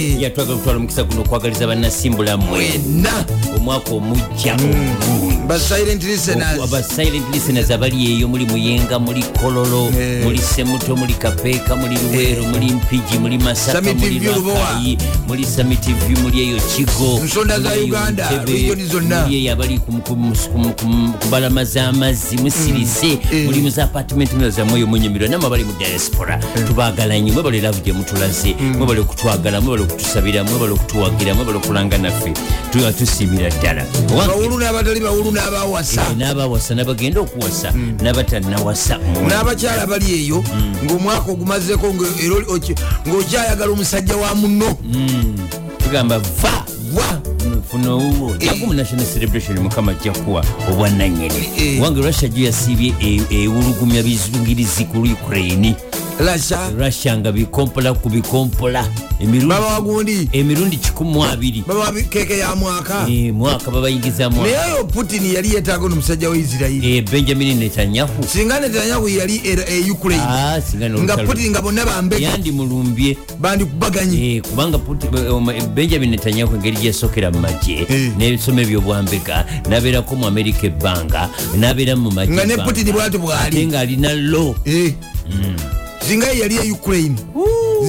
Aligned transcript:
yatwagala 0.00 0.54
okutwala 0.54 0.78
omukisa 0.78 1.02
guno 1.04 1.20
okwagaliza 1.20 1.66
bannasimbulammwe 1.66 2.48
mwena 2.48 3.24
omwaka 3.56 3.90
omujja 3.90 4.54
omulungi 4.54 5.36
ba 5.48 5.58
silent 5.58 6.02
listeners. 7.34 7.70
Abali 7.70 8.12
eyo 8.16 8.28
muli 8.28 8.46
muyenga 8.46 8.98
muli 8.98 9.22
kololo 9.40 9.90
muli 10.24 10.38
semuto 10.38 10.96
muli 10.96 11.14
kapeeka 11.14 11.76
muli 11.76 11.98
luweero 12.02 12.42
muli 12.42 12.66
mpigi 12.72 13.18
muli 13.18 13.38
masaka 13.38 13.80
muli 13.94 14.18
lwakayi 14.20 14.98
muli 15.28 15.44
samitivi 15.44 16.16
muli 16.22 16.40
eyo 16.40 16.60
kigo 16.76 17.20
Nsonda 17.24 17.60
za 17.60 17.68
muli 17.70 17.82
Uganda, 17.82 18.30
regioni 18.46 18.84
zonna. 18.86 19.22
muli 19.22 19.36
eyo 19.36 19.52
abali 19.52 19.78
ku- 19.78 19.92
mbalama 21.28 21.64
z'amazzi 21.64 22.36
musirise 22.38 23.18
Eh. 23.32 23.44
muli 23.44 23.60
mu 23.60 23.70
za 23.70 23.84
apartment 23.84 24.32
milo 24.32 24.50
zammwe 24.50 24.76
eyo 24.78 24.86
munyimirwa 24.86 25.28
namwe 25.28 25.46
abali 25.46 25.64
mu 25.64 25.72
diaspora. 25.78 26.38
Tubaagala 26.66 27.18
nnyo 27.18 27.32
mwebale 27.32 27.60
laavu 27.60 27.80
gye 27.80 27.92
mutulaze 27.92 28.54
mwebale 28.78 29.00
okutwagala 29.00 29.60
mwebale 29.60 29.82
okutusabira 29.90 30.44
mwebale 30.44 30.72
okutuwagira 30.72 31.34
mwebale 31.34 31.58
okulanga 31.58 31.98
naffe 31.98 32.32
Tu- 32.72 32.92
tusiimira 32.98 33.50
ddala. 33.50 33.84
Bawulu 34.16 34.58
n'abatali 34.58 35.00
bawulu 35.00 35.30
n'abawasa. 35.32 36.00
Eh, 36.10 36.16
n'abawasa 36.16 36.74
n'abagenda 36.74 37.20
okuwasa 37.20 37.72
n'abatanawasa 38.02 38.98
n'abakyala 39.28 39.86
bali 39.86 40.06
eyo 40.24 40.44
ng'omwaka 40.84 41.30
ogumazeko 41.32 41.94
nga- 41.94 42.14
era 42.24 42.34
oli- 42.34 42.46
oki- 42.48 42.74
ng'okyayagala 43.08 43.72
omusajja 43.72 44.16
wa 44.16 44.34
muno. 44.34 44.76
Tugamba 45.82 46.18
va 46.18 46.64
wa 46.94 47.20
funa 47.70 47.90
owuwo. 47.94 48.36
Jako 48.38 48.66
mu 48.66 48.74
national 48.74 49.06
celebration 49.06 49.58
mukama 49.58 49.92
ajja 49.92 50.12
kuwa 50.12 50.44
obwannanyini. 50.70 51.48
Eh. 51.58 51.80
wange 51.82 52.00
russia 52.02 52.28
gyo 52.28 52.46
yasiibye 52.46 52.94
e- 53.00 53.22
ewulugumya 53.30 54.02
bizungirizi 54.02 54.84
ku 54.84 54.98
ukraine 55.02 55.74
russia. 56.20 57.16
Nga 57.16 57.32
bikompola 57.32 57.94
ku 57.94 58.08
bikompola. 58.08 58.84
Emirundi- 59.20 60.28
emirundi 60.32 60.76
12 60.76 61.64
baba 61.66 61.80
wa 61.80 61.92
keeke 61.92 62.38
ya 62.38 62.54
mwaka. 62.56 63.06
Eh, 63.08 63.32
mwaka 63.34 63.70
babayingizamu 63.70 64.42
naye 64.42 64.56
oyo 64.74 64.84
putin 64.84 65.24
yali 65.34 65.54
yeetaaga 65.54 65.88
n'omusajja 65.88 66.28
wa 66.30 66.36
isirairi 66.36 66.96
Eh, 66.96 67.04
benjamin 67.10 67.58
netanyahu. 67.58 68.24
Singa 68.28 68.60
netanyahu 68.60 69.08
yali 69.08 69.40
era 69.44 69.64
e 69.68 69.90
ukraine 69.90 70.22
Ah, 70.22 70.58
nga 71.04 71.16
putin 71.16 71.50
nga 71.50 71.60
bonna 71.62 71.84
bambeka 71.84 72.22
yandimulumbye 72.22 73.16
bandikubaganye 73.40 74.40
kubanga 74.40 74.78
benjamin 75.74 76.10
netanyahu 76.10 76.54
engeri 76.56 76.76
gyesokera 76.76 77.30
mu 77.30 77.40
magye 77.40 77.84
Eh. 77.88 78.12
n'ebisoma 78.16 78.62
ebyobwambega 78.62 79.44
nabeerako 79.68 80.16
mu 80.16 80.26
amerika 80.26 80.66
ebbanga 80.66 81.28
nabeera 81.56 81.96
mu 81.96 82.10
magye 82.10 82.34
nga 82.34 82.44
ne 82.44 82.56
putin 82.56 82.92
bwati 82.92 83.18
bwali. 83.18 83.66
Ng'alina 83.66 84.12
lo 84.16 84.54
Eh. 84.64 84.94
Singa 86.08 86.26
yali 86.32 86.56
e 86.56 86.72
ukraine. 86.72 87.16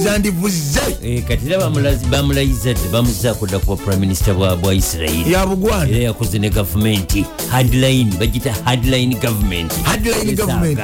Zandivuze. 0.04 0.80
Eh, 1.04 1.22
kati 1.24 1.46
era 1.46 1.58
bamulazi- 1.58 2.06
bamulayiza 2.06 2.74
dde 2.74 2.88
bamuzaako 2.92 3.46
dda 3.46 3.58
kuba 3.58 3.76
prime 3.76 3.96
minister 4.00 4.34
bwa 4.34 4.74
isirairi 4.74 5.32
yabugwana 5.32 5.88
era 5.90 5.98
yakoze 6.04 6.38
ne 6.38 6.50
gavumenti 6.50 7.24
hardline 7.50 8.10
bagita 8.18 8.54
hardline 8.64 9.14
government. 9.14 9.72
Hardline 9.84 10.32
government. 10.36 10.78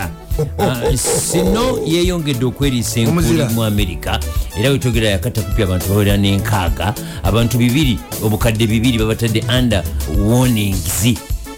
Ah, 0.58 0.96
sino 0.96 1.78
yeyongedde 1.86 2.44
okweriisa 2.44 3.00
enkuli 3.00 3.44
mu 3.54 3.64
amerika 3.64 4.20
era 4.58 4.70
wetogera 4.70 5.08
yakatakupya 5.08 5.64
abantu 5.64 5.88
bawera 5.88 6.16
n'enkaaga. 6.16 6.94
Abantu 7.22 7.58
bibiri 7.58 7.98
obukadde 8.22 8.66
bibiri 8.66 8.98
babatadde 8.98 9.44
under 9.58 9.82
warnings 10.18 11.04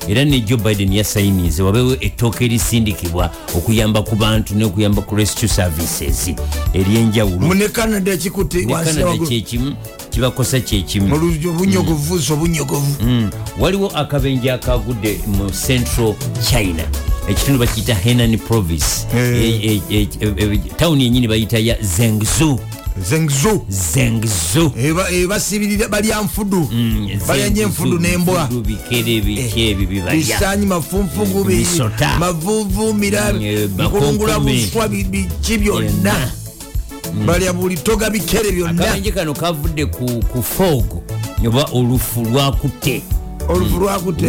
era 0.08 0.24
ne 0.24 0.40
joe 0.40 0.56
biden 0.58 0.92
yasayinize 0.92 1.62
wabeewo 1.62 1.96
ettooka 2.00 2.44
erisindikibwa 2.44 3.30
okuyamba 3.56 4.02
ku 4.02 4.16
bantu 4.16 4.54
n'okuyamba 4.54 5.02
ku 5.02 5.16
rescue 5.16 5.48
services 5.48 6.30
eryenjawulo. 6.74 7.54
Ne 7.54 7.68
canada 7.68 8.16
wagulu 8.74 9.26
kyekimu 9.28 9.74
kibakosa 10.10 10.60
kyekimu. 10.60 11.14
Obunyogovu 11.14 12.18
so 12.20 12.36
bunyogovu 12.36 13.02
Mm. 13.02 13.30
waliwo 13.58 13.88
akabenje 13.94 14.52
akagudde 14.52 15.20
mu 15.26 15.50
central 15.66 16.14
china 16.50 16.82
ekitundu 17.28 17.58
bakiyita 17.60 17.94
henan 17.94 18.38
province. 18.38 19.06
E- 19.16 19.80
e- 19.90 20.06
e- 20.40 20.58
tawuni 20.76 21.04
yenyini 21.04 21.28
bayita 21.28 21.58
ya 21.58 21.76
zengzu 21.82 22.58
zengzu. 22.98 23.62
Zengzu. 23.68 24.72
Basibirira 25.28 25.88
balya 25.88 26.20
nfudu. 26.22 26.68
Balya 27.28 27.46
enfudu 27.62 27.98
n'embwa 27.98 28.48
Enfudu, 28.50 28.62
bibalya 29.86 30.12
bisanyi 30.12 30.66
mafunfugu 30.66 31.44
Misota. 31.44 32.18
mavuvumira 32.18 33.32
Mm, 33.32 33.42
eh, 33.42 33.68
nkulungula 33.78 34.38
buswa 34.40 34.88
bi- 34.88 35.04
biki 35.04 35.58
byonna. 35.58 36.30
Balya 37.26 37.52
buli 37.52 37.76
toga 37.76 38.10
bikere 38.10 38.50
byonna. 38.52 38.82
Akabenje 38.84 39.10
kano 39.12 39.34
kavudde 39.34 39.86
ku, 39.86 40.22
fogo 40.42 41.02
oba 41.46 41.64
olufu 41.72 42.22
lwakutte. 42.24 43.02
Olufu 43.48 43.80
lwakutte. 43.80 44.26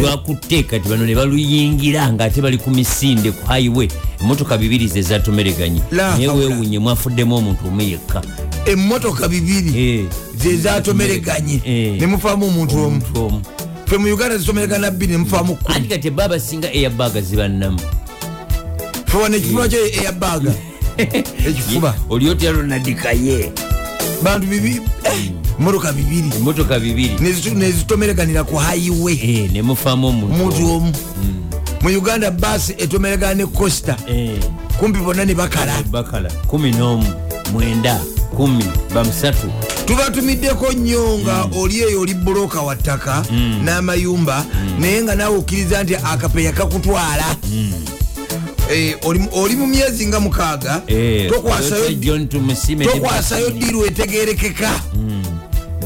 kati 0.62 0.88
bano 0.88 1.04
ne 1.06 1.14
baluyingira 1.14 2.12
nga 2.12 2.24
ate 2.24 2.40
bali 2.40 2.58
ku 2.58 2.70
misinde 2.70 3.30
ku 3.32 3.46
highway. 3.46 3.88
Emotoka 4.20 4.58
bibiri 4.58 4.88
ze 4.88 5.02
zatomereganye 5.02 5.80
La 5.90 6.16
naye 6.16 6.28
weewunye 6.28 6.78
mwafuddemu 6.78 7.36
omuntu 7.36 7.66
omu 7.68 7.80
yekka 7.80 8.22
emmotoka 8.66 9.28
bibiri 9.28 9.72
Eh, 10.00 10.04
zezatomereganye 10.36 11.60
Eh. 11.64 12.00
nemufaamu 12.00 12.46
omuntu 12.46 12.84
omu. 12.84 13.42
Fe 13.86 13.98
mu 13.98 14.14
uganda 14.14 14.38
zitomeregana 14.38 14.90
bbiri 14.90 15.12
nemufaamu 15.12 15.54
kumi 15.56 15.88
kati 15.88 16.10
baba 16.10 16.40
singa 16.40 16.68
airbaga 16.68 17.20
zibannamu. 17.20 17.78
Fe 19.06 19.16
wano 19.16 19.36
ekifuba 19.36 19.68
kyo 19.68 19.86
eyabaga 19.86 20.52
ekifuba. 21.48 21.94
Oli 22.10 22.30
otya 22.30 22.52
ronadikaye 22.52 23.52
bantu 24.22 24.46
bibiri 24.46 24.80
eh, 25.04 25.30
emmotoka 25.58 25.92
bibiri. 25.92 26.30
Emotoka 26.36 26.78
bibiri. 26.80 27.14
Nezitomereganira 27.54 28.44
ku 28.44 28.56
highway. 28.56 29.48
Nemufaamu 29.52 30.08
omuntu 30.08 30.64
omu. 30.64 30.76
omu. 30.76 30.92
Mu 31.82 31.88
uganda 31.98 32.30
baasi 32.30 32.74
etomeregana 32.78 33.34
ne 33.34 33.46
costa 33.46 33.96
kumpi 34.78 34.98
bonna 35.00 35.24
ne 35.24 35.34
bakala. 35.34 35.82
Bakala. 35.90 36.30
11 36.48 37.02
mwenda 37.52 38.00
10 38.38 38.62
bamusatu. 38.94 39.52
Tubatumiddeko 39.86 40.72
nnyo 40.72 41.18
nga 41.18 41.44
Mm. 41.46 41.56
oli 41.58 41.80
eyo 41.80 42.00
oli 42.00 42.14
buloka 42.14 42.60
wa 42.60 42.76
ttaka 42.76 43.22
n'amayumba 43.64 44.44
Mm. 44.44 44.80
naye 44.80 45.02
nga 45.02 45.14
nawe 45.14 45.36
okkiriza 45.38 45.82
nti 45.84 45.96
akapeya 45.96 46.52
kakutwala 46.52 47.36
Eh, 48.72 48.96
oli- 49.04 49.28
oli 49.32 49.56
mu 49.56 49.66
myezi 49.66 50.06
nga 50.06 50.20
mukaaga 50.20 50.82
Eh, 50.86 51.28
tokwasayo 52.84 53.50
ddiru 53.50 53.84
etegerekeka 53.86 54.70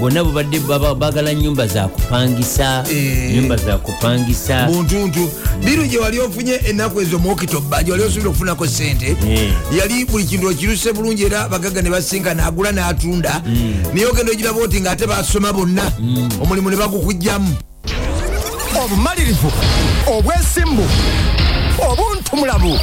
bonna 0.01 0.25
bubadde 0.25 0.59
bagala 0.99 1.35
nyumba 1.35 1.67
zakupangisa 1.67 2.85
Eh. 2.93 3.35
nyumba 3.35 3.57
zakupangisa 3.57 4.67
buntuntu. 4.67 5.31
Ddiru 5.63 5.87
gye 5.87 5.99
wali 5.99 6.21
ofunye 6.21 6.53
ennaku 6.69 7.01
ezo 7.01 7.19
muokitoba 7.19 7.83
gye 7.83 7.93
wali 7.93 8.05
osobole 8.05 8.29
okufunako 8.29 8.67
sente 8.67 9.17
Eh. 9.29 9.53
yali 9.79 10.05
buli 10.05 10.25
kintu 10.25 10.49
okiruse 10.49 10.93
bulungi 10.93 11.25
era 11.25 11.49
bagaga 11.49 11.83
ne 11.83 11.91
basinkana 11.91 12.47
agula 12.47 12.73
n'atunda. 12.73 13.43
Naye 13.95 14.07
ogenda 14.07 14.33
ogiraba 14.33 14.61
oti 14.61 14.81
ng'ate 14.81 15.07
basoma 15.07 15.53
bonna 15.53 15.83
omulimu 16.43 16.71
ne 16.71 16.77
bagukugjamu 16.77 17.55
obumalirivu 18.85 19.53
obwesimbu 20.07 20.85
obuntumulabu 21.81 22.79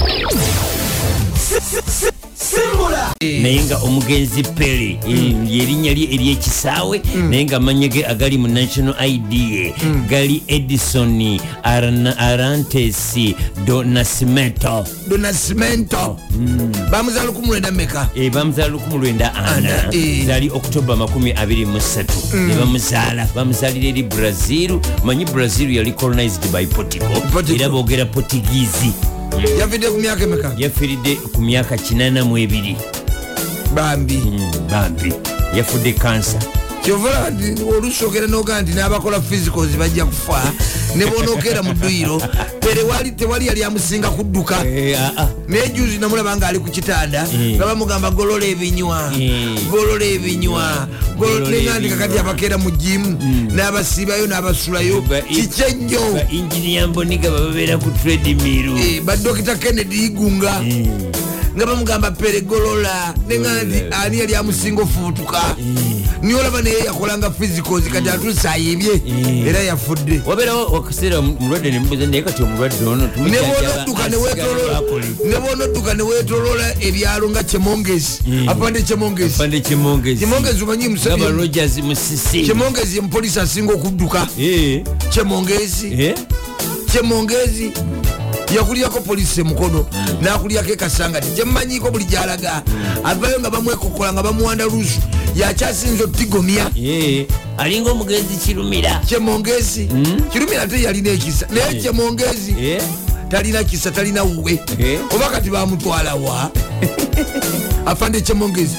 naye 3.22 3.64
nga 3.66 3.78
omugenzi 3.78 4.44
pere 4.44 5.00
yerinnya 5.50 5.94
lye 5.94 6.08
eryekisaawe 6.14 7.02
naye 7.30 7.46
nga 7.46 7.58
amanya 7.58 7.88
ge 7.88 8.06
agali 8.06 8.38
mu 8.38 8.47
national 8.47 8.96
id 9.06 9.34
ye 9.34 9.74
gali 10.09 10.44
edison 10.47 11.40
arantes 12.18 13.16
do 13.66 13.84
nascimento. 13.84 14.86
Donasimento 15.08 16.18
bamuzaala 16.91 17.31
19 17.31 17.72
meka 17.72 18.09
Eh, 18.16 18.31
bamuzaala 18.31 18.78
19 18.78 19.31
Ana, 19.35 19.94
eh. 19.94 20.25
zaali 20.25 20.50
oktoba 20.50 20.96
23 20.96 22.47
ne 22.47 22.56
bamuzaala 22.56 23.28
bamuzaalira 23.35 23.88
eri 23.88 24.03
brazil. 24.03 24.79
Manyi 25.03 25.26
brazil 25.26 25.72
yali 25.72 25.91
colonized 25.91 26.52
by 26.52 26.66
Portugal. 26.66 27.22
era 27.56 27.70
boogera 27.70 28.06
portugiisi 28.06 28.91
yafidde 29.59 29.88
ku 29.90 29.97
myaka 29.97 30.24
emeka? 30.24 30.52
Yafiiridde 30.58 31.16
ku 31.34 31.41
myaka 31.41 31.76
82 31.76 32.76
bambi. 33.76 34.20
Bambi. 34.72 35.14
Yafudde 35.56 35.94
kansa 35.94 36.40
kyovula 36.84 37.30
nti 37.30 37.64
olusokera 37.64 38.28
nogaa 38.28 38.62
nti 38.62 38.72
n'abakola 38.74 39.22
physicals 39.22 39.72
bajja 39.78 40.06
kufa 40.06 40.44
ne 40.96 41.06
bonokeera 41.06 41.64
mu 41.64 41.74
dduyiro 41.74 42.22
terewali 42.59 43.12
tewali 43.12 43.47
yali 43.47 43.64
amusinga 43.64 44.09
kudduka 44.09 44.66
Eh, 44.68 44.97
ah, 45.00 45.12
ah. 45.18 45.28
naye 45.47 45.70
juzi 45.70 45.97
namulaba 45.97 46.38
nga 46.38 46.47
ali 46.47 46.59
ku 46.59 46.70
kitanda 46.70 47.24
Eh. 47.34 47.56
nga 47.56 47.66
bamugamba 47.66 48.12
golola 48.12 48.46
ebinywa 48.46 49.12
Eh. 49.20 49.64
golola 49.72 50.06
ebinywa 50.06 50.88
Golola 51.18 51.56
ebinywa. 51.58 51.97
kakati 51.97 52.20
abakeera 52.20 52.58
mu 52.58 52.72
jimu 52.72 53.16
n'abasiibayo 53.56 54.28
n'abasulayo 54.28 55.02
Ba- 55.08 55.22
kiki 55.22 55.96
ba 56.14 56.22
injiniya 56.32 56.88
mboniga 56.88 57.32
bababeera 57.32 57.78
ku 57.78 57.90
tredimiru 58.03 58.76
Eh, 58.78 59.02
badokita 59.02 59.56
kennedy 59.56 60.06
igunga 60.12 60.59
nga 61.55 61.66
bamugamba 61.66 62.11
peregolola 62.11 63.14
nenga 63.28 63.64
nti 63.64 63.84
ani 63.91 64.20
yali 64.20 64.35
amusinga 64.35 64.82
ofuutuka 64.82 65.55
niye 66.22 66.35
olaba 66.35 66.61
naye 66.61 66.79
yakolanga 66.85 67.29
physicals 67.32 67.84
kati 67.84 68.09
atuse 68.09 68.50
ayibye 68.50 69.02
era 69.47 69.59
yafudde. 69.59 70.22
Wabeerawo 70.26 70.78
akaseera 70.78 71.22
mulwadde 71.22 71.72
nemubuza 71.72 72.05
naye 72.05 72.22
kati 72.22 72.44
omulwadde 72.44 72.85
ono 72.85 73.09
nebonodduka 75.26 75.94
newetolola 75.94 76.76
ebyalo 76.79 77.29
nga 77.29 77.44
kyemongezi 77.44 78.20
apande 78.47 78.82
kyemongezi 78.82 79.44
omanyi 80.64 80.97
kyemongezi 82.46 83.02
mupolisi 83.02 83.40
asinga 83.40 83.73
okudduka. 83.73 84.28
Kyemongezi 85.09 86.16
kyemongezi 86.91 87.72
yakulyako 88.55 89.00
polisi 89.02 89.41
emukono 89.41 89.85
nakulyako 90.22 90.72
ekasangati 90.72 91.28
kyemmanyiko 91.35 91.91
buli 91.91 92.05
gyalaga. 92.05 92.64
Avayo 93.03 93.40
nga 93.40 93.50
bamwekokola 93.50 94.14
nga 94.14 94.23
bamuwanda 94.23 94.66
lusu 94.66 95.00
yakyasinza 95.35 96.03
otigomya 96.03 96.70
alinga 97.58 97.91
omugenzi 97.91 98.35
kirumira. 98.46 99.02
Kyemongezi 99.08 99.88
kirumira 100.32 100.67
te 100.67 100.82
yalina 100.82 101.09
ekisa 101.09 101.47
naye 101.50 101.82
kyemongezi 101.82 102.55
talina 103.29 103.64
kisa 103.64 103.91
talina 103.91 104.23
wuwe. 104.23 104.59
Oba 105.16 105.29
kati 105.29 105.49
bamutwalawa 105.49 106.52
afande 107.85 108.22
kyemongezi 108.22 108.76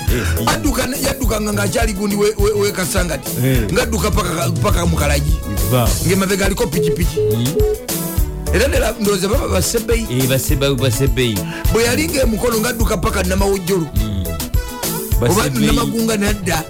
Adduka- 0.46 1.04
yaddukanga 1.06 1.52
ngaakyali 1.52 1.92
gundi 1.92 2.16
we- 2.16 2.34
we- 2.38 2.52
wekasangati 2.52 3.30
ngadduka 3.72 4.10
paka- 4.10 4.86
mukalagi 4.86 5.36
ngemabega 6.06 6.46
aliko 6.46 6.66
pikipiki 6.66 7.18
era 8.54 8.92
ndowooza 9.00 9.28
baba 9.28 9.48
basebeyi 9.48 10.06
Eh, 10.10 10.28
bwe 11.72 11.84
yalinga 11.84 12.22
emukono 12.22 12.58
ngadduka 12.60 12.96
paka 12.96 13.22
namawojjolo 13.22 13.86
oba 15.16 15.28
Basebeyi. 15.28 15.66
namagunga 15.66 16.16
nadda. 16.16 16.64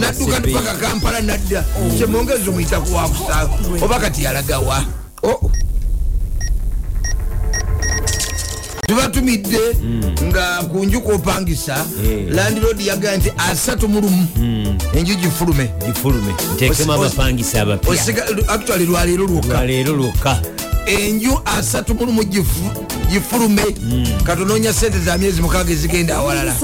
Nadduka 0.00 0.40
paka 0.52 0.74
kampala 0.74 1.20
nadda. 1.20 1.64
Kyemongezi 1.98 2.48
omuyitaku 2.48 2.94
wakusa 2.94 3.48
oba 3.82 3.98
kati 3.98 4.24
yalagawa. 4.24 4.84
Oh. 5.22 5.50
tubatumidde 8.86 9.58
nga 10.24 10.62
kunjuka 10.72 11.12
opangisa 11.14 11.84
Eh. 12.04 12.24
landiroad 12.34 12.80
yagaa 12.80 13.16
nti 13.16 13.32
asatu 13.36 13.88
mu 13.88 14.00
lumu. 14.00 14.26
Enju 14.94 15.14
gifulume. 15.14 15.70
Actually 18.48 18.86
lwaleero 18.86 19.26
lwokka 19.26 20.40
enju 20.86 21.40
asatu 21.44 21.94
mu 21.94 22.04
lumu 22.06 22.22
gifu- 22.22 22.86
gifulume. 23.10 23.62
Katonoonya 24.24 24.72
sente 24.72 24.98
za 24.98 25.18
myezi 25.18 25.42
mukaaga 25.42 25.72
ezigenda 25.72 26.16
awalala. 26.16 26.54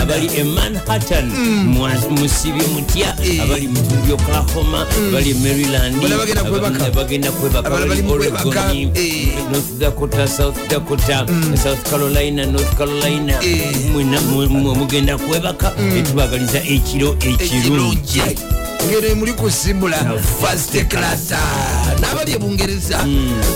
Abali 0.00 0.30
e 0.36 0.44
manhattan 0.44 1.30
mwa- 1.66 2.08
musibye 2.10 2.66
mutya 2.66 3.14
Eh. 3.22 3.42
abali 3.42 3.68
mutundi 3.68 4.12
oklahoma 4.12 4.86
e 6.44 6.50
kwebaka. 6.50 6.76
abali- 6.76 6.94
bagenda 6.96 7.30
kwebaka 7.30 7.66
Abalala 7.68 7.86
bali 7.86 8.02
bali 8.02 8.02
mu 8.02 8.18
kwebaka, 8.18 8.48
oregon 8.48 8.96
eh. 8.96 9.28
north 9.52 9.78
dakota 9.78 10.28
south 10.28 10.56
dakota 10.70 11.26
south 11.62 11.90
carolina 11.90 12.46
north 12.46 12.74
carolina. 12.76 13.38
Eh. 13.44 13.74
Mugenda 14.74 15.18
kwebaka. 15.18 15.72
Etubagaliza 15.96 16.58
ekiro 16.64 17.16
ekirungi 17.20 18.22
ngeno 18.86 19.14
muli 19.14 19.32
kusimbula 19.32 19.96
fast 20.40 20.72
class 20.88 21.32
n'abali 22.00 22.32
ebungereza 22.32 22.98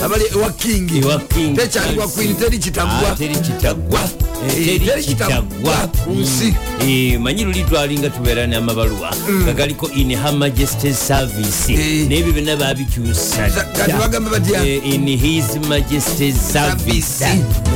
abali 0.04 0.24
ewa 0.34 0.50
king 0.52 0.90
Ewa 1.02 1.18
King. 1.20 1.56
tekyali 1.56 1.98
wa 1.98 2.08
queen 2.08 2.34
teri 2.36 2.56
Ah, 2.56 2.60
kitagwa 2.60 3.16
teri 3.18 3.34
kitagwa 3.36 4.00
Eh, 4.48 4.54
Eh, 4.58 4.64
teri 4.66 4.78
teri 4.80 5.04
kitagwa 5.04 5.42
kitagwa 5.42 5.74
ku 6.04 6.10
nsi. 6.10 6.54
Eh, 6.80 7.20
manyi 7.20 7.44
luli 7.44 7.64
twalinga 7.64 8.10
tubeera 8.10 8.46
n'amabaluwa 8.46 9.10
nga 9.42 9.52
galiko 9.52 9.88
in 9.90 10.10
her 10.16 10.32
majesty 10.32 10.92
service. 10.94 11.72
Eh. 11.72 12.06
n'ebyo 12.08 12.32
byonna 12.32 12.56
babikyusa 12.56 13.48
Za- 13.48 13.64
kati 13.64 13.90
dda. 13.90 13.98
bagamba 13.98 14.30
batya? 14.30 14.64
Eh, 14.66 14.94
in 14.94 15.06
his 15.18 15.56
majesty 15.68 16.32
service. 16.32 17.24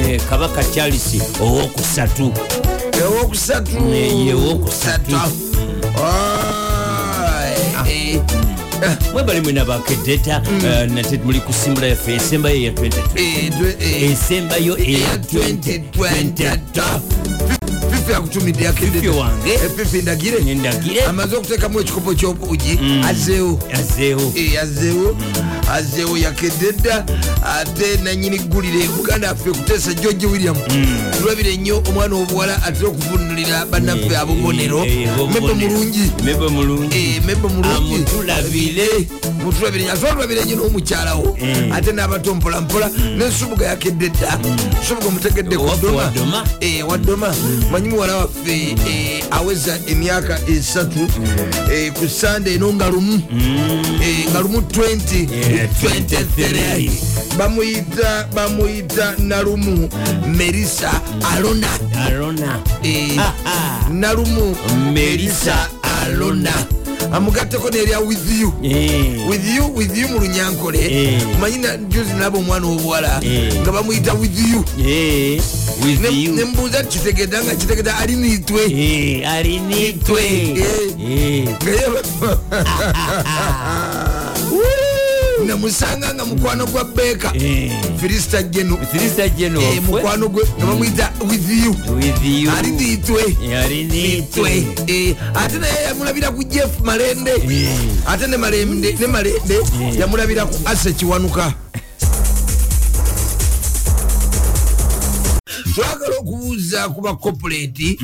Eh, 0.07 0.21
kabaka 0.31 0.65
charles 0.75 1.19
owokusatu. 1.41 2.33
Ewokusatu 3.03 3.77
Eh, 3.95 4.27
ye 4.27 4.35
owokusatu. 4.35 5.17
Mwebali 9.13 9.41
mwena 9.41 9.65
bakedeta 9.65 10.43
nate 10.95 11.21
muli 11.25 11.41
kusimbula 11.41 11.87
yaffe 11.87 12.15
esembayo 12.15 12.57
eya 12.57 12.73
2020 12.73 14.13
esembayo 14.13 14.79
eya 14.79 15.17
2020 15.17 17.62
fifi 18.03 18.15
akutumidde 18.15 18.59
Fifi 18.59 18.65
yakedde 18.85 19.09
wange. 19.09 19.59
Fifi 19.77 20.03
ndagire. 20.03 20.41
Nendagire 20.41 21.03
amaze 21.05 21.37
okuteekamu 21.37 21.81
ekikopo 21.81 22.15
ky'obuugi 22.15 22.79
azeewo 23.09 23.59
azeewo 23.75 24.33
Eh, 24.37 24.63
azeewo 24.63 25.17
azeewo 25.73 26.19
yakedde 26.19 26.73
dda 26.73 27.05
ate 27.45 27.97
nanyini 28.05 28.39
ggulire. 28.39 28.89
Buganda 28.97 29.31
affe 29.31 29.51
kuteesa 29.51 29.95
george 29.95 30.27
william. 30.27 30.57
Tulabire 31.21 31.57
nnyo 31.57 31.83
omwana 31.89 32.17
obuwala 32.17 32.63
atera 32.63 32.89
okuvunulira 32.89 33.67
bannaffe 33.67 34.17
abobonero 34.17 34.85
Eh, 34.85 35.03
eh, 35.03 35.09
mebe 35.35 35.55
mulungi. 35.55 36.11
Mebe 36.25 36.49
mulungi. 36.49 36.97
Amutulabire. 37.77 38.89
Mutulabire 39.45 39.91
ate 39.91 40.07
olabire 40.07 40.45
nyo 40.45 40.57
n'omukyalawo. 40.57 41.37
Eh. 41.41 41.75
ate 41.75 41.93
n'abato 41.93 42.35
mpolampola 42.35 42.91
nensubuga 43.19 43.67
yakedde 43.67 44.09
dda. 44.09 44.39
Subuga 44.89 45.07
omutegedde 45.07 45.57
ku 45.57 45.63
Owaffe 45.63 45.79
ddoma 45.87 46.03
wa 46.03 46.11
Ddoma? 46.11 46.45
Eh, 46.61 46.85
ddoma 46.99 47.35
manyi 47.71 47.89
muwala 47.89 48.17
waffe 48.17 48.77
eh, 48.87 49.25
aweza 49.31 49.79
emyaka 49.87 50.39
esatu 50.49 51.09
ku 51.99 52.09
sande 52.09 52.55
eno 52.55 52.73
nga 52.73 52.89
lumu 52.89 53.23
nga 54.31 54.41
lumu 54.41 54.59
20 54.61 55.29
Yeah, 55.33 55.69
23. 55.83 56.91
bamuyita 57.39 58.29
bamuyita 58.35 59.15
nalumu 59.19 59.89
merisa 60.27 60.91
alona. 61.35 61.69
Ah, 63.19 63.33
ah. 63.47 63.89
nalumu 63.91 64.57
Melissa 64.93 65.69
Alona. 66.03 66.82
Amugatteko 67.13 67.71
nerya 67.71 68.01
with 68.01 68.41
you. 68.41 68.53
Eh. 68.63 69.29
with 69.29 69.57
you 69.57 69.67
with 69.75 69.97
you 69.97 70.09
mu 70.09 70.19
lunyankole. 70.19 70.79
Eh. 70.79 71.23
manyi 71.41 71.59
na 71.59 71.77
juzi 71.77 72.13
naba 72.19 72.39
omwana 72.39 72.67
obuwala 72.67 73.21
Eh. 73.25 73.55
nga 73.63 73.73
bamuyita 73.73 74.15
with 74.15 74.39
you. 74.51 74.65
Eh, 74.87 75.43
nemubuuza 76.35 76.83
kitegedda 76.83 77.45
nga 77.45 77.55
kitegedda 77.55 77.97
ali 77.99 78.17
niitwe 78.17 78.63
Eh, 78.73 79.29
alinitwe 79.31 80.23
namusanga 85.45 86.15
nga 86.15 86.25
mukwano 86.25 86.67
gwa 86.67 86.85
beeka. 86.85 87.33
Eh. 87.35 87.73
Sirista 88.01 88.43
General 88.43 89.65
Eh, 89.65 89.83
mukwano 89.83 90.29
gwe 90.29 90.45
nga 90.59 90.67
bamuyita 90.67 91.13
with 91.31 91.49
you. 91.51 91.77
With 91.97 92.25
you. 92.25 92.51
Ali 92.51 92.71
niitwe 92.71 93.23
Eh, 94.87 95.17
ate 95.35 95.59
naye 95.59 95.85
yamulabira 95.89 96.31
ku 96.31 96.45
jeff 96.45 96.81
malende. 96.85 97.33
Ate 98.07 98.27
ne 98.27 98.37
malende 98.37 98.97
yamulabira 99.99 100.47
ku 100.47 100.55
ase 100.65 100.93
kiwanuka 100.93 101.53
twagala 105.75 106.17
okubuuza 106.21 106.89
ku 106.89 107.01
bakopuleeti 107.01 107.99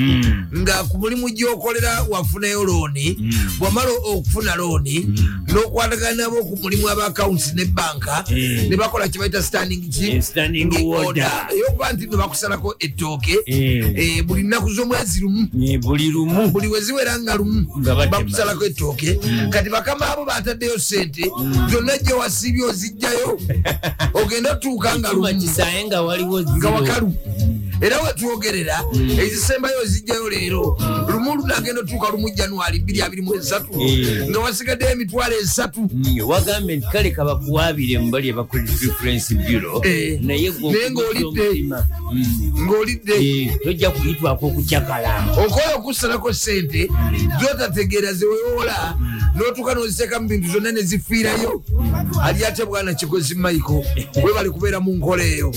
nga 0.56 0.84
ku 0.88 0.98
mulimu 0.98 1.28
gyokolera 1.30 2.02
wafunayo 2.10 2.64
looni 2.64 3.16
bwamala 3.58 3.90
okufuna 4.04 4.56
looni 4.56 5.06
n'okwatagana 5.52 6.16
nabo 6.16 6.44
ku 6.44 6.56
mulimu 6.62 6.88
abakawunti 6.88 7.52
ne 7.54 7.64
banka 7.64 8.24
Eh. 8.30 8.68
ne 8.70 8.76
bakola 8.76 9.08
ki- 9.08 9.18
Eh, 10.16 10.22
standing 10.22 10.70
order. 10.94 11.30
eyokuba 11.52 11.92
nti 11.92 12.06
nebakusalako 12.06 12.74
ettooke 12.80 13.36
Eh. 13.46 13.92
eh, 13.96 14.22
buli 14.24 14.42
nnaku 14.42 14.70
z'omwezi 14.72 15.20
lumu. 15.20 15.48
Eh, 15.64 15.78
buli 15.80 16.10
lumu. 16.10 16.48
Buli 16.50 16.68
weziwera 16.68 17.18
nga 17.20 17.34
lumu 17.36 17.66
bakusalako 18.10 18.64
ettooke. 18.64 19.18
Kati 19.50 19.70
bakama 19.70 20.08
abo 20.12 20.24
bataddeyo 20.24 20.78
sente 20.78 21.24
zonna 21.70 21.98
gye 21.98 22.12
wasiibye 22.14 22.64
ozijjayo 22.64 23.38
ogenda 24.20 24.52
otuuka 24.52 24.98
nga 24.98 25.12
lumu. 25.12 25.22
nga 26.56 26.68
wakalu 26.70 27.12
era 27.80 28.02
wetwogerera 28.02 28.82
ezisembayo 29.22 29.80
ozijjayo 29.82 30.28
leero. 30.28 30.78
Lumu 31.08 31.34
lunagenda 31.36 31.80
otuuka 31.80 32.08
lumu 32.10 32.30
januari 32.30 32.78
223 32.78 33.82
Eh. 33.82 34.28
nga 34.30 34.38
wasigaddeyo 34.38 34.90
emitwalo 34.92 35.36
esatu. 35.40 35.88
Wagambye 36.26 36.76
nti 36.76 36.86
kale 36.92 37.10
kabakuwaabire 37.10 37.98
mu 37.98 38.10
bali 38.10 38.30
aba 38.30 38.44
credit 38.44 38.80
reference 38.80 39.34
bureau 39.34 39.82
Eh. 39.86 40.18
naye 40.22 40.50
ng'olidde. 40.52 41.24
omutima. 41.24 41.86
Ng'olidde. 42.60 43.58
Tojja 43.64 43.90
kuyitwako 43.90 44.46
okucakala 44.46 45.24
okola 45.38 45.74
okusalako 45.76 46.32
sente 46.32 46.88
zotategeera 47.40 48.12
zewewola 48.12 48.96
notuuka 49.34 49.74
noziteeka 49.74 50.20
mu 50.20 50.28
bintu 50.28 50.48
zonna 50.52 50.72
nezifiirayo 50.72 51.62
ali 52.22 52.44
ate 52.44 52.64
bwana 52.64 52.94
kigozi 52.94 53.34
michael? 53.34 53.84
We 54.24 54.32
bali 54.34 54.50
kubeera 54.50 54.80
mu 54.80 54.92
nkola 54.96 55.24
eyo 55.24 55.52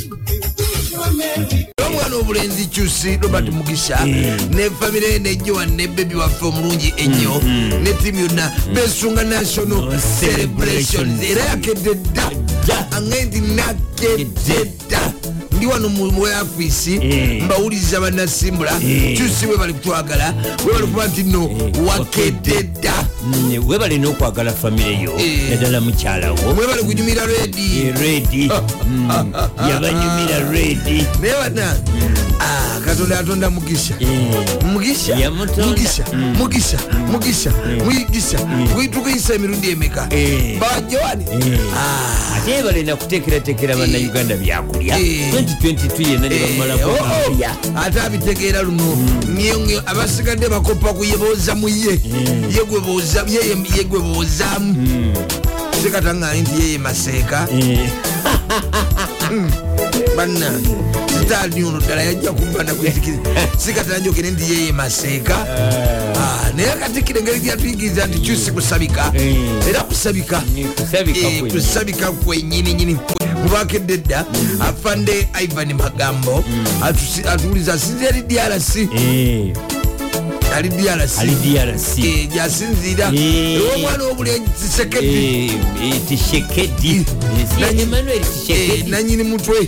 omwana 2.12 2.18
obulenzi 2.18 2.66
kyusi 2.66 3.18
robert 3.22 3.50
mugisha 3.50 4.06
ne 4.06 4.70
famire 4.80 5.20
nejjowa 5.20 5.66
ne 5.66 5.88
bebi 5.88 6.16
waffe 6.16 6.46
omulungi 6.46 6.94
ennyo 6.98 7.42
ne 7.84 7.94
tiimu 7.94 8.20
yonna. 8.20 8.52
Besunga 8.74 9.24
national 9.24 10.00
celebrations. 10.20 11.24
Era 11.24 11.46
yakedde 11.46 11.96
dda 11.96 12.88
aŋe 12.92 13.26
nti 13.26 13.42
nakedde 13.42 14.72
dda 14.88 15.14
ndi 15.52 15.66
wano 15.66 15.90
mu 15.90 16.28
afisi 16.28 17.00
mbawuliriza 17.46 18.00
bannasimbula. 18.00 18.80
Kyusi 19.18 19.46
we 19.46 19.58
bali 19.58 19.74
kutwagala 19.74 20.34
we 20.66 20.74
bali 20.74 20.88
kuba 20.88 21.08
nti 21.08 21.24
no 21.24 21.50
wakedde 21.88 22.64
dda 22.64 22.94
Mm, 23.24 23.68
webalina 23.68 24.10
okwagala 24.10 24.52
famire 24.54 24.98
yo 25.04 25.14
Eh. 25.20 25.50
naddala 25.50 25.82
mukyalawo 25.82 26.54
mwe 26.56 26.68
bali 26.68 26.84
kunyumira 26.84 27.26
redi 27.26 27.92
redi 28.02 28.50
Mm, 28.88 29.34
yabanyumira 29.70 30.50
redi 30.52 31.06
naye 31.22 31.34
bana 31.42 31.76
ah, 32.40 32.80
katonda 32.86 33.16
yatonda 33.16 33.50
mugisha. 33.50 33.94
Mugisha? 34.74 35.16
Yamutonda. 35.16 35.66
mugisha. 35.68 36.04
Mugisha. 36.38 36.78
Mugisha. 37.12 37.52
Mugisha. 37.86 38.38
Tukuyisa 38.92 39.34
emirundi 39.34 39.70
emeka? 39.70 40.08
Eh. 40.10 40.60
bajowani 40.60 41.26
ate 42.36 42.64
balina 42.64 42.96
kutekeratekera 42.96 43.76
bannayuganda 43.76 44.36
byakulya. 44.36 45.00
Eh. 45.00 45.34
2022 45.34 46.10
yenna 46.12 46.30
ne 46.30 46.40
bamala 46.58 46.78
kuya 46.78 47.52
ate 47.86 48.02
abitegeera 48.02 48.62
luno. 48.62 48.98
Abasigadde 49.86 50.50
bakopa 50.50 50.94
ku 50.94 51.04
yebooza 51.06 51.56
mu 51.56 51.68
ye 51.70 51.98
gwe 52.70 52.80
booza- 52.80 53.11
ye- 53.28 53.78
ye 53.78 53.84
gwe 53.84 54.00
boozaamu 54.00 54.76
sikataŋŋani 55.84 56.42
nti 56.42 56.62
yeye 56.62 56.78
maseeka 56.78 57.48
bannange 60.18 60.76
sitaani 61.20 61.64
ono 61.64 61.80
ddala 61.80 62.02
yajja 62.04 62.32
kubbana 62.32 62.74
kwetikira 62.74 63.18
sikatanjogere 63.66 64.32
nti 64.32 64.54
yeye 64.54 64.72
maseeka 64.72 65.36
Ah, 66.22 66.52
naye 66.56 66.76
katikira 66.80 67.20
engeri 67.20 67.40
gyatuyigiriza 67.40 68.06
nti 68.06 68.20
kyusi 68.20 68.52
kusabika. 68.52 69.12
Eh. 69.16 69.36
era 69.70 69.80
kusabika. 69.84 70.42
Kusabika 71.52 72.08
Eh, 72.08 72.14
kwenyininyini 72.26 72.98
mubakedde 73.44 73.98
dda 73.98 74.26
afande 74.60 75.28
ivan 75.44 75.74
magambo. 75.74 76.44
Atusi- 76.84 77.28
atuwuliza 77.30 77.74
asinzira 77.74 78.10
ali 78.10 78.22
drc 78.22 78.76
ali 80.56 80.70
drc 80.70 81.20
ali 81.20 81.36
drc 81.36 81.98
Eh, 82.00 82.28
gyasinziira 82.34 83.12
Eh. 83.16 83.56
ewomwana 83.56 84.04
w'obulenzi 84.04 84.52
tisekedi 84.62 85.52
tishekedi 86.10 87.06
Nanyi- 87.60 87.82
emmanuel 87.82 88.18
Eh, 88.18 88.24
tishekedi 88.48 88.90
nanyini 88.92 89.24
mutwe. 89.24 89.68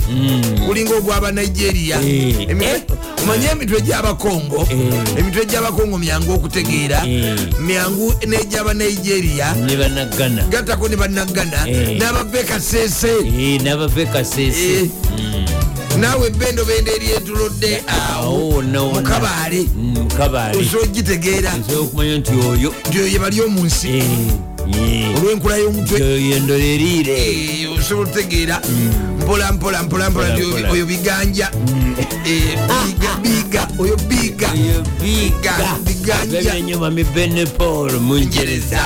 Kulinga 0.68 0.96
ogwaba 0.96 1.32
nigeria. 1.32 2.02
Eh. 2.02 2.82
Omanye 3.24 3.48
emitwe 3.52 3.82
gy'abakongo 3.82 4.68
Eh. 4.72 5.20
emitwe 5.20 5.46
gy'abakongo 5.46 5.98
myangu 5.98 6.32
okutegeera. 6.34 7.04
Eh. 7.08 7.36
myangu 7.60 8.14
n'egyaba 8.28 8.74
nigeria. 8.74 9.54
Ne 9.56 9.76
banagana 9.78 10.44
gattako 10.50 10.88
ne 10.90 10.96
bannagana 10.96 11.68
Eh. 11.70 11.98
n'abava 12.00 12.40
ekasese 12.40 13.12
nabave 13.64 14.06
kasese 14.06 14.82
Eh. 14.82 14.90
Naawe 16.00 16.30
bendo 16.30 16.66
benda 16.66 16.92
eri 16.92 17.12
etulodde 17.12 17.84
awo 17.88 18.62
nona 18.62 18.94
mukabaale. 18.94 19.68
Osobola 20.60 20.84
ogitegeera 20.84 21.52
okumanya 21.80 22.18
nti 22.18 22.32
oyo. 22.32 22.74
Nti 22.90 23.00
oyo 23.00 23.20
bali 23.20 23.42
omu 23.42 23.64
nsi. 23.66 23.88
Eh, 23.88 25.18
olw'enkula 25.18 25.58
y'omutwe. 25.58 26.02
Oyo 26.02 26.36
endoleriire 26.38 27.18
Eh, 27.18 27.72
osobola 27.80 28.10
otegeera 28.10 28.62
mpola 29.24 29.52
mpola 29.52 29.84
mpola 29.84 30.10
mpola 30.10 30.34
nti 30.34 30.42
oyo- 30.44 30.86
biganja. 30.86 31.52
Eh, 32.26 32.58
biga 32.86 33.16
biga 33.24 33.68
oyo 33.80 33.96
biga. 34.08 34.50
Oyo 34.54 34.84
biga. 35.02 35.54
Biganja. 35.86 36.42
Gabirenyuma 36.42 36.90
mi 36.92 37.04
benepol 37.04 37.92
mungereza. 38.00 38.80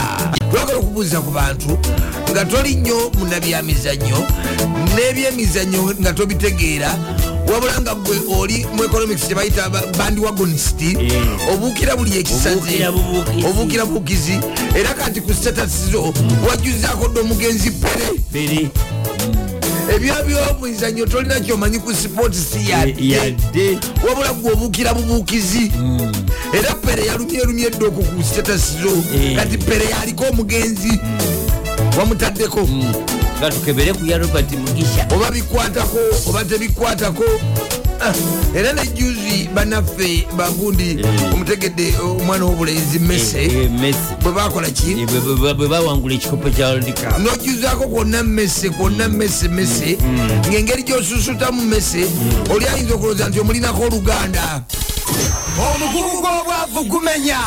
Twagala 0.51 0.79
okubuuza 0.79 1.21
ku 1.21 1.31
bantu 1.31 1.77
nga 2.31 2.45
toli 2.45 2.75
nnyo 2.75 3.11
munabyamizannyo 3.19 4.17
n'ebyemizannyo 4.95 5.95
nga 6.01 6.13
tobitegeera 6.13 6.91
wabula 7.47 7.81
nga 7.81 7.95
gwe 7.95 8.17
oli 8.37 8.65
mu 8.75 8.83
economics 8.83 9.27
tebayita 9.27 9.69
ba- 9.69 9.83
bandi 9.97 10.21
wagonist 10.21 10.81
Eh. 10.81 11.53
obuukira 11.53 11.95
buli 11.95 12.19
ekisaze 12.19 12.87
Obuukira 13.47 13.85
bubuukizi. 13.85 14.39
Era 14.75 14.93
kati 14.93 15.21
ku 15.21 15.33
status 15.33 15.89
zo 15.91 16.13
wajjuzaako 16.47 17.07
dde 17.07 17.19
omugenzi 17.21 17.71
pere 18.31 18.69
ebyo 19.95 20.13
byomuzannyo 20.27 21.05
tolina 21.05 21.39
kyomanyi 21.39 21.79
ku 21.79 21.93
sports 21.93 22.37
si 22.51 22.69
yadde 22.71 23.79
wabula 24.07 24.33
gwe 24.33 24.51
obuukira 24.53 24.93
bubuukizi. 24.93 25.71
Era 26.53 26.75
pere 26.75 27.05
yalumyerumye 27.05 27.65
edde 27.67 27.85
okwo 27.85 28.03
ku 28.03 28.23
status 28.23 28.77
zo. 28.81 28.91
Eh. 29.15 29.35
kati 29.35 29.57
pere 29.57 29.85
yaliko 29.89 30.23
omugenzi. 30.31 30.99
Wamutaddeko. 31.97 32.67
Nga 33.39 33.49
tukebere 33.51 33.93
ku 33.93 34.05
ya 34.05 34.17
robert 34.17 34.51
mugisha. 34.51 35.07
Oba 35.15 35.31
bikwatako 35.31 35.97
oba 36.29 36.45
tebikwatako 36.45 37.23
era 38.55 38.73
nejuzi 38.73 39.49
banaffe 39.53 40.27
bagundi 40.37 40.99
omutegedde 41.33 41.93
omwana 42.03 42.45
w'obulenzi 42.45 42.99
mese 42.99 43.43
Eh, 43.45 43.69
eh, 43.83 43.95
bwe 44.23 44.31
bakola 44.31 44.69
ki? 44.69 44.91
Eh, 44.91 45.07
bwe- 45.07 45.67
bawangula 45.67 46.15
ekikopo 46.15 46.49
kya 46.49 46.79
cup. 46.93 47.17
Nojuzaako 47.19 47.87
kwonna 47.87 48.23
mese 48.23 48.69
kwonna 48.69 49.07
mese 49.09 49.47
mese 49.47 49.97
ng'engeri 50.49 50.83
gyosusutamu 50.83 51.61
mese 51.65 52.05
oli 52.53 52.65
ayinza 52.67 52.93
okulowooza 52.95 53.29
nti 53.29 53.39
omulinako 53.39 53.81
oluganda. 53.83 54.61
Omugugu 55.57 56.21
gw'obwavu 56.21 56.83
gumenya. 56.89 57.39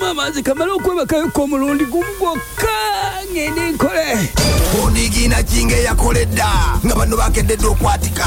Mamazi 0.00 0.42
kamala 0.42 0.72
okwebakayoka 0.74 1.42
omulundi 1.42 1.84
gumu 1.84 2.12
gwokka 2.18 2.68
ngende 3.32 3.70
nkole. 3.72 4.28
Onigiina 4.84 5.42
kinga 5.42 5.76
eyakoledda 5.76 6.48
nga 6.86 6.94
bano 6.94 7.16
bakededde 7.16 7.66
okwatika 7.66 8.26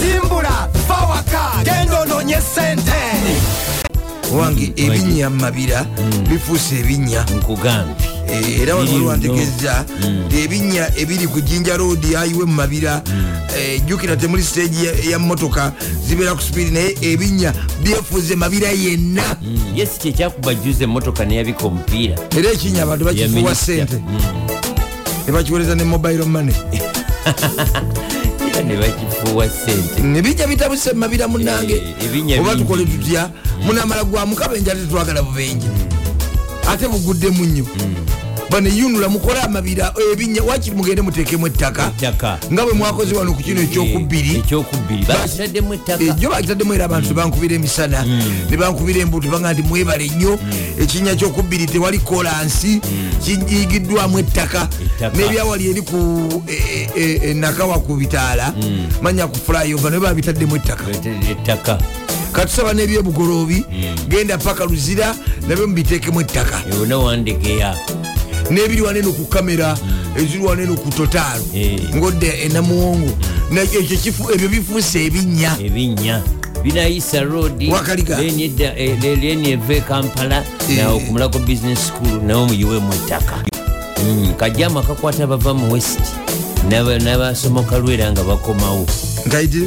simbula 0.00 0.68
fawaka 0.88 1.64
genda 1.64 2.00
onoonye 2.00 2.38
sente. 2.54 3.00
Wange 4.32 4.72
ebinnya 4.76 5.30
mumabira 5.30 5.86
bifuuse 6.28 6.78
ebinnya. 6.80 7.24
Nkugambye. 7.36 7.94
Eh, 8.28 8.60
era 8.60 8.74
wano 8.76 8.86
Biri 8.86 8.96
waliwantegeeza 9.04 9.84
nti 10.26 10.40
ebinnya 10.42 10.90
ebiri 10.96 11.26
ku 11.26 11.40
jinja 11.40 11.76
road 11.76 12.04
ayiwe 12.16 12.44
mu 12.44 12.52
mabira. 12.52 13.02
Eh, 13.58 13.80
jjukira 13.86 14.16
temuli 14.16 14.42
stage 14.42 14.86
ya- 14.86 15.10
ya 15.10 15.18
motoka 15.18 15.72
zibeera 16.08 16.34
ku 16.34 16.42
speedi 16.42 16.70
naye 16.70 16.96
ebinnya 17.02 17.52
byefuze 17.82 18.36
mabira 18.36 18.68
yenna. 18.68 19.22
Mm, 19.42 19.58
yesi 19.76 19.98
kyekyakuba 19.98 20.54
juza 20.54 20.84
emotoka 20.84 21.24
neyabika 21.24 21.64
omupiira. 21.66 22.16
Era 22.38 22.50
ekinya 22.50 22.82
abantu 22.82 23.04
bakifuwa 23.04 23.54
sente 23.54 23.96
Mm. 23.96 24.20
nebakiwereza 25.26 25.74
ne 25.74 25.84
mobile 25.84 26.24
money 26.24 26.54
era 28.60 28.68
nebakifuuwa 28.68 29.48
sente 29.48 30.02
ebinnya 30.02 30.46
bitabuse 30.46 30.92
mumabira 30.92 31.28
munange 31.28 31.74
Eh, 31.74 32.04
ebinnya 32.04 32.40
oba 32.40 32.56
tukole 32.56 32.84
tutya? 32.84 33.30
Munamala 33.64 34.04
gwa 34.04 34.26
mukabenje 34.26 34.70
ate 34.70 34.86
twagala 34.86 35.22
bubenje. 35.22 35.66
Ate 36.68 36.88
buguddemu 36.88 37.44
nnyo 37.44 37.64
baneyunula 38.50 39.08
mukole 39.08 39.40
amabira 39.40 39.92
ebinnya 40.12 40.42
wakiri 40.42 40.76
mugende 40.76 41.02
muteekemu 41.02 41.46
ettaka? 41.46 41.92
Nga 42.52 42.64
bwe 42.64 42.72
mwakoze 42.72 43.14
wano 43.14 43.32
ku 43.32 43.42
kino 43.42 43.60
ekyokubiri. 43.62 44.42
Bakitaddemu 45.18 45.74
ejo 46.18 46.30
bakitaddemu 46.30 46.74
era 46.74 46.84
abantu 46.84 47.08
tebankubira 47.08 47.54
emisana. 47.54 48.04
Nebankubira 48.50 49.00
embuto 49.00 49.28
banga 49.30 49.52
nti 49.52 49.62
mwebale 49.62 50.08
nnyo. 50.08 50.38
Ekinnya 50.82 51.14
kyokubiri 51.16 51.66
tewali 51.66 51.98
kolansi. 51.98 52.80
Kiyigiddwamu 53.24 54.18
ettaka. 54.18 54.68
N'ebyawali 55.14 55.70
eri 55.70 55.82
ku 55.82 56.42
e- 56.48 56.88
e- 56.96 57.20
e- 57.30 57.34
nakawa 57.34 57.78
ku 57.78 57.96
bitaala. 57.96 58.52
Manya 59.02 59.26
ku 59.26 59.36
flyova 59.38 59.90
naye 59.90 60.00
babitaddemu 60.02 60.56
ettaka. 60.56 60.84
Ettaka. 61.30 61.78
Katusaba 62.32 62.72
n'ebyobugoloobi. 62.74 63.64
Genda 64.08 64.38
paka 64.38 64.64
luzira 64.64 65.14
nabyo 65.48 65.66
mubiteekemu 65.68 66.20
ettaka 66.20 66.62
n'ebiri 68.50 68.82
waneno 68.82 69.12
ku 69.12 69.24
kamera 69.24 69.76
eziri 70.16 70.42
waneno 70.44 70.74
ku 70.76 70.90
totaalo. 70.90 71.44
Eh. 71.54 71.80
ngodde 71.96 72.26
enamuwongo 72.44 73.10
ebyo 74.34 74.48
bifuuse 74.48 75.04
ebinnya. 75.06 75.56
Ebinnya. 75.60 76.22
Binayisa 76.62 77.22
road 77.22 77.56
leni 79.16 79.50
eva 79.52 79.74
e 79.74 79.80
kampala 79.80 80.44
Eh. 80.70 80.76
nawe 80.76 81.00
kumulako 81.00 81.38
business 81.38 81.86
school 81.88 82.20
nawe 82.22 82.46
muyiwemu 82.46 82.92
ettaka 82.94 83.44
Mm, 84.00 84.34
kajamu 84.36 84.78
akakwata 84.78 85.26
bava 85.26 85.54
mu 85.54 85.72
west. 85.72 86.00
N'aba- 86.68 86.98
n'abasomoka 86.98 87.78
lwera 87.78 88.12
nga 88.12 88.22
bakomawo. 88.24 88.86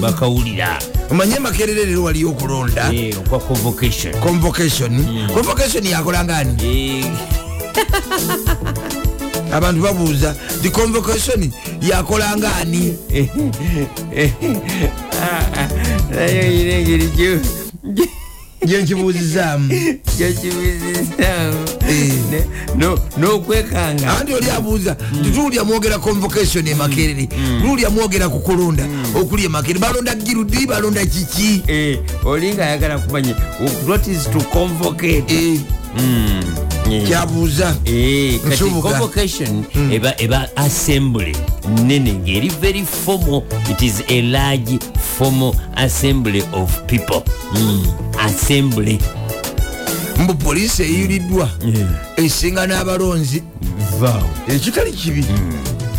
Bakawulira. 0.01 0.79
Omanye 1.11 1.39
makerere 1.39 1.85
leero 1.85 2.03
waliyo 2.03 2.29
okulonda. 2.29 2.89
Eh, 2.93 3.13
convocation. 3.47 4.13
Convocation. 4.21 5.05
Convocation 5.33 5.85
yakolangani 5.85 6.57
Eh, 6.65 7.05
abantu 9.53 9.81
babuuza 9.81 10.35
the 10.61 10.69
convocation 10.69 11.51
yakolanga 11.81 12.55
ani? 12.55 12.97
Naye 16.15 16.39
oyina 16.39 16.73
engeri 16.73 17.07
gyo 17.07 17.39
gyenkibuuzizaamu 18.65 19.69
gyokibuzisaamu 20.17 21.67
Eh. 21.89 22.13
n'okwekanga 23.17 24.17
anti 24.19 24.33
oli 24.33 24.49
abuuza 24.49 24.95
tituulya 25.23 25.63
mwogera 25.63 25.99
convocation 25.99 26.67
emakerere 26.67 27.27
luulya 27.63 27.89
mwogera 27.89 28.29
ku 28.29 28.39
kulonda 28.39 28.85
okuli 29.15 29.45
emakerere 29.45 29.79
balonda 29.79 30.15
girudi 30.15 30.65
balonda 30.67 31.05
kiki? 31.05 31.61
Eh, 31.67 31.99
oli 32.25 32.53
nga 32.53 32.65
ayagala 32.65 32.99
kumanya 32.99 33.35
what 33.87 34.07
is 34.07 34.23
to 34.31 34.39
convocate? 34.39 35.33
Mm, 35.33 35.59
eh. 35.99 36.72
Kyabuuza 37.07 37.75
Eh, 37.85 38.39
convocation 38.81 39.63
eba, 39.91 40.13
eba 40.21 40.49
assembly. 40.55 41.35
Nene 41.83 42.13
ngeri 42.13 42.49
very 42.61 42.83
formal. 42.85 43.43
It 43.69 43.81
is 43.81 44.03
a 44.09 44.21
large 44.21 44.79
formal 45.17 45.55
assembly 45.75 46.43
of 46.53 46.71
people. 46.87 47.23
Mm. 47.55 47.85
assembly. 48.25 48.99
Mbu 50.19 50.33
poliisi 50.35 50.83
eyuliddwa 50.83 51.49
esinga 52.17 52.67
n'abalonzi. 52.67 53.43
Ekitali 54.47 54.91
kibi. 54.91 55.25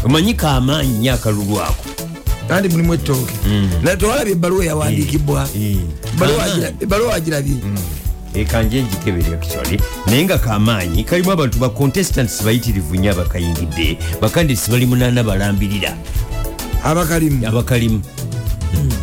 Omanyika 0.04 0.50
amaanyi 0.50 0.98
nyo 0.98 1.14
akalulu 1.14 1.60
ako? 1.60 1.84
Anti 2.48 2.68
mulimu 2.68 2.94
ettooke. 2.94 3.34
Naye 3.82 3.96
tewalabye 3.96 4.32
ebbaluwa 4.32 4.64
eyawandiikibwa. 4.64 5.48
Eh. 5.56 5.76
Ebbaluwa 6.80 7.14
agirabye 7.14 7.54
ekanje 8.34 8.82
njikeberya 8.82 9.34
actually 9.34 9.80
naye 10.06 10.24
nga 10.24 10.38
kamaanyi 10.38 11.04
kalimu 11.04 11.32
abantu 11.32 11.58
ba 11.58 11.68
contestants 11.68 12.44
bayitirivu 12.44 12.94
nnyo 12.96 13.12
abakayingidde 13.12 13.98
bakandidats 14.20 14.70
bali 14.70 14.86
munaana 14.86 15.22
balambirira 15.22 15.96
abakalimu. 16.84 17.48
Abakalimu 17.48 18.00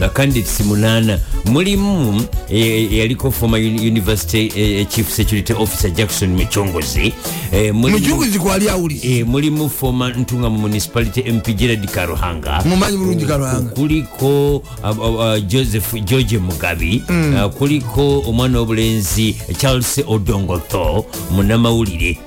bakandidats 0.05 0.59
munaana. 0.59 1.19
Mulimu 1.45 2.21
eh, 2.49 2.93
yaliko 2.93 3.31
former 3.31 3.59
uni- 3.59 3.87
university 3.87 4.51
eh, 4.55 4.87
chief 4.89 5.09
security 5.13 5.53
officer 5.53 5.91
jackson 5.91 6.29
muchongozi 6.29 7.13
eh, 7.51 7.73
mulimu- 7.75 7.99
mucunguzi 7.99 8.39
kwali 8.39 8.69
awuliza 8.69 9.07
eh, 9.07 9.27
mulimu 9.27 9.69
former 9.69 10.17
ntunga 10.17 10.49
mu 10.49 10.57
municipality 10.59 11.21
mp 11.31 11.47
gerard 11.55 11.85
karuhanga. 11.91 12.61
Mumanyi 12.65 12.97
bulungi 12.97 13.25
kalwanga 13.25 13.69
kuliko 13.71 14.55
uh, 14.55 14.99
uh, 14.99 15.37
joseph 15.47 15.93
george 16.03 16.37
mugabi. 16.37 17.03
Uh, 17.09 17.51
kuliko 17.51 18.19
omwana 18.19 18.57
w'obulenzi 18.59 19.35
charles 19.57 20.01
odongotho 20.07 21.05
munamawulire 21.31 22.17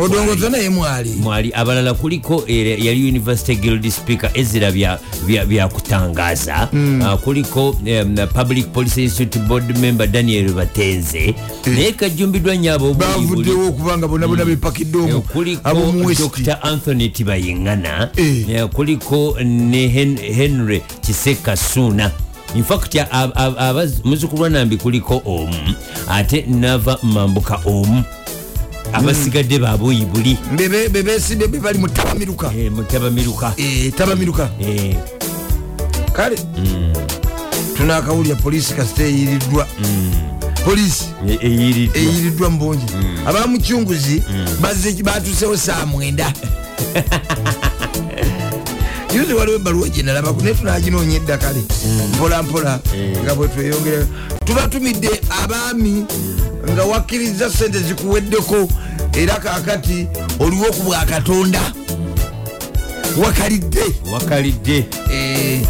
odongozo 0.00 0.48
naye 0.50 0.68
mwali 0.70 1.10
mwali 1.10 1.52
abalala 1.54 1.94
kuliko 1.94 2.44
eh, 2.46 2.84
yali 2.84 3.08
university 3.08 3.56
guild 3.56 3.90
speaker 3.90 4.30
ezira 4.34 4.70
bya- 4.70 4.98
bya- 5.26 5.46
byakutangaza 5.46 6.68
uh, 7.00 7.14
kuliko 7.20 7.70
um, 7.70 8.16
public 8.34 8.66
policy 8.66 9.02
institute 9.02 9.38
board 9.38 9.78
member 9.78 10.06
daniel 10.06 10.52
batenze 10.52 11.34
naye 11.66 11.92
kajumbiddwa 11.92 12.54
nnyo 12.54 12.74
abobuli 12.74 13.06
bavuddewo 13.12 13.68
okubanga 13.68 14.08
bonna 14.08 14.28
bonna 14.28 14.44
bepakidde 14.44 14.98
omwo 14.98 15.20
kuliko 15.20 15.68
dr 16.28 16.58
anthony 16.62 17.08
tibayiŋŋana 17.08 18.08
Eh. 18.16 18.50
eh, 18.50 18.66
kuliko 18.68 19.36
ne 19.44 19.88
Hen- 19.88 20.32
henry 20.34 20.82
kiseka 21.00 21.56
suuna 21.56 22.10
infact 22.56 22.96
a- 22.96 23.06
a- 23.34 23.72
abaz- 23.72 24.00
muzukulwa 24.04 24.50
nambi 24.50 24.76
kuliko 24.76 25.22
omu 25.24 25.74
ate 26.08 26.44
nava 26.48 26.98
mambuka 27.02 27.60
omu 27.64 28.02
abasigadde 28.96 29.58
babuyi 29.58 30.04
buli. 30.04 30.38
Bebe- 30.56 30.88
bebesidde 30.88 31.46
be 31.48 31.58
bali 31.60 31.78
mu 31.78 31.88
tabamiruka 31.88 32.52
Eh, 32.56 32.70
mutabamiruka. 32.72 33.52
Eh, 33.56 33.92
tabamiruka. 33.94 34.50
Eh, 34.60 34.96
kale 36.12 36.36
tunakawulya 37.76 38.34
polisi 38.36 38.74
kasita 38.74 39.02
eyiriddwa 39.04 39.66
polisi. 40.64 41.04
E- 41.28 41.38
eyiriddwa 41.46 41.96
eyiriddwa 42.00 42.50
mu 42.50 42.58
bungi 42.58 42.86
abamucunguzi 43.26 44.22
bazze- 44.60 45.02
batusewo 45.02 45.56
saa 45.56 45.86
mwenda 45.86 46.32
yuzi 49.16 49.32
waliwo 49.34 49.56
ebbaluwa 49.56 49.88
gyenalabaku 49.88 50.42
naye 50.42 50.54
tunaginonya 50.54 51.16
edda 51.16 51.38
kale 51.38 51.60
mpola 52.14 52.42
mpola 52.42 52.80
nga 53.24 53.34
bwe 53.34 53.48
tweyongera 53.48 54.06
tubatumidde 54.44 55.10
abaami 55.42 56.04
nga 56.72 56.84
wakkiriza 56.84 57.50
sente 57.50 57.78
zikuweddeko 57.78 58.68
era 59.12 59.34
kakati 59.34 60.06
oliwo 60.38 60.64
ku 60.64 60.82
bwa 60.82 61.04
katonda. 61.04 61.60
Wakalidde. 63.24 63.82
Wakalidde. 64.12 64.84
Eh, 65.12 65.60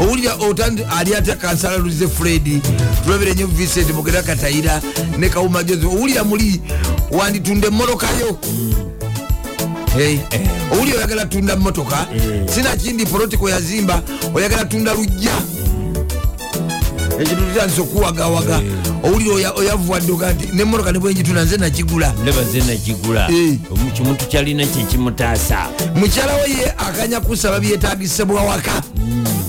owulira 0.00 0.34
otandi 0.34 0.82
ali 0.98 1.14
atya 1.14 1.36
kansalaluze 1.36 2.08
fred 2.08 2.62
tulabire 3.04 3.34
nyo 3.34 3.46
vincent 3.46 3.90
mugera 3.94 4.22
katayira 4.22 4.82
ne 5.18 5.28
kawuma 5.28 5.62
joseph. 5.62 5.84
Owulira 5.92 6.24
muli 6.24 6.60
wanditunda 7.10 7.68
emmolokayo 7.68 8.38
Hey, 8.42 8.87
owulira 10.72 10.96
oyagala 10.98 11.26
tunda 11.26 11.56
motoka 11.56 12.06
sinakindi 12.54 13.06
protiko 13.06 13.48
yazimba 13.50 14.02
oyagala 14.34 14.64
tunda 14.64 14.94
lujja. 14.94 15.30
Ekintu 17.20 17.42
tutandisa 17.42 17.82
okuwagawaga 17.82 18.60
owulira 19.04 19.34
oya- 19.34 19.54
oyavuwaddoga 19.58 20.32
nti 20.32 20.48
nemotoka 20.52 20.92
nebwenjitunda 20.92 21.44
nze 21.44 21.56
nakigula. 21.56 22.12
Ndaba 22.22 22.44
ze 22.44 22.60
nagigula 22.60 23.28
Eh. 23.30 23.58
Kimuntu 23.94 24.24
kyalina 24.26 24.66
kyekimutaasa 24.66 25.66
mukyala 25.94 26.34
we 26.34 26.50
ye 26.50 26.70
akanya 26.78 27.20
kusaba 27.20 27.60
byetagisibwa 27.60 28.42
waka. 28.42 28.82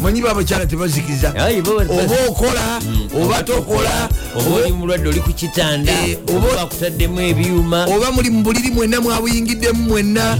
Manyi 0.01 0.21
babakyala 0.21 0.65
tebazikiriza 0.65 1.35
Ayi, 1.35 1.61
bo- 1.61 1.75
oba 1.75 2.15
okola 2.29 2.81
oba 3.21 3.43
tokola 3.43 4.09
oba 4.35 4.55
oli 4.55 4.71
mulwadde 4.71 5.09
oli 5.09 5.19
ku 5.19 5.33
kitanda 5.33 5.91
Eh, 5.91 6.17
oba- 6.27 6.55
bakutaddemu 6.55 7.19
ebyuma. 7.21 7.85
Oba 7.87 8.11
muli 8.11 8.29
mu 8.29 8.43
buliri 8.43 8.71
mwenna 8.71 9.01
mwabuyingiddemu 9.01 9.83
mwenna. 9.83 10.37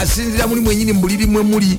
Asinzira 0.00 0.46
muli 0.46 0.60
mwenyini 0.60 0.92
mu 0.92 1.00
buliri 1.00 1.26
mwe 1.26 1.42
muli. 1.42 1.78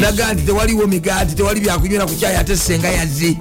Naga 0.00 0.32
nti 0.34 0.42
tewaliwo 0.42 0.86
migaati 0.86 1.34
tewali 1.34 1.60
byakunywera 1.60 2.06
ku 2.06 2.14
kyayi 2.14 2.36
ate 2.36 2.56
senga 2.56 2.88
yazze 2.88 3.36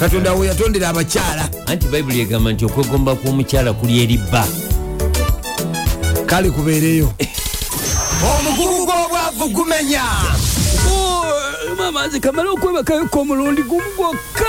katonda 0.00 0.32
we 0.32 0.46
yatondera 0.46 0.88
abakyala. 0.88 1.48
Anti 1.66 1.86
bayibuli 1.86 2.20
egamba 2.20 2.52
nti 2.52 2.64
okwegomba 2.64 3.14
kw'omukyala 3.14 3.72
kuli 3.72 4.02
eribba 4.02 4.46
kale 6.26 6.50
kubeereyo. 6.50 7.12
Omugugu 8.20 8.86
gw'obwavu 8.86 9.48
gumenya. 9.52 10.02
Mama 11.78 12.06
nze 12.06 12.20
kamala 12.20 12.50
okwebakayoka 12.50 13.18
omulundi 13.20 13.62
gumu 13.62 13.90
gwokka 13.96 14.46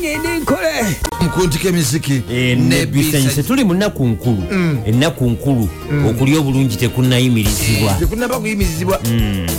ngende 0.00 0.38
nkole? 0.38 0.96
Mukuntika 1.20 1.68
emisiki 1.68 2.22
nebisanyise 2.56 3.42
tuli 3.42 3.64
mu 3.64 3.74
nnaku 3.74 4.06
nkulu. 4.06 4.42
Ennaku 4.86 5.30
nkulu. 5.30 5.68
Okulya 6.08 6.38
obulungi 6.38 6.76
tekunnayimirizibwa 6.76 7.92
tekunaba 7.94 8.38
kuyimirizibwa 8.40 9.00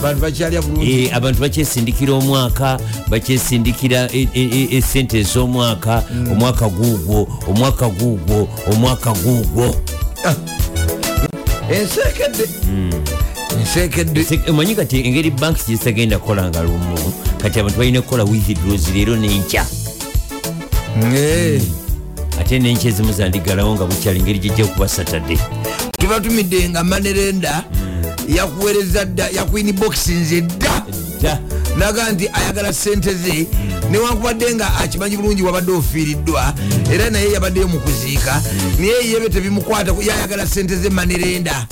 bantu 0.03 0.21
bakyalya 0.21 0.61
bulungi. 0.61 0.91
Eh, 1.05 1.15
abantu 1.15 1.39
bakyesindikira 1.41 2.13
omwaka 2.13 2.79
bakyesindikira 3.09 4.09
e- 4.13 4.27
e- 4.33 4.49
e- 4.51 4.77
esente 4.77 5.19
ez'omwaka. 5.19 6.03
Omwaka 6.31 6.69
guugwo 6.69 7.27
omwaka 7.47 7.89
guugwo 7.89 8.47
omwaka 8.71 9.11
guugwo 9.13 9.75
ensekedde 11.71 12.45
ensekedde 13.59 14.23
Se- 14.23 14.39
omanyi 14.49 14.75
kati 14.75 14.99
engeri 15.07 15.31
banki 15.31 15.61
gyezitagenda 15.67 16.19
kukolanga 16.19 16.61
lumu? 16.63 16.97
Kati 17.41 17.59
abantu 17.59 17.77
balina 17.77 18.01
kukola 18.01 18.23
withdraws 18.23 18.89
leero 18.93 19.15
nenkya. 19.15 19.61
Eh. 19.61 19.80
Ate 22.39 22.59
nenkya 22.59 22.89
ezimu 22.89 23.13
zandigalawo 23.13 23.75
nga 23.75 23.85
bukyali 23.85 24.19
engeri 24.19 24.39
gyejja 24.39 24.65
kuba 24.65 24.87
satadde 24.87 25.37
tubatumidde 25.99 26.69
nga 26.69 26.83
manerenda 26.83 27.63
yakuweereza 28.35 29.05
dda 29.05 29.29
yakwini 29.29 29.73
boxi 29.73 30.11
nze 30.13 30.41
dda 30.41 31.39
naga 31.77 32.11
nti 32.11 32.29
ayagala 32.33 32.73
sente 32.73 33.13
ze 33.13 33.47
newankubadde 33.91 34.55
nga 34.55 34.75
akimanyi 34.77 35.17
bulungi 35.17 35.43
wabadde 35.43 35.71
ofiiriddwa 35.71 36.53
era 36.93 37.09
naye 37.09 37.31
yabaddeyo 37.31 37.67
mu 37.67 37.79
kuziika 37.79 38.41
naye 38.79 39.09
yebe 39.11 39.29
tebimukwata 39.29 39.91
yayagala 40.07 40.47
sente 40.47 40.75
ze 40.75 40.89
manerenda 40.89 41.67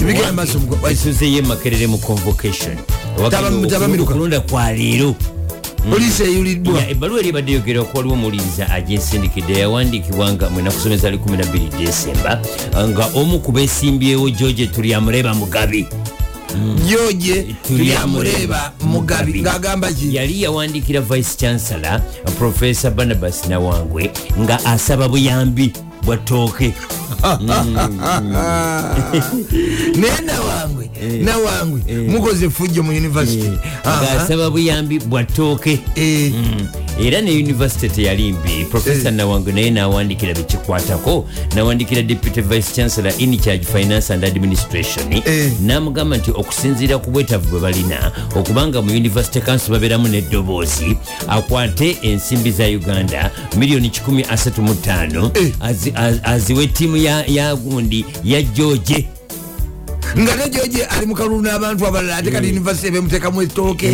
bigenda 0.00 0.32
maaso 0.32 0.58
mu- 0.58 0.88
isuzeyo 0.90 1.38
emakerere 1.38 1.86
mu 1.86 1.98
convocation 1.98 2.76
Taba- 3.30 3.66
tabamiruka. 3.70 4.10
okulonda 4.12 4.40
kwa 4.40 4.72
leero 4.72 5.14
poliisi 5.90 6.22
eyuliddwa 6.22 6.88
ebbaluwa 6.88 7.20
eri 7.20 7.28
ebadde 7.28 7.52
yogera 7.52 7.82
ko 7.82 7.98
waliwo 7.98 8.14
omuwuliriza 8.14 8.70
agyesindikidde 8.70 9.58
yawandiikibwa 9.58 10.32
nga 10.32 10.50
mwenakusomeza 10.50 11.08
ali 11.08 11.16
12 11.16 11.78
desemba 11.78 12.40
nga 12.88 13.04
omu 13.14 13.38
ku 13.38 13.52
beesimbyewo 13.52 14.30
george 14.30 14.66
tulyamuleba 14.66 15.34
mugabi. 15.34 15.86
George 16.88 17.54
tulyamuleeba 17.66 18.72
mugabi 18.80 19.42
ng'agamba 19.42 19.92
ki? 19.92 20.16
Yali 20.16 20.42
yawandiikira 20.42 21.00
vice 21.00 21.36
chancellor 21.36 22.00
profesa 22.38 22.90
barnabas 22.90 23.46
nawangwe 23.48 24.10
nga 24.40 24.64
asaba 24.64 25.08
buyambi 25.08 25.72
bwatooke 26.02 26.74
naye 30.00 30.20
nawangwe 30.26 30.90
nawangwe 31.22 31.80
mukoze 32.08 32.50
fujjo 32.50 32.82
mu 32.82 32.90
univesity 32.90 33.50
ngaasaba 33.86 34.50
buyambi 34.50 34.98
bwatooke. 34.98 35.80
Mm. 35.96 36.66
Era 37.00 37.20
ne 37.20 37.30
univesity 37.30 37.88
teyalimbi 37.88 38.64
profesa 38.70 39.08
Eh. 39.08 39.14
nawange 39.14 39.52
naye 39.52 39.70
nawandikira 39.70 40.34
bekikwatako 40.34 41.28
nawandikira 41.54 42.02
deputy 42.02 42.40
vice 42.40 42.74
chancellor 42.76 43.12
in 43.18 43.38
charge 43.38 43.64
finance 43.64 44.12
and 44.14 44.24
administration 44.24 45.22
namugamba 45.60 46.16
nti 46.16 46.30
okusinziira 46.30 46.98
ku 46.98 47.10
bwetavu 47.10 47.48
bwe 47.50 47.60
balina 47.60 48.12
okubanga 48.36 48.82
mu 48.82 48.90
university 48.90 49.40
council 49.40 49.70
babeeramu 49.72 50.08
n'eddoboozi 50.08 50.96
akwate 51.28 51.98
ensimbi 52.02 52.50
za 52.50 52.64
uganda 52.66 53.30
miliyoni 53.56 53.88
135 53.88 55.30
Eh. 55.34 55.52
azi- 55.60 55.92
az- 55.94 56.20
aziwe 56.24 56.66
ttiimu 56.66 56.96
ya- 56.96 57.24
ya 57.26 57.54
gundi 57.56 58.04
ya 58.24 58.42
george 58.42 59.08
nga 60.18 60.36
nejoje 60.36 60.84
ali 60.84 61.06
mukalulu 61.06 61.42
n'abantu 61.42 61.86
abalala 61.86 62.16
ate 62.16 62.30
kati 62.30 62.46
univesity 62.48 62.96
emuteekemu 62.96 63.42
ettooke. 63.42 63.90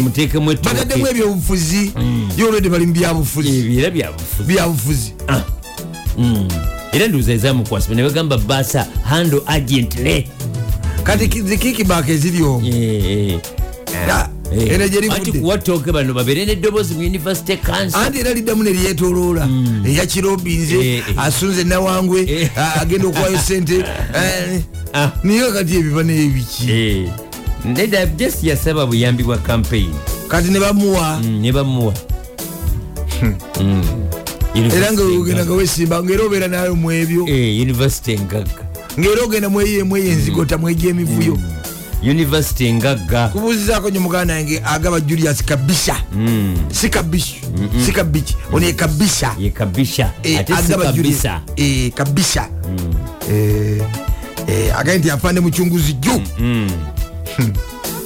Bataddemu 0.65 1.07
ebyobufuzi 1.09 1.93
yolwedde 2.37 2.69
bali 2.69 2.87
mu 2.87 2.93
byabufuzi. 2.93 3.63
Byabufuzi. 3.63 4.45
Byabufuzi. 4.47 5.13
Era 6.93 7.09
ndowooza 7.09 7.33
ezamukwasibwa 7.33 7.97
ne 7.97 8.03
bagamba 8.03 8.39
basa 8.39 8.87
handle 9.05 9.41
agently 9.47 10.29
kati 11.03 11.43
zikikibaka 11.43 12.13
eziri 12.13 12.43
omwo 12.43 13.41
Ah, 14.11 14.29
era 14.61 14.89
gye 14.89 14.99
anti 14.99 15.09
livudde. 15.09 15.39
kuwatooke 15.41 15.93
bano 15.93 16.15
babeere 16.15 16.45
n'eddoboozi 16.47 16.95
mu 16.95 17.01
university 17.01 17.57
council 17.57 17.99
anti 18.01 18.19
era 18.19 18.35
liddamu 18.35 18.63
neryetoloola 18.63 19.49
eyakirobinze 19.87 20.75
Eh, 20.81 20.99
eh. 20.99 21.03
asunze 21.19 21.65
nawangwe 21.65 22.21
Eh. 22.31 22.51
agenda 22.81 23.07
okuwayo 23.09 23.39
sente 23.39 23.75
eh, 24.17 24.61
Ah. 24.95 25.11
niye 25.25 25.53
kati 25.53 25.77
ebiva 25.77 26.03
nebiki. 26.03 26.71
Eh, 26.71 27.09
nedda 27.65 28.07
just 28.07 28.45
yasaba 28.45 28.87
buyambi 28.87 29.23
bwa 29.23 29.39
campaign. 29.39 29.91
Kati 30.29 30.51
ne 30.51 30.61
bamuwa 30.61 31.21
Mm, 31.23 31.41
ne 31.41 31.53
bamuwa 31.53 31.95
Mm. 33.61 33.83
era 34.55 34.93
nga 34.93 35.03
University 35.03 35.17
ogenda 35.17 35.45
nga 35.45 35.53
wesimba 35.55 36.03
ngaera 36.03 36.25
obeera 36.25 36.49
nayo 36.49 36.75
mu 36.77 36.91
ebyo. 36.93 37.25
Eh, 37.29 37.61
university 37.63 38.13
engagga 38.13 38.65
ngaera 38.99 39.23
ogenda 39.25 39.49
mweyemu 39.49 39.97
eyenzigota 39.97 40.59
mwegya 40.59 40.91
emivuyo 40.91 41.39
university 42.03 42.67
engagga 42.67 43.29
kubuuzizaako 43.29 43.91
nyo 43.91 44.01
muganda 44.01 44.35
wange 44.35 44.63
agaba 44.65 45.01
julius 45.01 45.45
kabisha. 45.45 45.97
Mm. 46.13 46.57
si 46.73 46.89
kabishu 46.89 47.35
si 47.87 47.93
kabiki 47.93 48.37
ono 48.53 48.67
ye 48.67 48.73
kabisha. 48.73 49.35
Ye 49.39 49.51
kabisha. 49.51 50.13
Eh, 50.23 50.39
ate 50.39 50.57
si 50.57 50.73
kabisa 50.73 51.41
kabisha. 51.95 52.49
Eh, 53.31 53.83
eh, 54.47 54.79
agaye 54.79 54.99
nti 54.99 55.11
afande 55.11 55.41
mucunguzi 55.41 55.93
ju. 55.93 56.23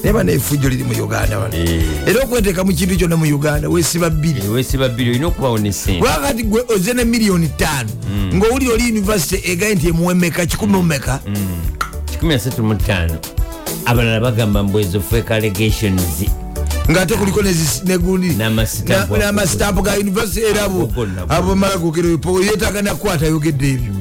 Naye 0.03 0.13
bana 0.13 0.33
efujjo 0.33 0.69
liri 0.69 0.85
mu 0.85 1.05
uganda 1.05 1.39
wano. 1.39 1.55
Eh. 1.57 1.83
era 2.07 2.23
okweteeka 2.23 2.65
mu 2.65 2.73
kintu 2.73 2.97
kyonna 2.97 3.17
mu 3.17 3.25
uganda 3.35 3.69
wesiba 3.69 4.11
bbiri. 4.11 4.49
Wesiba 4.49 4.89
bbiri 4.89 5.11
olina 5.11 5.27
okubawo 5.27 5.59
ne 5.59 5.73
sente 5.73 6.01
lwakati 6.01 6.43
gwe 6.43 6.63
oze 6.69 6.93
ne 6.93 7.05
miliyoni 7.05 7.49
ttaano 7.49 7.91
ng'owulira 8.35 8.75
oli 8.75 8.93
univesity 8.93 9.51
egaye 9.53 9.75
nti 9.75 9.89
emuwemeka 9.89 10.47
kikumi 10.47 10.73
mumeka 10.73 11.21
135 12.23 13.36
abalala 13.87 14.20
bagamba 14.20 14.62
mbwezo 14.62 15.01
fake 15.01 15.35
allegations. 15.35 16.25
Ng'ate 16.90 17.14
kuliko 17.14 17.42
negundi 17.85 18.29
N'amasitampu 18.35 19.16
na- 19.16 19.18
n'amasitampu 19.27 19.83
ga 19.83 19.99
univesity 19.99 20.40
era 20.46 20.64
abo 20.64 20.83
Ago 20.83 20.87
gonna 20.94 21.20
gonna. 21.27 21.35
abo 21.37 21.49
bamala 21.49 21.77
gogerepo 21.77 22.40
yetaaga 22.42 22.83
nakwata 22.83 23.25
ayogedde 23.27 23.68
ebyo. 23.70 23.92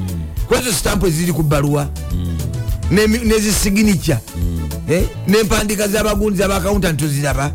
Kwezo 0.48 0.72
sitampu 0.72 1.06
eziri 1.06 1.32
ku 1.32 1.42
bbaluwa. 1.42 1.88
N'emi- 2.90 3.24
n'ezisiginica 3.24 4.18
Eh, 4.88 5.02
n'empandiika 5.26 5.88
z'abagundi 5.88 6.38
z'abakawuntanti 6.38 7.02
toziraba. 7.04 7.50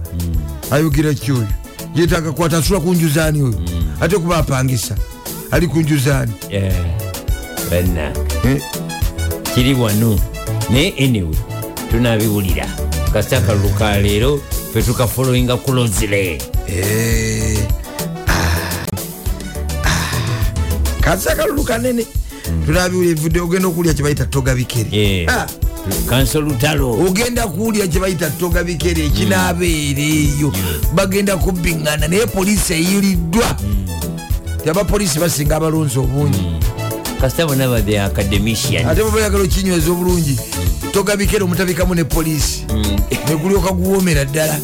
Ayogera 0.71 1.13
kyoyo 1.13 1.47
yetaaga 1.95 2.31
kwata 2.31 2.57
asula 2.57 2.79
ku 2.79 2.93
njuzaani 2.93 3.41
oyo? 3.41 3.55
Ate 4.01 4.15
kuba 4.17 4.37
apangisa. 4.37 4.95
Ali 5.51 5.67
ku 5.67 5.79
njuzaani 5.79 6.31
Eh, 6.49 6.73
Eh, 8.43 8.61
kiri 9.55 9.73
wano. 9.73 10.19
Naye 10.69 10.93
anyway 10.99 11.35
tunabiwulira. 11.91 12.67
Kasita 13.13 13.37
akalulu 13.37 13.69
ka 13.69 13.97
leero 13.99 14.41
fetukafolowinga 14.73 15.57
kulozire 15.57 16.37
eh, 16.67 17.59
ah, 18.27 18.85
ah. 19.83 21.01
kasi 21.01 21.29
akalulu 21.29 21.63
kanene 21.63 22.05
tunabiwulira 22.65 23.11
evudde 23.11 23.39
ogenda 23.39 23.67
okuwulira 23.67 23.93
kyebayita 23.93 24.25
toga 24.25 24.55
bikere 24.55 25.27
Ah, 25.27 25.45
kanso 26.09 26.41
lutalo. 26.41 26.91
Ogenda 26.91 27.47
kuwulira 27.47 27.87
kyebayita 27.87 28.29
toga 28.29 28.63
bikere 28.63 29.05
ekinaabeera 29.05 30.01
eyo. 30.01 30.53
Bagenda 30.93 31.37
kubbiŋŋana 31.37 32.07
naye 32.07 32.25
poliisi 32.27 32.73
eyiiriddwa 32.73 33.55
ti 34.63 34.69
abapoliisi 34.69 35.19
basinga 35.19 35.55
abalonzi 35.55 35.99
obungi. 35.99 36.45
Kasita 37.19 37.45
bona 37.45 37.67
ba 37.67 37.81
the 37.81 37.99
academician. 37.99 38.87
Ate 38.87 39.03
bwe 39.03 39.11
bayagala 39.11 39.43
okinyweza 39.43 39.91
obulungi 39.91 40.39
toga 40.91 41.15
bikere 41.15 41.43
omutabikamu 41.43 41.95
ne 41.95 42.03
poliisi 42.03 42.65
negulyoka 43.27 43.71
guwoomera 43.71 44.25
ddala. 44.25 44.59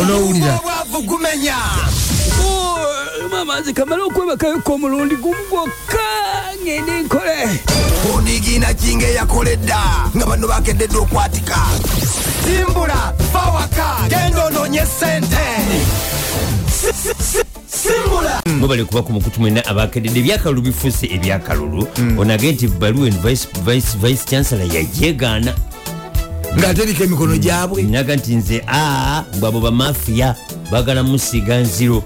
Onowulira. 0.00 0.60
Oh, 2.42 3.60
nze 3.60 3.72
kamala 3.72 4.04
okwebakayoko 4.04 4.74
omulundi 4.74 5.16
gumu 5.16 5.44
gwokka 5.50 5.98
ngende 6.62 7.02
nkole. 7.02 7.60
Onigiina 8.14 8.74
kinga 8.74 9.06
eyakoledda 9.06 9.78
nga 10.16 10.26
bano 10.26 10.48
bakededde 10.48 10.98
okwatika. 10.98 11.56
Simbula 12.44 13.12
bawaka 13.32 14.08
genda 14.08 14.44
ononye 14.44 14.86
sente 14.86 15.46
Bali 18.68 18.84
kuba 18.84 19.02
ku 19.02 19.12
mukutu 19.12 19.40
mwena 19.40 19.64
abakedde 19.66 20.08
ebyakalulu 20.20 20.62
bifuuse 20.62 21.06
ebyakalulu. 21.06 21.88
Onage 22.18 22.52
nti 22.52 22.68
baluwa 22.68 23.10
vice, 23.10 23.48
vice, 24.02 24.24
chancellor 24.30 24.66
yajegaana 24.74 25.54
ng'ate 26.56 26.82
eriko 26.82 27.04
emikono 27.04 27.36
gyabwe. 27.36 27.82
Naga 27.82 28.16
nti 28.16 28.34
nze 28.36 28.62
aa 28.68 29.24
mbwe 29.36 29.48
abo 29.48 29.60
bamafiya 29.60 30.36
bagala 30.70 31.02
musiga 31.02 31.58
nziro. 31.60 32.02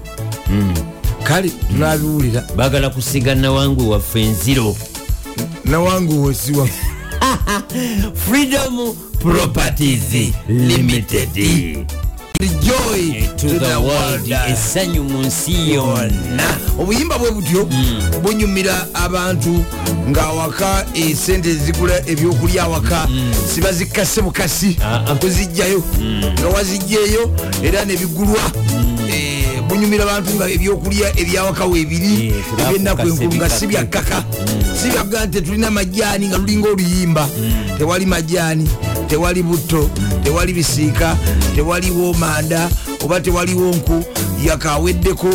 Kale 1.23 1.49
tunabiwulira. 1.49 2.43
Bagala 2.55 2.89
kusiga 2.89 3.35
nawangwe 3.35 3.87
waffe 3.87 4.21
enziro. 4.23 4.75
Nawange 5.65 6.13
wosiwa 6.13 6.67
freedom 8.25 8.95
properties 9.19 10.33
limited 10.47 11.29
essanyu 14.47 15.03
mu 15.03 15.21
nsi 15.21 15.71
yonna. 15.73 16.57
Obuyimba 16.79 17.17
bwe 17.17 17.31
butyo 17.31 17.67
bunyumira 18.23 18.87
abantu 18.93 19.63
ng'awaka 20.09 20.85
esente 20.93 21.49
ezigula 21.49 21.93
ebyokulya 22.07 22.63
awaka 22.63 23.07
siba 23.53 23.71
zikase 23.71 24.21
bukasi 24.21 24.77
Ah, 24.83 25.01
ah. 25.07 25.15
kuzijjayo 25.15 25.83
nga 26.39 26.47
wazijjaeyo 26.47 27.31
era 27.63 27.85
nebigulwa 27.85 28.41
Eh, 29.09 29.61
bunyumira 29.67 30.03
abantu 30.03 30.31
nga 30.35 30.49
ebyokulya 30.49 31.19
ebyawaka 31.19 31.65
weebiri 31.65 32.27
Eh, 32.27 32.33
ebyenaku 32.67 33.07
enkulu 33.07 33.35
nga 33.35 33.49
si 33.49 33.67
byakkaka 33.67 34.23
si 34.81 34.89
byaga 34.89 35.25
nti 35.25 35.41
tulina 35.41 35.71
majaani 35.71 36.27
nga 36.27 36.37
lulinga 36.37 36.69
oluyimba 36.69 37.29
tewali 37.77 38.05
majaani 38.05 38.69
tewali 39.07 39.43
butto 39.43 39.89
tewali 40.23 40.53
bisiika 40.53 41.17
tewaliwo 41.55 42.13
manda 42.13 42.69
oba 43.03 43.21
tewaliwo 43.21 43.71
nku 43.75 44.03
yakaweddeko 44.45 45.27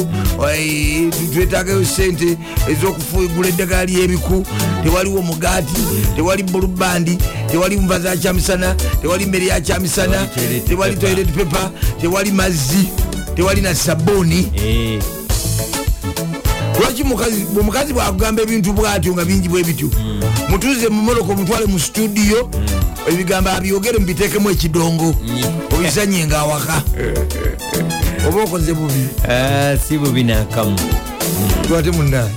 eh, 0.54 1.08
twetagayo 1.34 1.84
sente 1.84 2.38
ezokufugula 2.70 3.48
eddagala 3.48 3.84
lyebiku 3.84 4.46
tewaliwo 4.82 5.22
mugaati 5.22 5.82
tewali 6.16 6.42
bulubandi 6.42 7.18
tewali 7.50 7.76
nva 7.76 8.00
za 8.00 8.16
kyamisana 8.16 8.74
tewali 9.02 9.26
mmere 9.26 9.46
ya 9.46 9.60
kyamisana 9.60 10.26
Tewali 10.68 10.96
toilet 10.96 11.28
paper. 11.28 11.70
tewali 12.00 12.30
mazzi 12.32 12.88
tewali 13.36 13.60
na 13.60 13.74
sabuni 13.74 14.48
Eh, 14.56 15.02
lwaki 16.80 17.02
mukazi- 17.04 17.60
omukazi 17.60 17.92
bwakugamba 17.92 18.42
ebintu 18.42 18.72
bwatyo 18.72 19.12
nga 19.14 19.24
bingi 19.24 19.48
bwe 19.48 19.64
bityo? 19.64 19.90
Mutuze 20.48 20.88
mumoloko 20.88 21.34
mutwale 21.34 21.66
mu 21.66 21.78
studio 21.78 22.50
ebigambo 23.08 23.50
abyogere 23.50 23.98
mubiteekemu 23.98 24.50
ekidongo 24.50 25.14
obisanye 25.74 26.26
nga 26.26 26.38
awaka. 26.38 26.82
Oba 28.28 28.42
okoze 28.42 28.72
bubi? 28.74 29.08
Ah, 29.28 29.76
si 29.78 29.98
bubi 29.98 30.24
nakamu. 30.24 30.76
Twate 31.68 31.90
munna? 31.90 32.28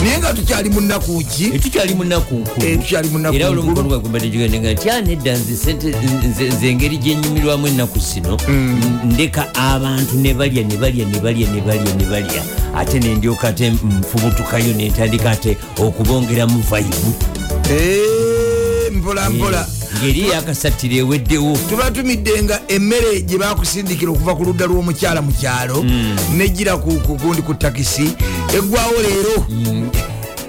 Naye 0.00 0.18
nga 0.18 0.32
tukyali 0.34 0.68
munaku 0.70 1.22
ki? 1.24 1.50
Tukyali 1.58 1.94
munaku 1.94 2.34
nkulu 2.34 2.66
Eh, 2.66 2.78
tukyali 2.78 3.08
mu 3.08 3.18
nnaku 3.18 3.36
era 3.36 3.46
nkulu. 3.46 3.60
olumukono 3.60 3.88
gwagumbatekiganenga 3.88 4.72
nti 4.72 4.90
anedda 4.90 5.36
nze 5.36 5.56
sente 5.56 5.86
nze- 5.90 6.48
nze 6.56 6.68
engeri 6.70 6.96
gyenyumirwamu 6.98 7.66
ennaku 7.66 7.98
zino. 7.98 8.36
Mm. 8.48 9.00
ndeka 9.04 9.54
abantu 9.54 10.16
ne 10.18 10.34
balya 10.34 10.62
ne 10.64 10.76
balya 10.76 11.06
ne 11.06 11.18
balya 11.20 11.48
ne 11.50 11.60
balya 11.60 11.94
ne 11.94 12.04
balya. 12.04 12.42
Ate 12.76 12.98
nendyoka 13.00 13.48
ate 13.48 13.70
nfubutukayo 13.70 14.72
nentandika 14.74 15.30
ate 15.30 15.56
okubongeramu 15.78 16.60
vaibu 16.70 17.14
Eh, 17.70 18.92
mpola 18.92 19.30
mpola 19.30 19.66
ngeri 20.02 20.28
yakasatira 20.28 20.94
eweddewo. 20.94 21.58
Tuba 21.68 21.90
tumiddenga 21.90 22.60
emmere 22.68 23.20
gye 23.20 23.38
bakusindikira 23.38 24.10
okuva 24.12 24.34
ku 24.34 24.44
ludda 24.44 24.66
lw'omukyala 24.66 25.22
mu 25.22 25.32
kyalo 25.32 25.84
nejgira 26.36 26.76
kugundi 26.76 27.42
ku 27.42 27.54
takisi 27.54 28.08
eggwawo 28.56 28.96
leero. 29.02 29.36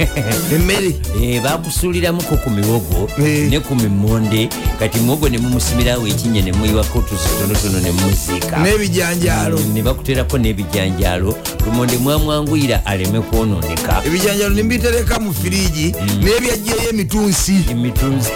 Emmere. 0.56 0.96
Eh, 1.22 1.42
bakusuuliramuko 1.44 2.38
ku 2.38 2.50
miwogo 2.50 3.10
Eh. 3.20 3.50
ne 3.50 3.60
ku 3.60 3.76
mimonde 3.76 4.50
kati 4.80 5.00
muwogo 5.00 5.30
ne 5.30 5.38
mumusimirawo 5.38 6.08
ekinnya 6.08 6.42
ne 6.42 6.52
muyiwako 6.52 7.00
otuzi 7.00 7.30
tonotono 7.40 7.80
ne 7.80 7.92
mumuziika. 7.92 8.58
N'ebijanjaalo. 8.58 9.60
Ne 9.74 9.82
bakuterako 9.84 10.38
n'ebijanjaalo 10.38 11.36
lumonde 11.66 11.98
mwamwanguyira 11.98 12.86
aleme 12.86 13.22
kwononeka. 13.22 14.02
Ebijanjaalo 14.06 14.56
nembitereka 14.56 15.20
mu 15.20 15.34
firiji 15.34 15.94
n'ebyajjeyo 16.24 16.90
emitunsi. 16.90 17.56
Emitunzi 17.70 18.32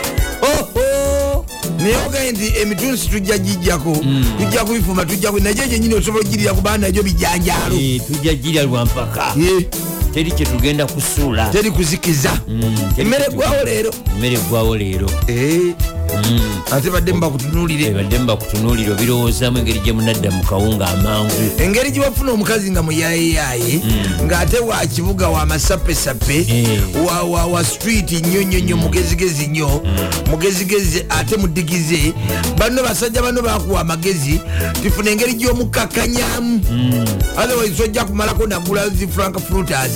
naye 1.86 1.98
ogaye 2.08 2.32
nti 2.32 2.54
emitunsi 2.62 3.08
tujja 3.10 3.38
gijjako. 3.38 3.98
Tujja 4.38 4.65
kubifuma 4.65 5.06
tujja 5.06 5.32
naye 5.32 5.56
gyenyini 5.67 5.93
osobola 5.93 6.26
ogirira 6.28 6.54
kubanga 6.54 6.78
nagyo 6.78 7.04
bijanjaalo 7.04 7.76
Eh, 7.76 8.02
tujja 8.08 8.34
girya 8.34 8.63
lwampaka 8.63 9.34
teri 10.13 10.32
kyetugenda 10.32 10.86
kusuula. 10.86 11.50
Teri 11.50 11.71
kuzikiza. 11.71 12.32
Teri 12.95 13.02
emmere 13.08 13.26
gwawo 13.34 13.63
leero. 13.65 13.91
Emmere 14.15 14.36
eggwawo 14.36 14.78
leero. 14.78 15.10
Eh, 15.28 15.76
ate 16.71 16.89
badde 16.89 17.13
mubakutunuulire 17.13 17.85
ebadde 17.85 18.19
mubakutunuulira 18.19 18.93
obirowoozamu 18.93 19.57
engeri 19.57 19.79
gye 19.79 19.93
munadda 19.93 20.31
mu 20.31 20.43
kawunga 20.43 20.87
amangu. 20.87 21.31
Engeri 21.59 21.91
gye 21.91 22.01
wafuna 22.01 22.31
omukazi 22.31 22.71
nga 22.71 22.81
muyayeyaye 22.83 23.81
ng'ate 24.23 24.59
wa 24.59 24.85
kibuga 24.85 25.27
wa 25.29 25.45
masapesape 25.45 26.45
Eh. 26.49 26.79
wa, 27.07 27.23
wa, 27.23 27.45
wa 27.45 27.63
street 27.65 28.11
nnyo 28.11 28.41
nnyo 28.43 28.59
nnyo 28.59 28.77
mugezigezi 28.77 29.47
nnyo 29.47 29.81
mugezigezi 30.31 31.05
ate 31.09 31.37
mudigize 31.37 32.13
bano 32.57 32.83
basajja 32.83 33.21
bano 33.21 33.41
bakuwa 33.41 33.81
amagezi 33.81 34.39
tifuna 34.83 35.11
engeri 35.11 35.33
gy'omukakkanyamu. 35.33 36.61
Otherwise 37.43 37.75
tojja 37.77 38.05
kumalako 38.05 38.47
nagula 38.47 38.89
zi 38.89 39.07
frank 39.07 39.39
fruiters 39.39 39.91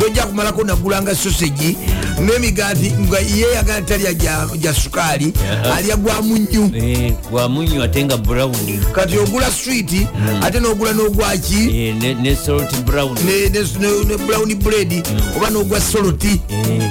tojja 0.00 0.22
kumalako 0.26 0.64
nagulanga 0.64 1.14
sausage 1.14 1.76
n'emigaati 2.20 2.92
nga 2.92 3.18
yeyagala 3.18 3.82
talya 3.82 4.14
gya 4.58 4.74
sukaali. 4.74 5.32
Alya 5.76 5.96
gwa 5.96 6.22
munnyu 6.22 6.70
Eh, 6.74 7.12
gwamunyu 7.30 7.82
ate 7.82 8.04
nga 8.04 8.16
brown. 8.16 8.54
Kati 8.92 9.18
ogula 9.18 9.50
switi 9.50 10.06
ate 10.42 10.60
n'ogula 10.60 10.92
n'ogwaki 10.92 11.70
Eh, 11.70 11.94
ne 11.94 12.36
brown. 12.84 14.54
Bread 14.54 14.92
oba 15.36 15.50
n'ogwa 15.50 15.80
soloti 15.80 16.40
Eh, 16.48 16.90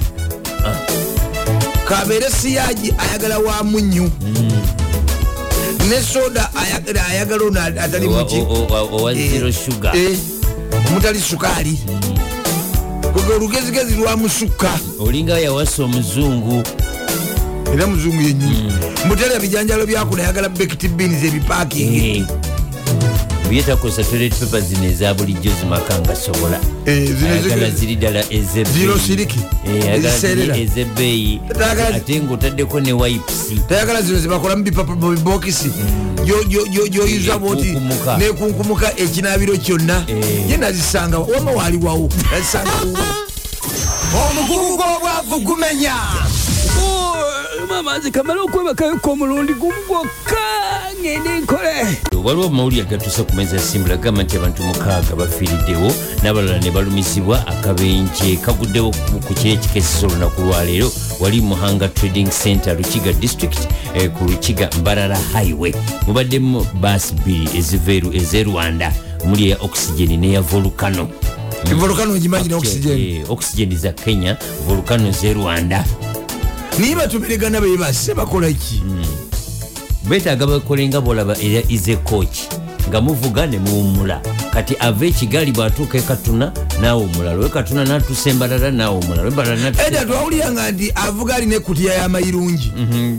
kabeere 1.87 2.29
siyaji 2.41 2.93
ayagala 2.97 3.39
wa 3.39 3.63
munyu. 3.63 4.09
Ne 5.89 6.01
soda 6.01 6.49
ayagala 7.09 7.43
ono 7.43 7.59
atali 7.61 8.07
owa- 8.07 8.23
muki. 8.23 8.35
o- 8.39 8.67
o- 8.69 8.89
owa 8.97 9.13
zero 9.13 9.51
sugar. 9.51 9.95
eh, 9.95 10.17
omutali 10.87 11.19
sukaali. 11.19 11.79
Kwege 13.13 13.33
olugezigezi 13.33 13.95
lwa 13.95 14.17
musukka. 14.17 14.69
Olinga 14.99 15.39
yawasa 15.39 15.83
omuzungu 15.83 16.63
era 17.73 17.87
muzungu 17.87 18.21
yenyini 18.21 18.73
mbutalya 19.05 19.39
bijanjalo 19.39 19.85
byakuno 19.85 20.23
ayagala 20.23 20.49
bekit 20.49 20.87
beans 20.91 21.23
ebipakingi 21.23 22.25
Eh, 23.51 23.57
byetakozesa 23.57 24.03
toilet 24.09 24.33
paper 24.39 24.61
zino 24.61 24.85
eza 24.85 25.13
bulijjo 25.13 25.51
zimaka 25.59 25.99
nga 25.99 26.15
sobola. 26.15 26.59
Eh, 26.85 27.09
ayagala 27.31 27.69
zi- 27.69 27.75
ziri 27.77 27.95
ddala 27.95 28.23
ezebbeeyi. 28.31 28.85
Ayagala- 31.59 31.95
ate 31.95 32.19
ngaotaddeko 32.21 32.79
ne 32.79 32.93
wipes. 32.93 33.51
Tayagala 33.69 34.01
zino 34.01 34.19
zebakolamu 34.19 34.63
bibokisi 34.63 35.71
gyoyuza 36.91 37.37
bwoti 37.37 37.75
Nekunkumuka. 38.17 38.93
ekinabiro 38.97 39.57
kyonna. 39.57 40.03
Eh. 40.07 40.49
ye 40.49 40.57
nazisanga 40.57 41.19
wama 41.19 41.51
waliwawo 41.51 42.09
nazisanga 42.31 42.71
omugugu 44.11 44.77
gw'obwavu 44.77 45.39
gumenya 45.43 45.93
mama 47.83 47.97
nze 47.97 48.11
kamala 48.11 48.41
okwebakayoko 48.41 49.11
omulundi 49.11 49.53
gumu 49.53 49.73
gwokka 49.87 50.37
ngende 51.01 51.39
nkole. 51.39 51.97
Waliwo 52.23 52.45
amawulire 52.47 52.81
agatuse 52.81 53.23
ku 53.23 53.35
meza 53.35 53.55
yasimbula 53.55 53.97
gamba 53.97 54.23
nti 54.23 54.37
abantu 54.37 54.63
mukaaga 54.63 55.15
bafiiriddewo 55.15 55.91
n'abalala 56.23 56.59
ne 56.59 56.71
balumizibwa 56.71 57.47
akabenje 57.47 58.35
kaguddewo 58.35 58.91
ku- 59.27 59.33
kiri 59.33 59.51
ekikesisa 59.53 60.07
olunaku 60.07 60.41
lwaleero 60.41 60.91
wali 61.19 61.41
muhanga 61.41 61.87
trading 61.87 62.29
center 62.43 62.77
lukiga 62.77 63.13
district 63.13 63.59
eh, 63.95 64.09
ku 64.11 64.23
lukiga 64.25 64.69
mbarara 64.79 65.17
highway. 65.33 65.73
Mubaddemu 66.07 66.65
baasi 66.81 67.13
bbiri 67.13 67.49
eziva 67.57 67.91
ez'erwanda 68.13 68.93
muli 69.25 69.45
eya 69.47 69.57
oxygen 69.61 70.19
n'eya 70.19 70.41
volcano. 70.41 71.07
Volukano 71.75 72.13
ogimanyi 72.13 72.47
ne 72.49 72.55
oxygen 72.55 72.97
Eh, 72.99 73.31
oxygen 73.31 73.77
za 73.77 73.91
kenya 73.91 74.37
volcano 74.67 75.11
z'erwanda 75.11 75.85
niye 76.79 76.95
batumirigana 76.95 77.61
bebase 77.61 78.13
bakolaki 78.13 78.83
betaaga 80.09 80.47
bakolenga 80.47 81.01
bolaba 81.01 81.35
era 81.41 81.61
ize 81.69 81.95
coach. 81.95 82.39
Nga 82.89 83.01
muvuga 83.01 83.47
ne 83.47 83.59
muwumula 83.59 84.21
kati 84.53 84.75
ava 84.79 85.05
ekigali 85.05 85.51
bwatuuka 85.51 85.97
ekatuna 85.97 86.51
naawe 86.81 87.03
omulala 87.03 87.37
wekatuna 87.39 87.85
natusa 87.85 88.29
embalala 88.29 88.71
naawe 88.71 88.97
omulala 88.97 89.27
embalala 89.27 89.55
natusa- 89.69 89.87
eda 89.87 90.05
twawulyanga 90.05 90.71
nti 90.71 90.91
avuga 90.95 91.35
alina 91.35 91.55
ekutiya 91.55 91.93
y'amayirungi 91.93 92.71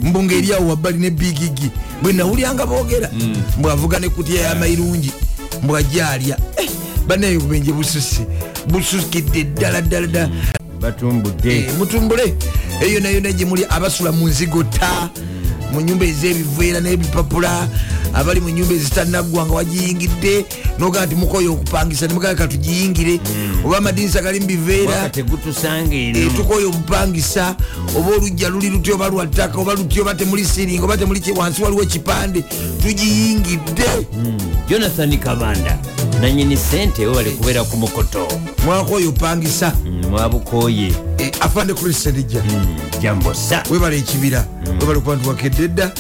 mbu 0.02 0.22
ngaeriawo 0.22 0.68
wabbali 0.68 0.98
ne 0.98 1.10
bigigi 1.10 1.70
bwe 2.02 2.12
nawulyanga 2.12 2.66
boogera 2.66 3.10
mbwavuga 3.58 3.98
nekutiya 3.98 4.42
y'amayirungi 4.42 5.12
mbwajja 5.62 6.10
alya 6.10 6.38
Eh, 6.56 6.68
banaye 7.06 7.36
obubenje 7.36 7.72
bususe 7.72 8.26
busukidde 8.68 9.44
ddala 9.44 9.80
ddala 9.80 10.06
ddala 10.06 10.28
batumbudde. 10.82 11.58
Eh, 11.58 11.70
mutumbule. 11.78 12.34
Eyo 12.80 13.00
nayona 13.00 13.32
gye 13.32 13.44
muli 13.46 13.64
abasula 13.68 14.12
mu 14.12 14.28
nzigota 14.28 15.10
mu 15.72 15.80
nyumba 15.80 16.04
ez'ebiveera 16.04 16.80
n'ebipapula 16.80 17.68
abali 18.14 18.40
mu 18.40 18.48
nyumba 18.50 18.74
ezitanaggwa 18.74 19.46
nga 19.46 19.54
wagiyingidde 19.54 20.44
nogaa 20.78 21.06
nti 21.06 21.14
mukoyo 21.14 21.52
okupangisa 21.52 22.06
nemugaa 22.06 22.34
katugiyingire 22.34 23.20
oba 23.64 23.78
amadinisa 23.78 24.20
gali 24.22 24.40
mu 24.40 24.46
biveera 24.46 24.96
waka 24.96 25.08
tegutusanga 25.08 25.94
Eh, 25.96 26.28
tukoye 26.36 26.66
obupangisa 26.66 27.56
oba 27.96 28.10
olujja 28.16 28.48
luli 28.48 28.68
luti 28.70 28.92
oba 28.92 29.08
lwa 29.08 29.26
ttaka 29.26 29.58
oba 29.58 29.74
luti 29.74 30.00
oba 30.00 30.14
temuli 30.14 30.44
siringa 30.44 30.84
oba 30.84 30.96
temuli 30.96 31.22
wansi 31.36 31.62
waliwo 31.62 31.82
ekipande 31.82 32.44
tugiyingidde. 32.82 33.88
Jonathan 34.68 35.16
kabanda 35.18 35.78
nanyini 36.22 36.56
sente 36.56 37.06
we 37.06 37.14
bali 37.14 37.30
kubeera 37.30 37.64
ku 37.64 37.76
mukoto. 37.76 38.28
Mwakoyo 38.64 39.08
opangisa. 39.08 39.72
Mm, 39.84 40.06
mwabukoye. 40.10 40.92
Eh, 41.18 41.30
afande 41.40 41.74
kristenija 41.74 42.42
jambosa 43.00 43.62
webala 43.70 43.96
ekibira. 43.96 44.46
Webala 44.80 44.98
okuba 44.98 45.16
nti 45.16 45.28
wakedde 45.28 45.68
dda 45.68 45.92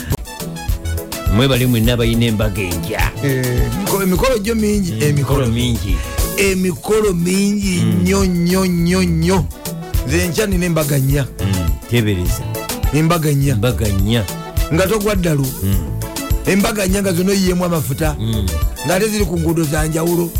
mwebali 1.34 1.66
mwena 1.66 1.96
balina 1.96 2.24
embaga 2.26 2.62
enja. 2.62 3.10
Emiko- 3.24 4.02
emikolo 4.02 4.38
gyo 4.38 4.54
mingi. 4.54 4.92
Mikolo 4.92 5.06
emikolo 5.08 5.46
mingi. 5.46 5.96
Emikolo 6.38 7.12
mingi 7.12 7.80
nnyo 7.80 8.24
nnyo 8.24 8.66
nnyo 8.66 9.02
nnyo. 9.02 9.44
Nze 10.06 10.28
nkya 10.28 10.46
nina 10.46 10.66
embaga 10.66 10.98
nnya. 10.98 11.26
Mm, 11.40 11.68
tebereza 11.90 12.42
embaga 12.94 13.32
nnya. 13.32 13.52
Embaga 13.54 13.88
nnya. 13.88 14.24
Nga 14.74 14.86
togwa 14.86 15.14
ddalu. 15.14 15.46
Embaga 16.46 16.86
nnya 16.86 17.02
nga 17.02 17.12
zonna 17.12 17.30
oyiyemu 17.32 17.64
amafuta 17.64 18.16
ngaate 18.86 19.08
ziri 19.08 19.24
ku 19.24 19.38
nguudo 19.38 19.62
za 19.64 19.86
njawulo. 19.86 20.30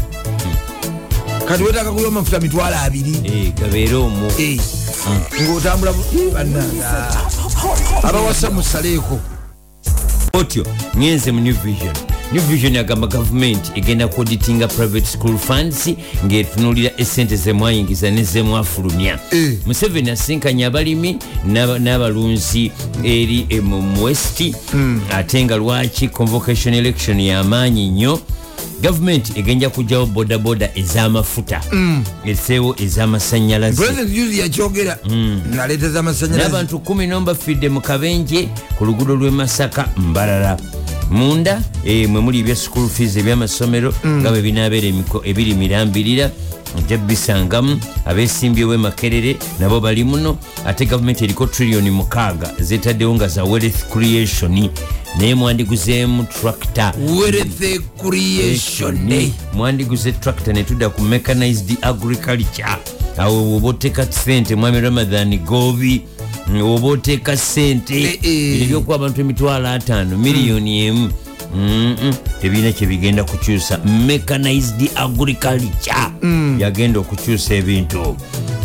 Kati 1.49 1.63
wetaka 1.63 1.93
kuya 1.93 2.09
amafuta 2.09 2.41
mitwalo 2.41 2.77
abiri. 2.77 3.17
Eh, 3.25 3.53
gabeere 3.55 3.95
omwo 3.95 4.33
Eh, 4.39 4.61
ng'otambula 5.43 5.93
bu- 5.93 6.19
Eh, 6.19 6.33
bannanga 6.33 7.09
abawasa 8.03 8.51
musaleeko 8.51 9.19
otyo 10.33 10.67
ngenze 10.97 11.33
mu 11.33 11.41
new 11.41 11.55
vision 11.55 11.95
new 12.33 12.41
vision 12.43 12.77
agamba 12.77 13.07
gavumenti 13.07 13.71
egenda 13.75 14.09
kuoditinga 14.09 14.69
private 14.69 15.07
school 15.07 15.39
funds 15.39 15.89
ng'etunulira 16.27 16.91
esente 16.97 17.37
zemwayingiza 17.37 18.11
nezemwafulumya 18.11 19.19
Eh. 19.31 19.53
museveni 19.67 20.11
asinkanye 20.11 20.65
abalimi 20.67 21.17
n'aba- 21.49 21.79
n'abalunzi 21.79 22.73
eri 23.05 23.47
eh, 23.49 23.63
mu 23.63 24.03
west. 24.05 24.43
Ate 25.11 25.45
nga 25.45 25.57
lwaki 25.57 26.09
convocation 26.09 26.75
election 26.75 27.21
yamaanyi 27.21 27.89
nnyo? 27.91 28.21
Gavumenti 28.83 29.33
egenja 29.37 29.71
kugjawo 29.71 30.07
bodaboda 30.07 30.71
ez'amafuta. 30.75 31.61
Eseewo 32.25 32.75
ez'amasanyalaze 32.79 33.83
president 33.83 34.11
juzi 34.15 34.39
yakyogera. 34.39 34.99
Naleeta 35.55 35.89
z'amasanyalaze 35.91 36.49
n'abantu 36.49 36.79
kumi 36.79 37.07
n'omu 37.07 37.27
bafidde 37.27 37.69
mu 37.69 37.81
kabenje 37.81 38.49
ku 38.79 38.85
luguudo 38.85 39.15
lw'e 39.17 39.31
masaka 39.31 39.89
mbalala 39.97 40.57
munda 41.13 41.63
eh, 41.85 42.09
mwe 42.09 42.21
muli 42.21 42.39
ebya 42.41 42.57
school 42.57 42.89
fees 42.89 43.17
ebyamasomero 43.17 43.95
nga 44.07 44.31
bwe 44.31 44.43
binaabeera 44.43 44.89
ebiri 45.25 45.55
mirambirira 45.55 46.31
ojja 46.79 46.99
bisangamu 46.99 47.81
abesimbyewo 48.07 48.75
emakerere 48.75 49.37
nabo 49.61 49.81
bali 49.81 50.05
muno 50.05 50.39
ate 50.67 50.87
gavumenti 50.87 51.25
eriko 51.25 51.47
trillioni 51.47 51.91
mukaaga 51.91 52.51
zetaddewo 52.61 53.15
nga 53.15 53.29
za 53.29 53.45
wealth 53.45 53.89
creation 53.93 54.69
naye 55.19 55.35
mwandiguzeemu 55.35 56.25
tractor. 56.25 56.93
Creation 57.99 59.31
mwandiguze 59.55 60.13
tractor 60.13 60.55
netudda 60.55 60.89
ku 60.89 61.03
mechanized 61.03 61.77
agriculture. 61.83 62.77
Awo 63.19 63.57
oba 63.57 63.69
oteeka 63.69 64.13
sente 64.13 64.55
mwami 64.55 64.81
ramadhan 64.81 65.39
gobi 65.39 66.03
mm, 66.05 66.12
oba 66.63 66.87
oteeka 66.89 67.37
sente 67.37 68.03
Eh, 68.03 68.19
eh. 68.23 68.63
ebyokuwa 68.63 68.97
abantu 68.97 69.21
emitwalo 69.21 69.69
ataano 69.69 70.19
miliyoni 70.19 70.87
emu. 70.87 71.11
Mm-mm, 71.57 72.15
tebirina 72.41 72.73
kyebigenda 72.73 73.25
kukyusa. 73.25 73.79
Mechanized 74.07 74.91
agriculture 74.95 76.11
yagenda 76.59 77.01
okukyusa 77.01 77.55
ebintu. 77.55 78.17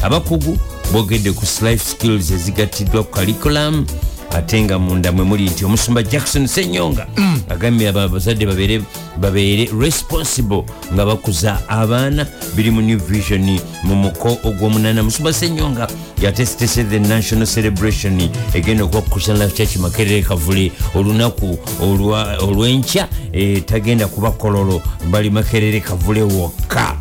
Abakugu 0.04 0.58
bogedde 0.94 1.32
ku 1.32 1.46
life 1.66 1.86
skills 1.92 2.32
ezigattiddwa 2.32 3.04
ku 3.04 3.12
curriculum 3.12 3.86
ate 4.34 4.62
nga 4.62 4.80
munda 4.80 5.12
mwe 5.12 5.26
muli 5.26 5.50
nti 5.50 5.66
omusumba 5.66 6.04
jackson 6.04 6.48
senyonga 6.48 7.08
agambye 7.50 7.90
abazadde 7.90 8.46
babeere 8.46 8.82
babeere 9.18 9.70
responsible 9.80 10.64
nga 10.94 11.06
bakuza 11.06 11.70
abaana 11.70 12.28
biri 12.56 12.72
mu 12.72 12.82
new 12.82 13.00
vision 13.00 13.60
mu 13.84 13.96
muko 13.96 14.38
ogw'omunana 14.44 15.04
musumba 15.04 15.34
senyonga 15.34 15.88
yatesitese 16.22 16.84
the 16.84 17.00
national 17.00 17.48
celebration 17.48 18.30
egenda 18.54 18.84
okuba 18.84 19.02
ku 19.02 19.10
christian 19.10 19.38
life 19.38 19.56
church 19.56 19.78
makerere 19.78 20.22
kavule. 20.22 20.72
Olunaku 20.96 21.58
olw'enkya 22.42 23.08
eh, 23.34 23.64
tagenda 23.66 24.08
kuba 24.08 24.32
kololo. 24.32 24.82
Bali 25.12 25.30
makerere 25.30 25.80
kavule 25.80 26.22
wokka. 26.22 26.96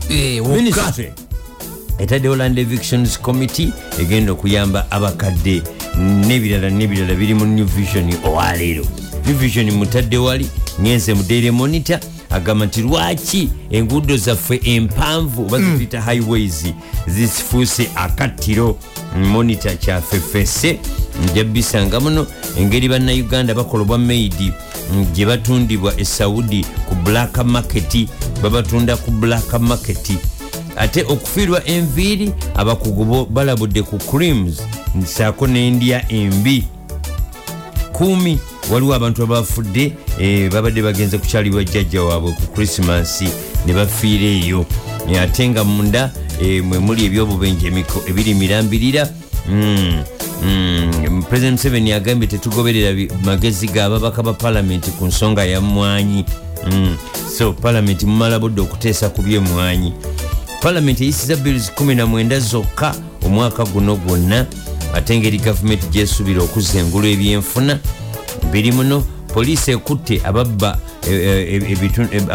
Etaddewo 1.99 2.37
land 2.37 2.59
evictions 2.59 3.19
committee 3.21 3.73
egenda 4.01 4.33
okuyamba 4.33 4.91
abakadde 4.91 5.63
n'ebirala 5.99 6.71
n'ebirala 6.71 7.15
biri 7.15 7.35
mu 7.35 7.45
new 7.47 7.65
vision. 7.67 8.11
Owaleero 8.25 8.85
new 9.27 9.35
vision 9.37 9.71
mutadde 9.71 10.17
wali 10.19 10.47
ngenze 10.81 11.15
mu 11.15 11.23
daily 11.23 11.51
monitor 11.51 11.99
agamba 12.31 12.67
nti 12.67 12.83
lwaki 12.83 13.49
enguudo 13.71 14.17
zaffe 14.17 14.61
empanvu 14.65 15.43
oba 15.43 15.59
zituyita 15.59 16.01
highways 16.01 16.65
zifuuse 17.07 17.89
akattiro 17.95 18.79
monitor 19.33 19.77
kyaffe 19.79 20.21
fesse 20.21 20.79
nja 21.33 21.45
bisanga 21.45 22.01
muno 22.01 22.27
engeri 22.59 22.89
bannayuganda 22.89 23.55
bakola 23.55 23.83
obwa 23.83 23.99
maidi 23.99 24.53
gye 25.15 25.27
batundibwa 25.27 25.93
e 26.01 26.05
saudi 26.05 26.65
ku 26.89 26.95
black 26.95 27.45
market 27.45 28.09
babatunda 28.43 28.97
ku 28.97 29.11
black 29.11 29.53
market 29.61 30.11
ate 30.77 31.03
okufiirwa 31.03 31.67
enviiri 31.69 32.33
abakugu 32.55 33.27
balabudde 33.27 33.83
ku 33.83 33.99
creams 33.99 34.63
nsaako 34.95 35.47
n'endya 35.47 36.13
embi. 36.13 36.65
Kumi 37.93 38.39
waliwo 38.71 38.95
abantu 38.95 39.23
abafudde 39.23 39.93
eh, 40.21 40.53
babadde 40.53 40.83
bagenze 40.83 41.19
kukyalibwa 41.19 41.65
jjajja 41.65 42.03
waabwe 42.03 42.33
ku 42.33 42.43
krisimansi 42.55 43.29
ne 43.67 43.73
bafiira 43.73 44.25
eyo. 44.25 44.67
Eh, 45.11 45.23
ate 45.23 45.49
nga 45.49 45.65
munda 45.65 46.11
eh, 46.43 46.65
mwe 46.65 46.79
muli 46.79 47.05
ebyobubenje 47.05 47.73
ebiri 48.09 48.35
mirambirira 48.35 49.09
Mm, 49.49 50.03
mm, 50.43 51.23
president 51.23 51.53
museveni 51.53 51.93
agambye 51.93 52.29
tetugoberera 52.29 53.15
magezi 53.25 53.69
g'ababaka 53.69 54.23
ba 54.23 54.33
palamenti 54.33 54.91
ku 54.91 55.07
nsonga 55.07 55.45
ya 55.45 55.61
mwanyi. 55.61 56.25
Mm, 56.71 56.97
so 57.39 57.53
palamenti 57.53 58.07
mumala 58.07 58.39
budde 58.39 58.61
okuteesa 58.61 59.09
ku 59.09 59.23
byemwanyi 59.23 59.93
palamenti 60.63 61.05
eyisiza 61.05 61.37
bills 61.37 61.71
19 61.77 62.41
zokka 62.41 62.95
omwaka 63.27 63.65
guno 63.65 63.97
gwonna 63.97 64.47
ate 64.95 65.19
ngeri 65.19 65.39
gavumenti 65.39 65.87
gyesuubira 65.87 66.43
okuzengula 66.43 67.09
ebyenfuna. 67.09 67.79
Biri 68.53 68.73
muno 68.73 69.05
poliisi 69.37 69.71
ekutte 69.71 70.21
ababba 70.25 70.79
e- 71.11 71.13
e- 71.13 71.77
e- 72.13 72.27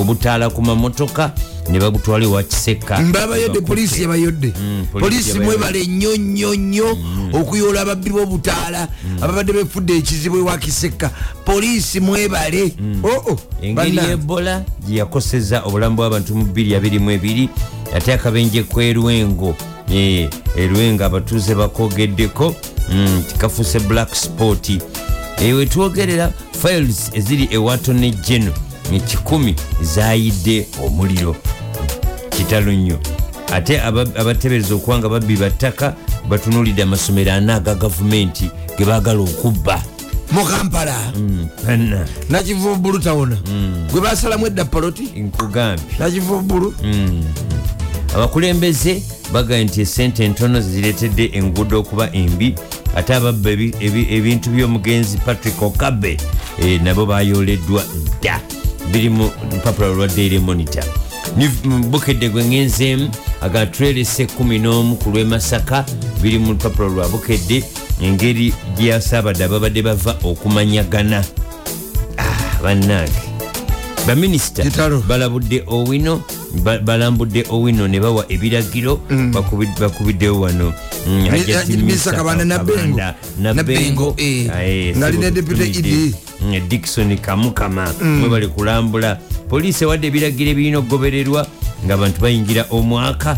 obutaala 0.00 0.50
ku 0.50 0.62
mamotoka 0.62 1.32
ne 1.70 1.78
babutwala 1.78 2.24
ewa 2.24 2.42
kiseka. 2.42 2.98
Mbabayodde 3.00 3.60
poliisi 3.60 4.02
yabayodde 4.02 4.52
Mm, 4.60 4.86
poliisi 4.92 5.38
mwebale 5.38 5.86
nnyo 5.86 6.16
nnyo 6.16 6.54
nnyo 6.54 6.98
okuyoola 7.32 7.80
ababbi 7.80 8.10
b'obutaala 8.10 8.88
ababadde 9.22 9.52
befudde 9.52 9.96
ekizibu 9.96 10.36
ewa 10.38 10.58
kiseka. 10.58 11.10
Poliisi 11.44 12.00
mwebale. 12.00 12.72
Oo 13.04 13.38
engeri 13.62 13.98
ebola 14.12 14.64
gye 14.86 14.96
yakoseza 14.98 15.62
obulamu 15.62 15.96
bw'abantu 15.96 16.34
mu 16.34 16.44
222 16.44 17.48
ate 17.94 18.12
akabenje 18.14 18.62
kwerwengo 18.62 19.54
Eh, 19.92 20.28
erwengo 20.56 21.04
abatuuze 21.04 21.54
bakogeddeko 21.54 22.54
mm, 22.92 23.22
tikafuuse 23.28 23.78
black 23.80 24.14
sport 24.14 24.70
wetwogerera 25.38 26.32
files 26.62 27.10
eziri 27.12 27.48
ewatone 27.50 28.10
geno 28.10 28.52
ekikumi 28.92 29.54
zayidde 29.82 30.66
omuliro. 30.86 31.36
Kitalo 32.30 32.72
nnyo. 32.72 32.98
Ate 33.52 33.80
aba- 33.80 34.16
abateebereza 34.20 34.74
okuba 34.74 34.98
nga 34.98 35.08
babbi 35.08 35.36
battaka 35.36 35.94
batunulidde 36.28 36.82
amasomero 36.82 37.32
ana 37.32 37.54
aga 37.54 37.74
gavumenti 37.74 38.50
ge 38.78 38.84
baagala 38.84 39.20
okubba. 39.20 39.82
Mu 40.32 40.44
kampala? 40.44 41.12
Panna, 41.66 42.06
nakivubu 42.30 42.76
bulu 42.76 42.98
tawona 42.98 43.36
gwe 43.92 44.00
basalamu 44.00 44.46
edda 44.46 44.64
poloti 44.64 45.02
nkugambye 45.02 45.84
nakivubu 45.98 46.40
bulu 46.42 46.74
abakulembeze 48.14 49.02
bagambye 49.32 49.64
nti 49.64 49.80
esente 49.80 50.24
entono 50.24 50.60
ziretedde 50.60 51.30
enguudo 51.32 51.78
okuba 51.80 52.12
embi 52.12 52.54
ate 52.94 53.14
ababba 53.14 53.50
ebi- 53.50 53.74
ebi- 53.80 54.06
ebintu 54.10 54.50
by'omugenzi 54.50 55.16
patrick 55.18 55.62
okabe 55.62 56.16
eh, 56.58 56.80
nabo 56.82 57.06
bayoleddwa 57.06 57.84
dda. 58.20 58.40
Biri 58.92 59.08
mu 59.10 59.30
lupapula 59.52 59.88
lwa 59.88 60.06
daily 60.08 60.38
monitor. 60.38 60.84
Ni- 61.36 61.50
m- 61.64 61.90
bukedde 61.90 62.28
gwe 62.28 62.44
ngenzeemu 62.44 63.08
aga 63.40 63.66
trelese 63.66 64.24
11 64.26 64.94
ku 64.96 65.10
lw'emasaka 65.10 65.84
biri 66.22 66.38
mu 66.38 66.52
lupapula 66.52 66.88
lwa 66.88 67.08
bukedde 67.08 67.64
engeri 68.02 68.54
gyeyasaabadde 68.76 69.44
ababadde 69.44 69.82
bava 69.82 70.16
okumanyagana. 70.22 71.24
Ah, 72.18 72.62
bannange. 72.62 73.12
Baminisita 74.06 74.62
balabudde 75.08 75.64
owino 75.66 76.20
balambudde 76.62 77.44
owino 77.50 77.88
ne 77.88 78.00
bawa 78.00 78.24
ebiragiro 78.28 79.00
bakubi- 79.32 79.80
bakubiddewo 79.80 80.40
wano 80.40 80.72
Mm, 81.06 81.28
Minisita 81.30 81.64
Misa 81.84 82.12
Kabanda. 82.12 83.14
Nabbengo, 83.38 84.14
eh. 84.16 84.48
Aye, 84.56 84.96
Nga 84.96 85.06
alina 85.06 85.28
sibo 85.28 85.34
Deputy. 85.54 85.78
Idi. 85.78 86.14
Mm, 86.40 86.68
dikson 86.68 87.16
kamukama 87.18 87.92
mwe 88.02 88.28
bali 88.28 88.48
kulambula 88.48 89.18
poliisi 89.48 89.84
ewadde 89.84 90.06
ebiragiro 90.06 90.50
ebirina 90.50 90.78
okugobererwa 90.78 91.46
ng'abantu 91.86 92.20
bayingira 92.20 92.64
omwaka 92.70 93.36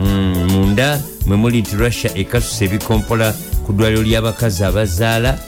Mm, 0.00 0.48
munda 0.52 1.00
mwe 1.26 1.36
muli 1.36 1.60
nti 1.60 1.76
russia 1.76 2.10
ekasusa 2.14 2.64
ebikompola 2.64 3.32
ku 3.66 3.72
ddwaliro 3.72 4.02
ly'abakazi 4.02 4.64
abazaala 4.64 5.38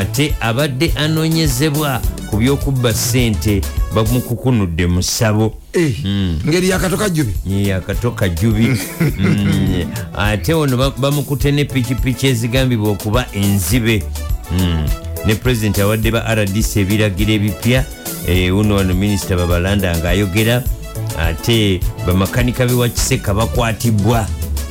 ate 0.00 0.34
abadde 0.40 0.92
anoonyezebwa 0.96 2.00
ku 2.30 2.36
byokubba 2.40 2.94
ssente 2.94 3.60
bamukukunudde 3.94 4.86
mu 4.86 5.02
ssabo 5.02 5.46
Eh, 5.46 5.63
ngeri 6.46 6.68
yakatoka 6.68 7.08
jubi. 7.10 7.34
Yakatoka 7.68 8.28
jubi. 8.28 8.68
Mm, 9.18 9.84
ate 10.16 10.54
ono 10.54 10.76
ba- 10.76 10.90
bamukute 10.90 11.52
ne 11.52 11.64
pikipiki 11.64 12.26
ezigambibwa 12.26 12.90
okuba 12.90 13.26
enzibe. 13.32 14.02
Mm, 14.58 14.86
ne 15.26 15.34
pulezidenti 15.34 15.80
awadde 15.80 16.10
ba 16.10 16.34
rdc 16.34 16.76
ebiragiro 16.76 17.32
ebipya. 17.32 17.84
Eh, 18.28 18.56
uno 18.56 18.74
wano 18.74 18.94
minisita 18.94 19.36
babalanda 19.36 19.96
ngaayogera 19.96 20.62
ate 21.18 21.80
bamakanika 22.06 22.66
bewa 22.66 22.88
kiseka 22.88 23.34
bakwatibwa. 23.34 24.26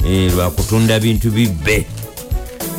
Eh, 0.08 0.32
lwakutunda 0.36 1.00
bintu 1.00 1.32
bibbe 1.32 1.86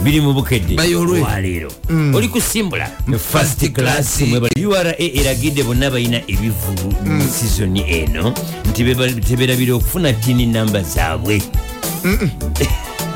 biri 0.02 0.20
mu 0.20 0.32
bukedde. 0.34 0.76
Waleero 1.22 1.70
oli 2.14 2.28
kusimbula 2.28 2.90
First 3.18 3.72
class. 3.72 4.20
ura 4.66 4.94
eragidde 4.98 5.62
bonna 5.62 5.90
balina 5.90 6.18
ebivulu 6.28 6.92
mu 7.04 7.22
sizoni 7.28 7.80
eno 7.80 8.34
nti 8.64 8.84
teberabira 9.20 9.74
okufuna 9.74 10.12
tini 10.12 10.46
namba 10.46 10.82
zaabwe. 10.82 11.42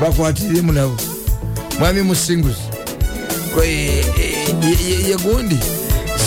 Bakwatiremu 0.00 0.72
nabo. 0.72 0.96
Mwami 1.78 2.02
musinguzi. 2.02 2.62
Yegundi 5.08 5.56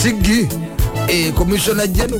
siggi 0.03 0.47
eh, 1.07 1.33
komisiona 1.33 1.87
jeno 1.87 2.17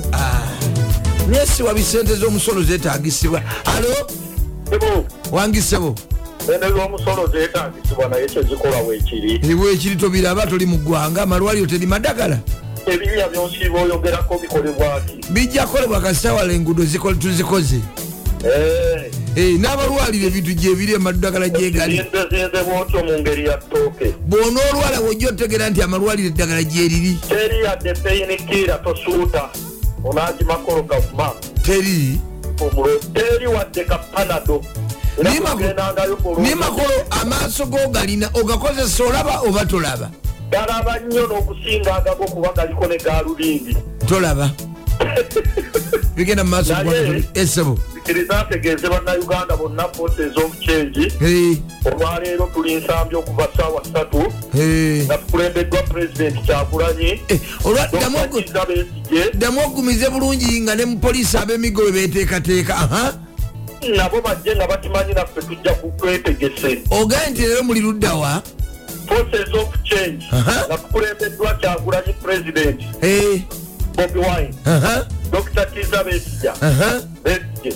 nesiwa 1.29 1.73
bisente 1.73 2.15
z'omusolo 2.15 2.63
zetagisibwa 2.63 3.41
alo? 3.65 3.87
Ebo, 4.71 5.05
wangisebo 5.31 5.95
ene 6.49 6.69
z'omusolo 6.71 7.27
zeetagisibwa 7.27 8.07
naye 8.09 8.27
kye 8.27 8.43
zikola 8.43 8.77
weekiri. 8.81 9.35
Ebwe 9.51 9.73
ekiri 9.73 9.95
tobiraba 9.95 10.47
toli 10.47 10.65
mu 10.65 10.77
ggwanga 10.77 11.21
amalwaliro 11.21 11.67
teri 11.67 11.85
madagala. 11.85 12.39
Ebinnya 12.85 13.27
byonsiiba 13.29 13.81
oyogerako 13.81 14.37
bikolebwa 14.37 14.95
ati 14.95 15.13
bijja 15.33 15.67
kolebwa 15.67 16.01
kasitawala 16.01 16.53
enguudo 16.53 16.83
ziko- 16.83 17.13
tuzikoze. 17.13 17.79
N'abalwalira 19.59 20.27
ebintu 20.27 20.53
gyebiri 20.53 20.93
emaddagala 20.93 21.49
gyegali 21.49 21.95
zinzezinze 22.01 22.63
bwotyo 22.65 23.03
mu 23.05 23.19
ngeri 23.19 23.45
ya 23.45 23.57
ttooke. 23.57 24.13
Bw'onoolwala 24.27 24.99
wojja 24.99 25.27
otegeera 25.29 25.69
nti 25.69 25.81
amalwaliro 25.81 26.27
eddagala 26.27 26.63
gyeriri 26.63 27.17
teri 27.29 27.63
yadde 27.63 27.93
peyinikira 27.93 28.77
tosuuta. 28.77 29.49
Onagimakolo 30.03 30.81
gavuma 30.83 31.31
teri? 31.65 32.19
Teri 33.13 33.47
wadde 33.47 33.83
kapanado 33.85 34.61
Makolo 36.55 37.05
amaaso 37.21 37.65
g'ogalina 37.65 38.29
ogakozesa 38.33 39.03
olaba 39.03 39.41
oba 39.41 39.65
tolaba? 39.65 40.11
Galaba 40.51 40.99
nnyo 40.99 41.27
n'okusinga 41.27 41.95
agago 41.95 42.25
kuba 42.25 42.53
galiko 42.53 42.87
ne 42.87 42.97
galulindi 42.97 43.77
tolaba. 44.07 44.51
Bigenda 46.15 46.43
mu 46.43 46.49
maaso 46.49 46.73
Naye- 46.73 47.23
esebo 47.33 47.77
sikiriza 47.93 48.43
ntegeeze 48.43 48.89
bannayuganda 48.89 49.57
bonna 49.57 49.85
of 49.85 50.59
change 50.59 51.11
olwaleero 51.85 52.49
tuli 52.53 52.75
nsambi 52.75 53.15
okuva 53.15 53.47
saawa 53.57 53.83
ssatu. 53.83 54.33
Nga 55.05 55.17
tukulembeddwa 55.17 55.81
pulezidenti 55.83 56.41
kyagulanyi. 56.41 57.21
Eh, 57.27 57.39
besigye 58.67 59.61
ogumize 59.65 60.09
bulungi 60.09 60.61
nga 60.61 60.75
ne 60.75 60.85
mupoliisi 60.85 61.37
ab'emiggo 61.37 61.81
we 61.83 61.91
beteekateeka 61.91 62.75
nabo 63.89 64.21
bajje 64.21 64.55
nga 64.55 64.67
bakimanyi 64.67 65.13
naffe 65.13 65.41
tujja 65.41 65.73
kukwetegese 65.73 66.81
ogaye 66.91 67.29
nti 67.29 67.41
leero 67.41 67.63
muli 67.63 67.79
luddawa 67.81 68.41
forces 69.07 69.53
of 69.53 69.67
change 69.83 70.25
nga 70.67 70.77
tukulembeddwa 70.77 71.53
kyagulanyi 71.53 72.13
pulezidenti 72.13 72.85
Eh, 73.01 73.41
bobi 73.95 74.19
wine 74.19 74.53
dr 75.31 75.65
kiza 75.65 76.03
besija 76.03 76.53
aha, 76.61 77.01
besigye 77.23 77.73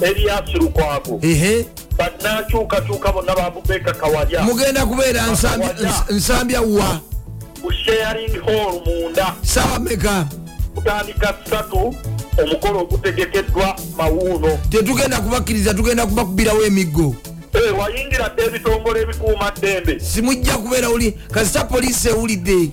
erias 0.00 0.54
lukwago. 0.54 1.20
Ehe. 1.22 1.66
bannakyukakyuka 1.98 3.12
bonna 3.12 3.34
babubeka 3.34 3.92
kawalya. 3.92 4.42
Mugenda 4.42 4.86
kubeera 4.86 5.26
nsambya- 5.26 5.72
ns- 5.74 6.10
nsambya 6.14 6.60
wa? 6.60 7.00
Ku 7.62 7.72
sharing 7.72 8.32
hall 8.44 8.80
munda. 8.86 9.34
Saawa 9.42 9.78
meka. 9.78 10.26
Kutandika 10.74 11.34
ssatu 11.46 11.94
omukolo 12.42 12.80
ogutegekeddwa 12.80 13.76
mawuuno 13.96 14.58
tetugenda 14.70 15.20
kubakkiriza 15.20 15.74
tugenda 15.74 16.06
kubakubirawo 16.06 16.62
emiggo. 16.64 17.14
Eh, 17.52 17.78
wayingira 17.78 18.28
dde 18.28 18.44
ebitongole 18.44 19.00
ebikuuma 19.00 19.50
ddembe. 19.50 20.00
Simujja 20.00 20.56
kubeera 20.58 20.90
uli 20.90 21.12
kasita 21.30 21.64
poliisi 21.64 22.08
ewulidde. 22.08 22.70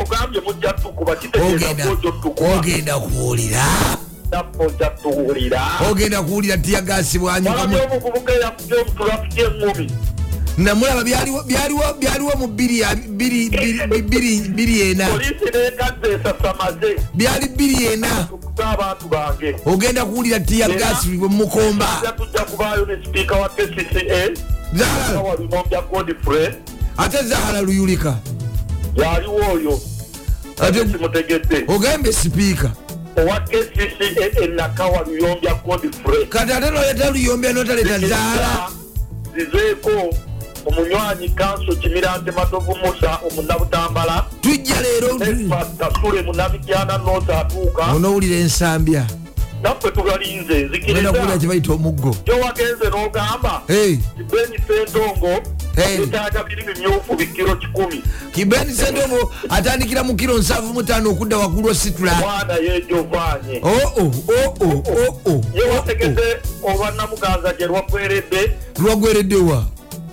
Ogambye 0.00 0.40
mujja 0.40 0.72
tukuba 0.72 1.16
kitegeeza 1.16 1.54
Ogenda- 1.66 1.84
kwojo 1.86 2.10
tukuba 2.22 2.54
ogenda 2.58 2.98
kuwulira. 2.98 3.64
Ogenda 5.90 6.22
kuwulira 6.22 6.56
tiyagasi 6.58 7.18
walabye 7.18 7.50
bwanyukamu 7.52 7.92
omuvubuka 7.92 8.32
eyakubye 8.34 8.78
omutulafiki 8.80 9.40
eŋŋumi 9.40 9.90
namulaba 10.58 11.02
byaliwo- 11.04 11.42
mu 12.38 12.46
bbiri 14.48 14.80
ena. 14.90 15.08
Byali 17.14 17.48
bbiri 17.48 17.84
ena. 17.92 18.28
Abantu 18.64 19.08
bange. 19.08 19.56
Ogenda 19.66 20.04
kuwulira 20.04 20.40
tiyagasi 20.40 21.08
mukomba? 21.08 21.86
Tujja 22.16 22.44
kubaayo 22.44 22.86
ne 22.86 22.96
sipiika 23.04 23.34
wa 23.36 23.48
zahara. 24.74 25.20
Walunombya 25.20 25.80
godfrey. 25.82 26.48
Ate 26.96 27.22
zahara 27.22 27.60
luyulika. 27.60 28.16
Yaliwo 28.96 29.40
oyo 29.52 29.80
ate 30.60 30.84
kimutegedde 30.84 31.64
ogambe 31.68 32.12
sipiika. 32.12 32.72
Owa 33.16 33.40
kcca 33.40 34.42
enakawa 34.44 35.04
luyombya 35.06 35.54
godfrey. 35.54 36.26
Kati 36.26 36.52
ate 36.52 36.70
noleta 36.70 37.10
luyombya 37.10 37.52
notaleta 37.52 37.98
zahara? 37.98 38.68
zizeeko 39.36 40.14
omunywanyi 40.66 41.28
kanso 41.28 41.72
kimirante 41.76 42.30
matovu 42.30 42.76
musa 42.76 43.18
omunabutambala. 43.30 44.24
Tujja 44.40 44.80
leero 44.80 45.18
kasule 45.78 46.22
munabikyana 46.22 46.98
nosi 46.98 47.32
atuuka 47.32 47.82
onowulira 47.94 48.36
ensambya. 48.36 49.06
Naffe 49.62 49.90
tugalinze 49.90 50.62
nzikiriza 50.62 51.12
kyebayita 51.38 51.72
omuggo. 51.72 52.16
Gyowagenze 52.24 52.84
n'ogamba 52.90 53.62
kibeni 53.66 54.58
sentongo 54.66 55.42
etaaga 55.76 56.44
biri 56.44 56.62
bimyufu 56.62 57.14
bikiro 57.16 57.56
kikumi. 57.56 58.02
Kibeni 58.32 58.72
sentongo 58.72 59.32
atandikira 59.48 60.02
mu 60.04 60.14
kiro 60.16 60.34
75 60.38 61.06
okudda 61.08 61.36
waggulu 61.38 61.68
ositula 61.68 62.14
mwana 62.14 62.54
yejovanye 62.54 63.60
oo 63.62 64.12
oo 64.28 64.84
oo 65.26 65.40
yewategeze 65.54 66.36
olwanamuganza 66.62 67.52
gye 67.58 67.66
lwakweredde 67.66 68.52
lwagwereddewa 68.78 69.64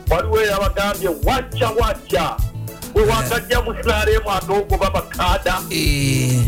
waliwo 0.10 0.41
eyabagambye 0.41 1.10
wajja 1.24 1.70
wajja 1.70 2.36
bwe 2.93 3.04
wakajja 3.04 3.62
musalaemu 3.62 4.32
ate 4.32 4.51
ogoba 4.54 4.89
bakaada. 4.89 5.62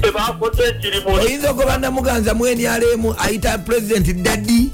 Tebakoze 0.02 0.64
ekirimu 0.64 1.10
oyinza 1.16 1.52
ogoba 1.52 1.78
namuganza 1.78 2.34
mwenyalemu 2.34 3.16
ayita 3.20 3.58
pulezidenti 3.58 4.14
daddi 4.14 4.70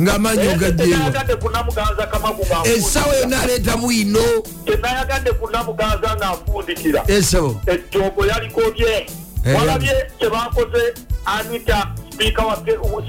ng'amaanyi 0.00 0.48
ogagyewa 0.48 0.88
tenayagadde 0.98 1.36
kunamuganza 1.36 2.06
kamagu 2.06 2.46
essaawa 2.64 3.16
yonna 3.16 3.42
aleeta 3.42 3.76
bwino 3.76 4.20
tenayagadde 4.64 5.32
kunamuganza 5.32 6.16
ng'afundikira. 6.16 7.04
Esabo 7.08 7.60
ejjogo 7.66 8.26
yalikobye 8.26 9.06
Eh. 9.46 9.56
walabye 9.56 10.06
kyebakoze 10.18 10.94
anita 11.24 11.86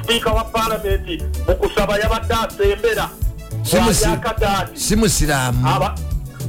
sipiika 0.01 0.31
wa 0.33 0.43
palamenti 0.43 1.23
mu 1.47 1.55
kusaba 1.55 1.97
yabadde 1.97 2.33
asembera 2.33 3.09
si 4.73 4.95
musiraamu 4.95 5.67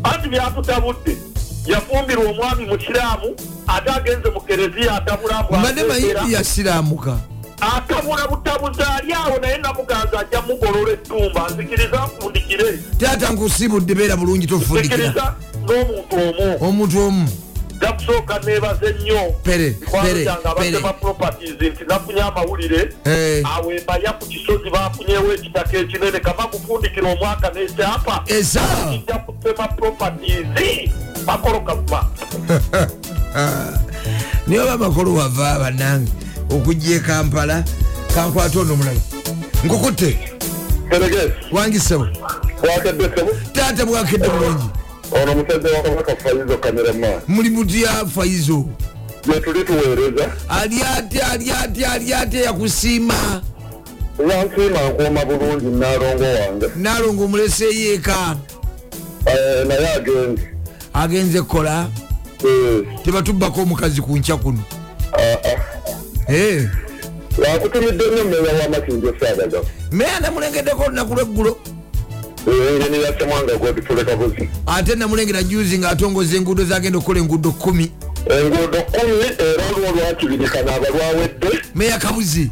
anti 0.03 0.29
byatutabudde 0.29 1.17
yafumbirwa 1.67 2.31
omwami 2.31 2.67
mu 2.67 2.79
kiraamu 2.79 3.35
ate 3.67 3.91
agenze 3.91 4.31
mu 4.31 4.41
kereziya 4.41 4.95
atabula 4.97 5.43
mbadde 5.51 5.83
mayindi 5.83 6.33
yasiraamuka. 6.33 7.17
Atabula 7.61 8.29
butabuzi 8.29 8.83
ali 8.83 9.13
awo 9.13 9.39
naye 9.39 9.59
namuganza 9.59 10.21
ajja 10.21 10.43
mugolola 10.43 10.93
ettumba 10.93 11.49
nzikiriza 11.51 12.07
nfundikire 12.07 12.79
taata 12.99 13.31
nkusibudde 13.33 13.95
beera 13.95 14.17
bulungi 14.17 14.47
tofundikira. 14.47 14.97
Nzikiriza 14.97 15.35
n'omuntu 15.67 16.17
omu. 16.17 16.69
Omuntu 16.69 17.01
omu 17.01 17.29
gakusooka 17.81 18.39
neebaze 18.39 18.95
nnyo. 19.01 19.35
Mikwano 19.47 20.13
gyange 20.15 20.49
abassema 20.49 20.93
pere. 20.93 21.01
properties 21.01 21.51
nti 21.73 21.85
nafunye 21.89 22.21
amawulire. 22.23 22.93
Awo 23.45 23.73
embaya 23.73 24.13
ku 24.13 24.27
kisozi 24.27 24.71
bafunyewo 24.71 25.33
ekitaka 25.33 25.77
ekinene 25.79 26.21
kama 26.21 26.47
kufundikira 26.47 27.13
omwaka 27.13 27.51
n'ekyapa 27.51 28.25
kijja 28.91 29.19
kusema 29.19 29.69
properties. 29.69 30.47
Makolo 31.27 31.61
kavuma 31.61 32.05
niye 34.47 34.61
oba 34.61 34.73
amakolo 34.73 35.15
wava 35.15 35.59
bannange. 35.59 36.13
Okujja 36.51 36.97
e 36.97 37.01
kampala 37.01 37.65
kankwata 38.15 38.61
ono 38.61 38.73
omulala 38.73 39.01
nkukutte 39.65 40.19
wangisebo 41.53 42.07
taata 43.53 43.87
bwakedde 43.87 44.29
bulungi 44.29 44.65
ono 45.13 45.35
museze 45.35 45.69
wa 45.77 45.83
kabaka 45.83 46.17
fayizo 46.17 46.59
kameraman 46.59 47.21
muli 47.29 47.51
mutu 47.51 47.79
ya 47.79 48.07
faizo 48.07 48.65
gyetuli 49.27 49.65
tuweereza? 49.65 50.33
Ali 50.49 50.83
ate 50.83 51.21
ali 51.21 51.51
ate 51.51 51.87
ali 51.87 52.15
ate 52.15 52.43
yakusiima 52.43 53.43
wansiima 54.19 54.89
nkuuma 54.91 55.25
bulungi 55.25 55.67
naalongo 55.67 56.25
wange. 56.25 56.67
Nalonga 56.77 57.25
omuleseyo 57.25 57.95
eka 57.95 58.37
Eh, 59.27 59.67
naye 59.67 59.89
agenze. 59.95 60.43
Agenze 60.95 61.41
kukola? 61.43 61.87
Eh, 62.45 62.87
tebatubbako 63.05 63.61
omukazi 63.63 64.01
ku 64.03 64.17
nkya 64.17 64.37
kuno. 64.37 64.63
Ah, 65.13 65.37
ah. 65.49 66.33
Eh, 66.33 66.69
nnyo 67.39 68.25
mmeya 68.25 68.53
w'amakindi 68.63 69.07
esaagagamu 69.09 69.67
meya 69.93 70.21
namulengeddeko 70.21 70.83
olunaku 70.83 71.15
lweggulo 71.15 71.59
engeni 72.47 73.03
yasemwanga 73.03 73.57
godifuleka 73.57 74.17
buzi 74.17 74.49
ate 74.67 74.95
namulengera 74.95 75.43
juzi 75.43 75.79
ng'atongoza 75.79 76.37
enguudo 76.37 76.65
zagenda 76.65 76.99
okukola 76.99 77.21
enguudo 77.21 77.53
kumi. 77.53 77.91
Enguudo 78.27 78.83
kumi 78.83 79.27
era 79.39 79.65
olwo 79.77 79.89
olwakibirikana 79.89 80.75
abalwawedde 80.75 81.49
meya 81.75 81.99
kabuzi. 81.99 82.51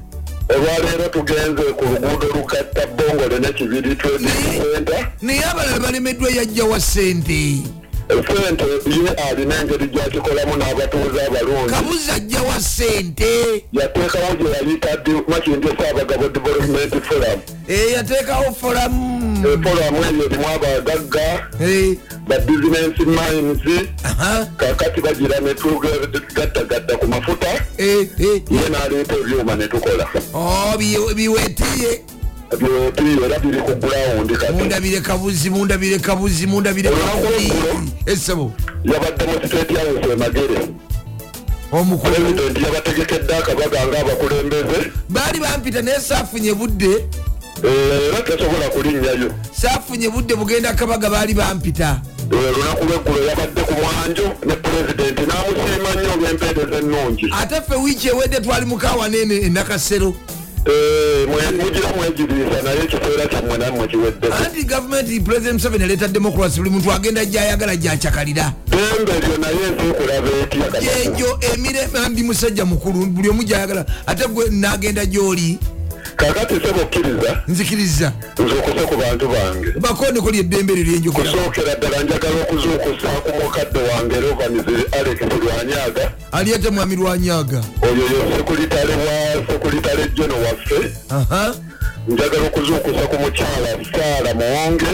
Olwaleero 0.49 1.09
tugenze 1.09 1.62
ku 1.62 1.84
luguudo 1.84 2.26
lukatta 2.34 2.86
bongole 2.86 3.38
nekibiri 3.38 3.97
twedisenta 3.97 5.12
naye 5.22 5.45
abalala 5.45 5.78
balemeddwa 5.78 6.30
yajja 6.30 6.64
wa 6.64 6.80
ssente 6.80 7.62
sente. 8.09 8.64
Ye 8.86 9.09
alina 9.30 9.61
engeri 9.61 9.86
gyakikolamu 9.86 10.57
n'abatuuze 10.57 11.20
abalungi 11.26 11.70
kabuzi 11.70 12.11
ajja 12.11 12.42
wa 12.42 12.61
ssente 12.61 13.64
yateekawo 13.72 14.34
gye 14.38 14.50
yayita 14.50 14.88
makindi 15.28 15.68
esaabagabo 15.68 16.28
development 16.28 17.05
forum 17.05 17.40
yateekawo 17.94 18.55
folamu 18.61 19.48
efolamu 19.48 19.98
eyo 20.05 20.24
erimu 20.26 20.46
abagagga 20.55 21.48
babizinensi 22.28 23.02
mines 23.07 23.88
kakati 24.57 25.00
bagira 25.00 25.40
netugattagadda 25.40 26.96
ku 26.96 27.07
mafuta. 27.07 27.48
Ye 27.78 28.42
naleeta 28.70 29.14
ebyuma 29.16 29.55
netukola 29.57 30.09
Oh, 30.34 30.76
bi- 30.78 31.14
biwetiye 31.14 32.02
era 32.53 33.38
biri 33.38 33.61
ku 33.62 33.74
gulawundi 33.74 34.34
kati 34.34 34.53
mundabire 34.53 35.01
kabuzi 35.01 35.51
mundabire 35.51 35.99
kabuzi 35.99 36.47
mundabire 36.47 36.90
kabuzi. 36.90 37.53
Esebo 38.07 38.53
yabadde 38.84 39.24
mu 39.24 39.32
siteeti 39.42 39.74
house 39.74 40.12
emagere 40.12 40.68
omukulu. 41.72 42.14
Pulezidenti 42.14 42.62
yabategekedde 42.62 43.36
akabaga 43.36 43.86
ngaabakulembeze 43.86 44.92
baali 45.09 45.40
bampita 45.40 45.82
naye 45.82 46.01
saafunye 46.01 46.55
budde. 46.55 47.07
Era 47.64 48.22
tesobola 48.22 48.68
kulinnyayo 48.68 49.32
saafunye 49.53 50.09
budde 50.11 50.34
bugenda 50.34 50.74
kabaga 50.74 51.11
baali 51.11 51.34
bampita. 51.34 52.01
Olunaku 52.30 52.84
lweggulo 52.84 53.24
yabadde 53.26 53.61
ku 53.61 53.72
mwanjo 53.72 54.22
ne 54.47 54.55
pulezidenti 54.57 55.22
n'amusiima 55.22 55.90
nnyo 55.95 56.12
olw'empeereza 56.12 56.78
ennungi 56.78 57.32
ate 57.40 57.55
ffe 57.61 57.74
wiiki 57.76 58.09
ewedde 58.09 58.40
twali 58.40 58.66
mukawa 58.66 59.09
nene 59.09 59.34
enakasero 59.36 60.14
mugira 60.69 61.89
mwegiriisa 61.97 62.62
naye 62.65 62.79
ekiseera 62.85 63.27
kyammwe 63.29 63.59
nammwe 63.59 63.89
kiweddeko 63.89 64.35
anti 64.35 64.65
gavumenti 64.65 65.21
president 65.21 65.53
museveni 65.55 65.85
aleeta 65.85 66.09
demokrasi 66.09 66.59
buli 66.59 66.71
muntu 66.71 66.93
agenda 66.93 67.25
gyayagala 67.25 67.77
gyacakalira 67.77 68.53
dembe 68.71 69.12
eryo 69.12 69.39
naye 69.39 69.55
nsikulaba 69.71 70.29
etya 70.43 70.67
kati. 70.71 70.87
egyo 70.87 71.39
emirembe 71.55 71.99
ndi 72.09 72.23
musajja 72.23 72.65
mukulu 72.65 73.07
buli 73.07 73.29
omu 73.29 73.43
gyayagala 73.45 73.87
ate 74.07 74.27
gwe 74.29 74.49
nagenda 74.51 75.05
gyoli 75.07 75.59
kakati 76.17 76.55
sebo 76.55 76.81
okkiriza 76.83 77.43
nzikiriza 77.49 78.12
nzuukuse 78.39 78.83
ku 78.91 78.97
bantu 78.97 79.29
bange 79.29 79.69
bakondeko 79.81 80.31
lyeddembe 80.31 80.73
eryo 80.73 80.85
lyenjogera 80.85 81.31
kusookera 81.31 81.75
ddala 81.75 82.03
njagala 82.03 82.37
okuzuukusa 82.43 83.09
ku 83.25 83.31
mukadde 83.39 83.81
wange 83.89 84.17
rovanizi 84.21 84.77
alex 84.99 85.19
lwanyaga 85.43 86.05
aliete 86.33 86.71
mwami 86.71 86.97
lwanyaga. 86.97 87.62
Oyo 87.83 88.03
ye 88.03 88.37
sekuritale 88.37 88.93
wa 88.93 89.47
sekuritale 89.47 90.09
jono 90.15 90.35
waffe 90.35 90.93
njagala 92.09 92.47
okuzuukusa 92.47 93.07
ku 93.11 93.16
mukyala 93.22 93.70
saara 93.93 94.35
muwonge 94.35 94.93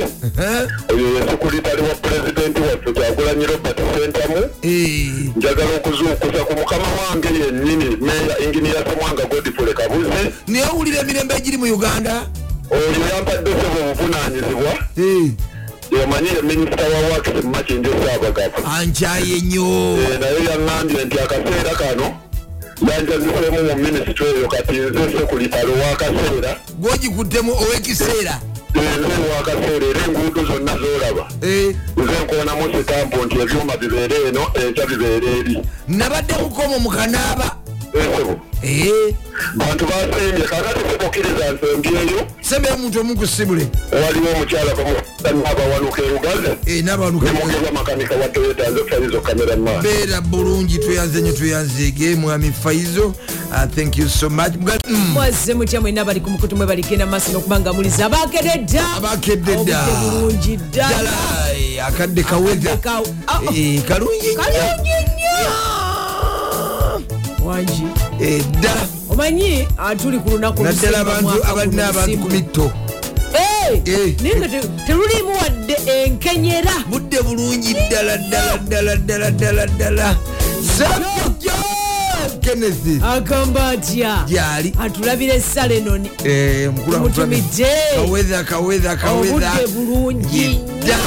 oyo 0.93 1.07
ye 1.14 1.20
sekuritale 1.30 1.82
wa 1.82 1.95
pulezidenti 2.03 2.61
waffe 2.61 2.93
kyagulanyi 2.93 3.47
robert 3.47 3.78
sentamu. 3.95 4.41
Njagala 5.36 5.70
okuzuukusa 5.76 6.45
ku 6.45 6.53
mukama 6.59 6.88
wange 6.99 7.28
yennyini 7.28 7.97
meya 8.07 8.34
inginiya 8.45 8.84
samwanga 8.86 9.24
godfule 9.30 9.72
kabuzi 9.72 10.11
naye 10.49 10.64
owulira 10.72 11.01
emirembe 11.01 11.34
egiri 11.34 11.57
mu 11.57 11.66
uganda? 11.74 12.14
Oyo 12.70 13.03
yampadde 13.14 13.51
sebo 13.51 13.78
obuvunanyizibwa 13.91 14.72
Eh, 14.97 15.30
yomanyire 15.91 16.43
minisita 16.43 16.84
wa 16.93 17.01
wakisi 17.14 17.47
mumakinjo 17.47 17.91
ankyaye 18.76 19.41
nnyo. 19.41 19.97
Eh, 20.03 20.18
naye 20.20 20.41
yaŋŋambye 20.49 21.05
nti 21.05 21.18
akaseera 21.18 21.74
kano 21.80 22.30
yanjaziseemu 22.89 23.62
mu 23.68 23.76
minisitule 23.76 24.31
eyo 24.39 24.49
kati 24.49 24.72
nze 24.78 25.18
sekulitalo 25.18 25.72
wakaseera 25.72 26.57
gwogikuttemu 26.78 27.53
ow'ekiseera 27.53 28.41
nze 28.74 29.16
wakaseera 29.37 29.87
era 29.91 30.01
enguudo 30.07 30.45
zonna 30.45 30.72
zolaba 30.78 31.28
Eh, 31.43 31.76
nze 31.97 32.12
nkoonamu 32.24 32.62
sitampu 32.78 33.24
nti 33.24 33.37
ebyuma 33.41 33.76
bibeere 33.76 34.16
eno 34.28 34.41
enkya 34.55 34.87
bibeere 34.87 35.39
eri. 35.39 35.59
Nabadde 35.89 36.35
mukomo 36.43 36.78
mukanaaba 36.78 37.45
Eh, 37.45 37.59
bantu 39.55 39.86
basiimye 39.86 40.45
kakati 40.45 40.80
sekukkiriza 40.91 41.53
nsembyeyo 41.53 42.26
sembeyo 42.41 42.74
omuntu 42.74 43.01
omu 43.01 43.16
ku 43.16 43.26
sibule 43.26 43.66
waliwo 43.93 44.28
omukyala 44.36 44.72
Eh, 46.66 46.84
n'abantu 46.84 47.24
nemugeza 47.24 47.72
makanika 47.72 48.14
wa 48.14 48.28
toyota 48.28 48.70
nze 48.70 48.84
faizo 48.84 49.20
kamera 49.20 49.57
maa 49.57 49.82
beera 49.82 50.20
bulungi 50.20 50.78
tweyanze 50.78 51.22
nyo 51.22 51.32
tweyanzeege 51.32 52.14
mwami 52.16 52.53
faizo 52.62 53.14
thank 53.74 53.97
you 53.99 54.09
so 54.09 54.30
much. 54.30 54.53
Mm, 54.88 55.11
mwazze 55.12 55.55
mutya 55.55 55.80
mwena 55.80 56.05
bali 56.05 56.20
ku 56.20 56.30
mukutu 56.30 56.57
mwe 56.57 56.66
baligenda 56.66 57.07
maaso 57.07 57.32
n'okuba 57.32 57.61
nga 57.61 57.72
muliza 57.72 58.07
abakedde 58.07 58.59
dda 58.59 58.84
abakedde 58.97 59.57
dda 59.57 59.82
bulungi 59.82 60.57
ddala 60.57 61.11
eh, 61.59 61.86
akadde 61.86 62.22
kaweza 62.22 62.76
ka- 62.76 63.03
Ah, 63.26 63.41
ah. 63.49 63.55
Eh, 63.57 63.82
kalungi 63.82 64.28
nnyo 64.28 65.80
wangi. 67.51 67.82
Eh, 68.20 68.42
ddala 68.59 68.80
omanyi 69.11 69.66
ah, 69.78 69.94
tuli 69.96 70.18
ku 70.18 70.30
lunaku 70.30 70.62
naddala 70.62 70.98
abantu 71.01 71.44
abalina 71.44 71.88
abantu 71.88 72.18
ku 72.18 72.28
mitto. 72.30 72.72
Eh, 73.34 73.82
Eh. 73.84 74.14
naye 74.22 74.34
nga 74.36 74.48
te- 74.48 74.68
teruliimu 74.86 75.32
wadde 75.42 75.76
enkenyera. 76.05 76.72
Budde 76.90 77.22
bulungi 77.22 77.74
ddala 77.74 78.16
ddala 78.16 78.57
ddala 78.57 78.96
ddala 78.96 79.30
ddala 79.30 79.66
ddala. 79.66 80.16
Sajo 80.78 81.11
kenneth. 82.40 83.03
Agamba 83.03 83.68
atya? 83.68 84.24
Gyali. 84.28 84.72
Atulabiraessalenoni 84.78 86.11
Eh, 86.24 86.70
mukulu 86.72 86.96
Tumutumidde. 86.96 87.66
kaweza 87.94 88.44
kaweza 88.44 88.96
kaweza 88.96 89.34
Obudde 89.34 89.66
bulungi. 89.74 90.38
Yedda. 90.42 90.98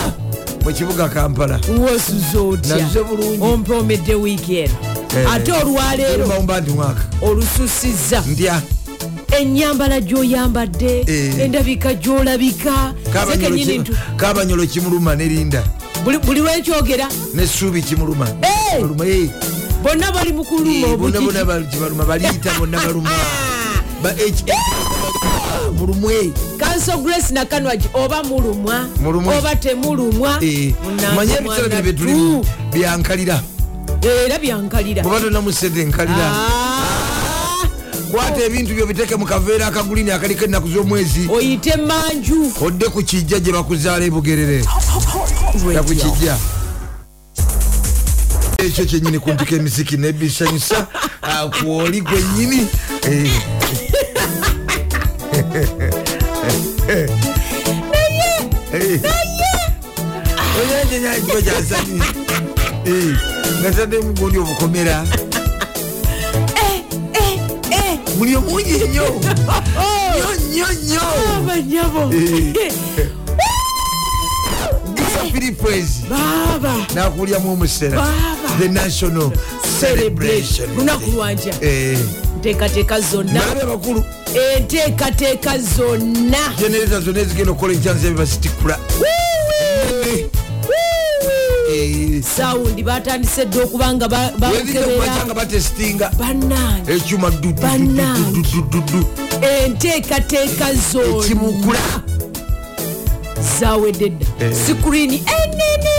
Mu 0.66 0.72
kibuga 0.74 1.10
kampala. 1.10 1.60
Wasuza 1.68 2.40
otya? 2.40 3.04
Bulungi. 3.10 3.42
ompomedde 3.42 4.16
wiiki 4.16 4.58
eno 4.58 4.74
Eh. 4.84 4.93
Ate 5.34 5.52
olwaleero 5.52 6.28
olususizza. 7.22 8.24
Ndya. 8.28 8.62
Enyambala 9.40 10.00
gy'oyambadde 10.02 11.04
Eh. 11.08 11.40
endabika 11.40 11.94
gy'olabika. 11.94 12.94
Kabanyolo 14.18 14.66
kimuluma 14.68 15.16
nerinda 15.16 15.64
buli- 16.06 16.40
lwenkyogera 16.40 17.08
nesuubi 17.34 17.82
kimuluma. 17.82 18.28
Eh. 18.42 18.80
Eh. 19.06 19.30
bonna 19.84 20.12
bali 20.12 20.34
mu 20.34 20.44
kuluma 20.44 20.72
Eh, 20.72 20.82
bonna 20.98 21.20
obukiki 21.20 21.26
bonna 21.26 21.46
bali- 21.46 21.66
kibaluma 21.68 22.06
baliyita 22.06 22.54
bonna 22.60 22.78
baluma. 22.86 23.10
Eh, 24.04 24.34
mulumwe. 25.80 26.32
Kanso 26.58 26.98
grace 26.98 27.34
nakanwagi 27.34 27.88
oba 27.94 28.24
mulumwa 28.24 28.86
oba 29.38 29.56
temulumwa 29.56 30.38
Eh, 30.44 30.74
manye 31.16 31.34
ebiseera 31.40 31.70
bino 31.70 31.82
byetulimu 31.82 32.42
tu. 32.44 32.48
byankalira 32.74 33.42
era 34.10 34.40
byankalira 34.40 35.04
bweba 35.04 35.20
tonamusente 35.20 35.82
enkalira 35.82 36.32
Ah, 36.36 37.68
kwata 38.12 38.44
ebintu 38.44 38.74
byo 38.74 38.86
biteeke 38.86 39.16
mu 39.16 39.26
kaveera 39.26 39.68
akagulini 39.68 40.12
akaliko 40.12 40.46
ennaku 40.46 40.68
z'omwezi. 40.68 41.28
Oyite 41.32 41.76
manju 41.78 42.52
odde 42.62 42.86
ku 42.90 43.02
kijja 43.04 43.40
gye 43.40 43.52
bakuzaala 43.52 44.06
ebugerere 44.06 44.64
yakukijja 45.74 46.38
ekyo 48.58 48.86
kyenyini 48.86 49.20
kuntuka 49.20 49.56
emiziki 49.56 49.98
nebisanyusa. 49.98 50.88
Kwoli 51.52 52.02
gwenyini 52.02 52.68
Eh. 53.04 53.32
Eh. 62.86 63.33
Nga 63.62 63.72
tadde 63.72 64.00
mugundi 64.00 64.38
obukomera. 64.38 65.06
Buli 68.18 68.36
omungi 68.36 68.72
nnyo. 68.74 69.06
Nnyo 70.50 70.66
nnyo 70.84 71.02
nnyo. 71.56 72.12
Eh. 72.14 72.54
gisa 74.96 75.20
filipwezi 75.34 76.04
baaba 76.10 76.76
nakulyamu 76.96 77.52
omusera. 77.54 77.98
Baba. 77.98 78.58
the 78.60 78.70
national 78.70 79.32
celebration. 79.80 80.76
Lunaku 80.78 81.12
lwanja 81.12 81.54
Eh, 81.62 81.98
nteekateeka 82.38 83.02
zonna. 83.02 83.42
Abakulu. 83.62 84.04
Enteekateeka 84.56 85.58
zonna. 85.58 86.54
Genereta 86.60 87.00
zonna 87.00 87.20
ezigenda 87.20 87.52
okukola 87.52 87.74
enkyanza 87.74 88.10
bibasitikula 88.10 88.80
sawundi 92.24 92.84
batandise 92.84 93.46
dde 93.46 93.62
okuba 93.62 93.94
nga 93.94 94.08
bakebera 94.08 95.26
bannange 96.20 96.94
ekyuma 96.94 97.32
Bannange. 97.62 98.44
enteekateeka 99.66 100.74
zonna 100.92 101.26
ekimukula. 101.26 101.80
Zawedde 103.60 104.10
dda. 104.10 104.56
Sikuriini 104.66 105.16
enene. 105.16 105.94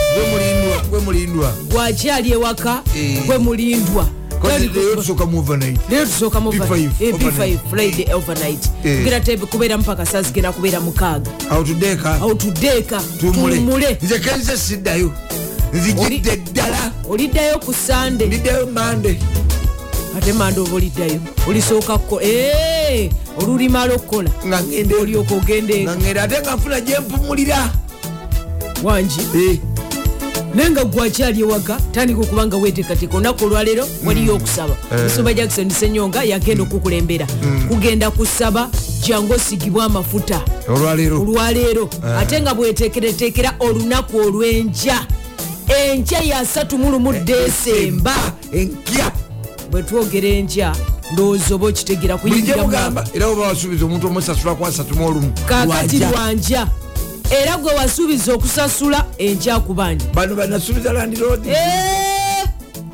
Gwakyali 1.71 2.33
ewaka 2.33 2.83
Eh. 2.97 3.27
gwe 3.27 3.39
mulindwa. 3.39 4.07
Leero 4.75 4.97
tusooka 4.97 5.27
mu 5.27 5.39
overnight. 5.39 5.81
Leero 5.91 6.07
tusooka 6.07 6.41
mu 6.41 6.51
P5 6.51 6.89
p5 6.99 7.15
overnight. 7.15 7.61
friday 7.71 8.13
overnight. 8.15 8.65
Eh. 8.85 8.97
tugenda 8.99 9.21
tebe 9.21 9.47
kubeera 9.47 9.79
mpaka 9.79 10.07
saa 10.07 10.23
zigenda 10.23 10.53
kubeera 10.53 10.81
mukaaga 10.81 11.31
awo 12.21 12.35
tuddeeka 12.35 13.03
tumule. 13.21 13.99
Nze 14.03 14.19
kenze 14.19 14.57
siddayo 14.59 15.13
nzijidde 15.75 16.37
ddala. 16.37 16.93
oliddayo 17.11 17.59
ku 17.59 17.75
sande 17.75 18.27
ndiddayo 18.27 18.67
mande 18.67 19.19
ate 20.17 20.33
manda 20.33 20.61
oba 20.61 20.77
oliddayo? 20.77 21.21
Olisooka 21.49 21.99
kko 21.99 22.21
Eh, 22.23 23.11
olulimala 23.39 23.95
okukola 23.95 24.31
olyoka 25.01 25.35
ogende 25.35 25.83
nga 25.85 25.97
ngende 25.97 26.21
ate 26.21 26.41
nga 26.41 26.55
nfuna 26.57 26.81
gyempumulira 26.81 27.71
wangi 28.83 29.21
Eh, 29.37 29.59
naye 30.55 30.71
nga 30.71 30.85
gwakyali 30.85 31.41
ewaka 31.41 31.77
tandika 31.93 32.21
okuba 32.21 32.47
nga 32.47 32.57
weteekateeka 32.57 33.17
olunaku 33.17 33.45
olwaleero 33.45 33.89
waliyo 34.07 34.35
okusaba. 34.37 34.77
Musumba 35.05 35.35
jackson 35.35 35.71
senyonga 35.71 36.25
yagenda 36.25 36.63
okukulembera. 36.63 37.27
Kugenda 37.69 38.11
kusaba 38.11 38.71
jangu 39.03 39.33
osigibwa 39.33 39.85
amafuta. 39.85 40.41
Olwaleero. 40.69 41.21
Olwaleero. 41.23 41.91
Ate 42.19 42.41
nga 42.41 42.55
bweteekereteekera 42.55 43.55
olunaku 43.61 44.17
olw'enkya 44.19 45.07
enkya 45.69 46.21
ya 46.21 46.43
31 46.43 47.25
desemba. 47.25 48.15
Enkya. 48.53 49.13
Bwe 49.71 49.83
twogera 49.83 50.29
enkya 50.29 50.75
ndowooza 51.13 51.55
oba 51.55 51.67
okitegera 51.67 52.17
gyemugamba 52.43 53.05
era 53.15 53.27
oba 53.27 53.43
wasuubiza 53.43 53.85
omuntu 53.85 54.07
omusasula 54.07 54.55
mu 54.95 55.07
olumu 55.07 55.33
kakati 55.47 55.99
lwanja. 55.99 56.67
era 57.31 57.57
gwe 57.57 57.73
wasuubiza 57.75 58.35
okusasula 58.35 59.05
enkya 59.19 59.61
ku 59.61 59.75
bandi 59.75 60.05
bano 60.15 60.35
banasuubiza 60.35 60.93
landiroodi 60.93 61.49
Eh, 61.49 62.45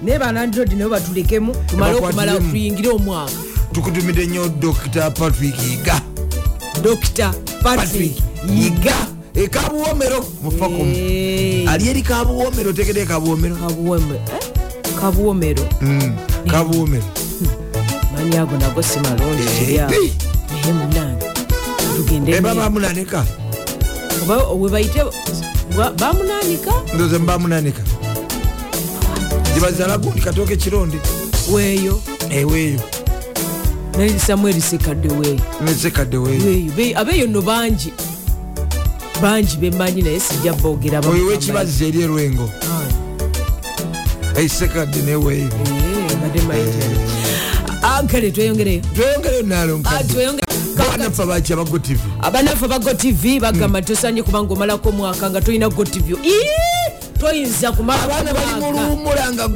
naye 0.02 0.18
balandirodi 0.18 0.74
naye 0.74 0.90
batulekemu 0.90 1.54
tumale 1.66 1.94
okumala 1.94 2.36
tuyingire 2.40 2.88
omwaka. 2.88 3.32
Tukutumidde 3.72 4.26
nnyo 4.26 4.48
dr. 4.48 5.10
Patrick 5.10 5.54
yiga. 5.62 6.00
Dr. 6.82 7.34
Patrick 7.62 8.16
yiga 8.48 8.94
ekabuwomero 9.44 10.24
mufakomu 10.42 10.94
Eh, 10.96 11.68
ali 11.70 11.88
eri 11.88 12.02
kabuwomero 12.02 12.72
tegede 12.72 13.06
kabuwomero 13.06 13.56
kabuwome- 13.56 14.14
eh, 14.14 14.94
kabuwomero 15.00 15.62
Mm, 15.80 16.16
kabuwomero 16.50 17.04
mani 18.14 18.36
ago 18.36 18.56
nago 18.58 18.82
si 18.82 18.98
malungi 19.00 19.42
kiryawo 19.58 19.90
naye 19.90 20.72
munange. 20.72 21.26
Tugende 21.96 22.32
oba 24.22 24.36
webayite 24.52 25.00
bamunanika 25.98 26.72
ndoze 26.94 27.18
mbamunanika 27.18 27.82
gibazala 29.54 29.98
gundi 29.98 30.20
katooke 30.20 30.56
kironde. 30.56 30.98
Weeyo. 31.52 32.00
Eweeyo 32.30 32.80
naye 33.98 34.18
samuel 34.18 34.60
sekadde 34.60 35.08
weeyo 35.08 35.40
nesekadde 35.64 36.16
weeyo 36.16 36.44
weeyo. 36.44 36.72
Be- 36.76 36.94
abeeyo 36.96 37.26
nno 37.26 37.42
bangi 37.42 37.92
bangi 39.22 39.56
bemanyi 39.56 40.02
naye 40.02 40.20
sijja 40.20 40.52
boogera 40.52 41.00
oyo 41.00 41.26
wekibazza 41.26 41.84
eri 41.84 42.02
erwengo 42.02 42.50
Ah, 44.34 44.40
eisekadde 44.40 45.02
neweeyo 45.02 45.44
eh, 46.36 46.42
mayite. 46.48 46.86
Ah, 47.82 48.02
kale 48.02 48.30
tweyongereyo 48.30 48.80
tweyongereyo 48.94 49.42
nalo 49.42 49.80
Ah, 49.84 50.02
banafe 50.78 51.24
baki 51.26 51.52
aba 51.52 51.64
gotv 51.64 51.98
abanafe 52.22 52.68
ba 52.68 52.78
gotv 52.78 53.40
bagamba 53.40 53.82
tosanye 53.82 54.22
kubanga 54.22 54.52
omalako 54.54 54.88
omwaka 54.88 55.30
nga 55.30 55.40
tolina 55.40 55.68
gotv 55.68 56.10
toyinza 57.20 57.72
kumala 57.72 58.02
abaana 58.02 58.32
bali 58.34 58.52
mu 58.60 58.72
luwummula 58.72 59.32
nga 59.32 59.48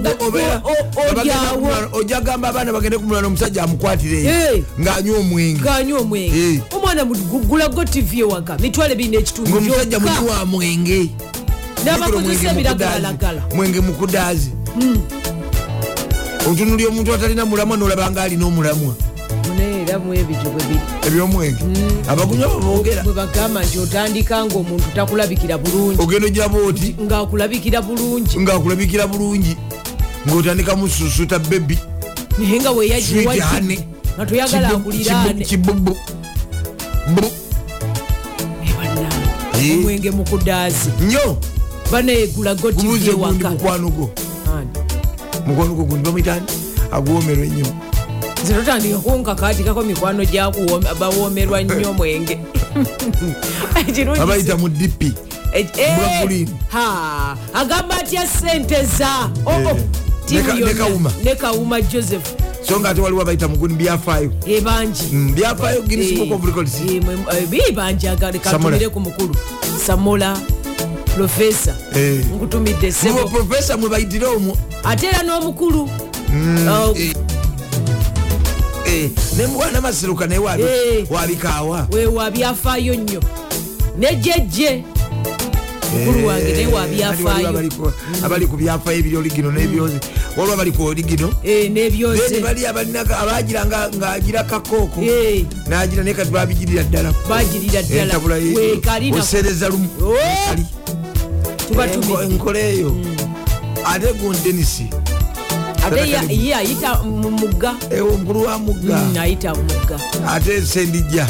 ojja 1.92 2.20
gamba 2.20 2.48
abaana 2.48 2.72
bagende 2.72 2.98
ku 2.98 3.04
mulano 3.04 3.26
omusajja 3.26 3.62
amukwatireyo 3.62 4.30
Eh. 4.30 4.62
ng'anywa 4.80 5.18
omwenge. 5.18 5.60
Ganywa 5.62 6.00
omwenge. 6.00 6.54
Eh. 6.54 6.60
omwana 6.76 7.04
gula 7.04 7.68
gotv 7.68 8.14
ewaka 8.18 8.58
mitwalo 8.58 8.92
ebiri 8.92 9.08
n'ekitundu 9.08 9.50
ngaomusajja 9.50 9.98
munywa 10.00 10.38
wa 10.38 10.44
mwenge. 10.46 11.10
N'abakozesa 11.84 12.50
ebiragalalagala. 12.50 13.42
Mwenge 13.54 13.80
mukudaazi. 13.80 14.50
Otunuli 16.50 16.86
omuntu 16.86 17.14
atalina 17.14 17.44
mulamwa 17.46 17.76
nolaba 17.76 18.10
nga 18.10 18.22
alina 18.22 18.46
omulamwa 18.46 18.94
naye 19.94 19.98
era 19.98 19.98
mu 19.98 20.14
ebyo 20.14 20.50
bwe 20.50 20.62
biri 20.66 20.80
ebyomwenge 21.06 21.62
abagunywa 22.08 22.48
babogera 22.48 23.02
bwe 23.02 23.12
bagamba 23.14 23.62
nti 23.62 23.78
otandika 23.78 24.44
nga 24.44 24.56
omuntu 24.56 24.84
takulabikira 24.94 25.58
bulungi. 25.58 26.02
Ogenda 26.02 26.26
ojaba 26.26 26.58
oti 26.58 26.94
ng'akulabikira 27.00 27.82
bulungi. 27.82 28.38
Ngaakulabikira 28.40 29.06
bulungi. 29.06 29.56
Ng'otandika 30.26 30.76
mususuta 30.76 31.38
bebi 31.38 31.78
naye 32.38 32.60
nga 32.60 32.70
honey. 33.46 33.78
nga 34.16 34.26
toyagala 34.26 34.68
akuliraane. 34.68 35.44
kibubu 35.44 35.96
bu 37.14 37.22
Eh. 39.64 39.78
omwenge 39.78 40.10
mukudaazi 40.10 40.90
gubuze 42.72 43.12
gundi 43.12 43.20
ewaka 43.22 43.50
mukwano 43.50 43.88
gwo 43.88 44.10
mukwano 45.46 45.74
gwo 45.74 45.84
gundi 45.84 46.04
bamwitani 46.04 46.46
agwomerwa 46.92 47.46
ennyo 47.46 47.66
nze 48.44 48.54
totandika 48.54 48.98
kunkakaatikako 48.98 49.82
mikwano 49.82 50.24
gyabawoomerwa 50.24 51.62
nnyo 51.62 51.90
omwenge 51.90 52.38
abayita 54.22 54.56
mu 54.56 54.68
dipi 54.68 55.12
Eh, 55.54 55.66
eh, 55.78 55.98
Blackgreen. 55.98 56.48
ha, 56.68 57.36
agamba 57.54 57.96
atya 57.96 58.26
sente 58.26 58.84
za 58.98 59.30
Oh, 59.46 59.50
oh, 59.50 59.70
Eh. 59.70 59.76
tiimu 60.26 60.42
Ne 60.42 60.52
Ka- 60.52 60.58
yonna. 60.58 60.72
ne 60.72 60.74
Kawuma. 60.78 61.12
ne 61.24 61.34
kawuma 61.34 61.80
joseph 61.82 62.34
so 62.68 62.80
nga 62.80 62.88
ate 62.90 63.00
waliwo 63.00 63.22
abayita 63.22 63.48
muguni 63.48 63.74
byafaayo 63.74 64.32
ebangi 64.46 65.02
Mm, 65.12 65.34
byafaayo 65.34 65.82
bangi 67.72 68.06
Samola. 68.38 68.58
katumire 68.58 68.88
ku 68.88 69.00
mukulu 69.00 69.36
samola 69.86 70.38
profesa 71.14 71.74
Eh. 71.94 72.24
nkutumidde 72.34 72.92
profesa 73.30 73.76
mwe 73.76 73.88
bayitire 73.88 74.26
omwo 74.26 74.56
ate 74.84 75.06
era 75.06 75.22
n'omukulu 75.22 75.88
Mm, 78.84 78.90
eh. 78.90 79.04
Eh, 79.04 79.10
ne 79.36 79.46
mubwana 79.46 79.80
masiruka 79.80 80.26
naye 80.26 80.40
wabi- 80.40 80.62
Eh. 80.62 81.06
wabikaawa 81.10 81.88
weewa 81.92 82.30
byafaayo 82.30 82.94
nnyo. 82.94 83.20
Nejjejje 83.98 84.84
mukulu 85.92 86.26
wange 86.26 86.52
naye 86.52 86.62
Eh, 86.62 86.72
wabyafaayo 86.74 87.48
abali 88.24 88.46
ku 88.46 88.56
byafaayo 88.56 88.98
ebiri 88.98 89.16
oligino 89.16 89.50
nebyoze 89.52 90.00
waliwo 90.36 90.54
abali 90.54 90.72
ku 90.72 90.82
oligino. 90.84 91.32
Eh, 91.44 91.70
n'ebyoze 91.70 92.28
then 92.28 92.42
bali 92.42 92.66
abalina 92.66 93.00
abagira 93.00 93.64
nga- 93.66 93.90
ng'agira 93.90 94.44
kakooko. 94.44 95.00
Eh, 95.02 95.44
nagira 95.68 96.02
naye 96.02 96.14
kati 96.14 96.30
babigirira 96.30 96.82
ddala. 96.82 97.12
Bagirira 97.28 97.82
ddala. 97.82 98.02
entabula 98.02 98.36
ye- 98.36 98.54
weekalina 98.54 99.16
oseereza 99.20 99.68
lumu. 99.68 99.88
Oh! 100.02 100.16
Enkola 102.22 102.58
eyo. 102.60 102.94
Ate 103.84 104.12
gu 104.18 104.34
denisi 104.44 104.88
ate 105.86 106.34
ye 106.34 106.54
ayita 106.54 107.02
mu 107.04 107.30
mugga. 107.30 107.74
Omukulu 108.02 108.42
wa 108.46 108.58
mugga. 108.58 108.96
Mm, 108.96 109.16
ayita 109.18 109.54
mu 109.54 109.62
mugga. 109.62 109.96
Ate 110.28 110.62
sendijja 110.62 111.26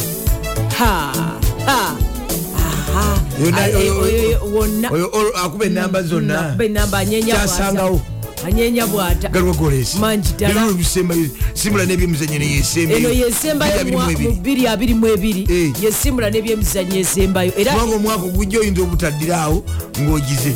akuba 5.44 5.64
enamba 5.66 6.02
zonna. 6.02 6.34
nakuba 6.42 6.64
enamba 6.64 6.98
anyenya 6.98 7.34
kyasangawo. 7.34 7.90
Bwata. 7.90 8.46
Anyenya 8.46 8.86
bwata 8.86 9.28
galiwo 9.28 9.54
golesi 9.54 9.98
Mangi 9.98 10.28
ddala. 10.36 10.66
ebisembayo 10.70 11.26
simula 11.54 11.84
n'ebyemizanyo 11.86 12.40
yesembayo 12.44 13.84
mu 13.84 13.98
222 13.98 15.46
Eh. 15.50 15.72
yesimbula 15.82 16.30
n'ebyemizanyo 16.30 16.96
esembayo. 17.00 17.52
Kubanga 17.52 17.96
omwaka 17.96 18.22
ogujja 18.24 18.58
oyinza 18.60 18.82
obutaddirawo 18.82 19.64
ng'ogize. 20.00 20.52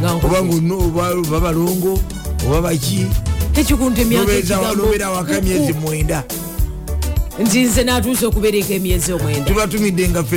Nga 0.00 0.12
oba 0.22 0.38
ng'olina 0.42 0.74
oba 0.74 1.10
oba 1.18 1.40
balongo 1.40 1.98
oba 2.46 2.60
baki 2.62 3.06
tekikunta 3.54 4.00
emyaka 4.02 4.74
nobeera 4.76 5.10
waka 5.10 5.36
emyezi 5.38 5.72
mwenda. 5.72 6.24
Nti 7.38 7.60
nze 7.62 7.84
natuusa 7.84 8.26
okubeereka 8.26 8.74
emyezi 8.74 9.12
omwenda. 9.12 9.44
Tuba 9.44 9.66
tumidde 9.66 10.08
nga 10.08 10.22
ffe 10.24 10.36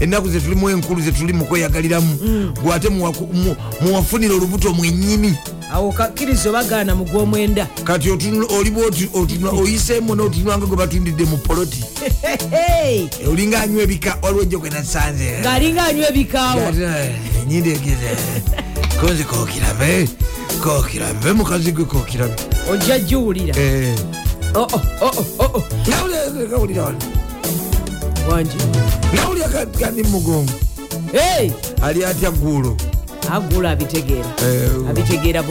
ennaku 0.00 0.28
zetulimu- 0.28 0.70
enkulu 0.70 1.00
zetuli 1.02 1.32
mu 1.32 1.44
kweyagaliramu. 1.44 2.18
Gwe 2.62 2.74
ate 2.74 2.88
muwaku- 2.88 3.32
mu- 3.34 3.56
muwafunire 3.80 4.34
olubuto 4.34 4.72
mwennyini. 4.72 5.34
Awo 5.72 5.92
kakkiriza 5.92 6.50
obagaana 6.50 6.94
mu 6.94 7.04
gw'omwenda. 7.04 7.66
Kati 7.84 8.10
oliba 8.10 9.50
oyiseemu 9.50 10.14
n'otunulanga 10.14 10.66
gwe 10.66 10.76
batundidde 10.76 11.24
mu 11.24 11.36
poloti. 11.38 11.84
Olinga 13.30 13.62
anywa 13.62 13.82
ebika 13.82 14.16
waliwo 14.22 14.42
ejjo 14.42 14.58
gwe 14.58 14.70
nasanze 14.70 15.40
ng'alinga 15.42 15.84
anywa 15.86 16.08
ebikaawa 16.08 16.72
enyindi 17.42 17.70
egeze 17.70 18.10
konzi 19.00 19.24
kokirabe 20.62 21.32
kokirabe 21.32 21.32
mukazi 21.32 21.72
gwe 21.72 21.84
kokirabe 21.84 22.34
ojja 22.70 22.98
giwulira 22.98 23.54
nawulira 26.50 26.82
wano 26.82 26.98
wangi 28.30 28.56
nawulira 29.14 29.48
kandi 29.80 30.02
mugongo 30.02 30.52
ali 31.82 32.04
atya 32.04 32.30
gguulo 32.30 32.76
agula 33.32 33.70
abitegeera 33.70 34.28
abitegeera 34.90 35.42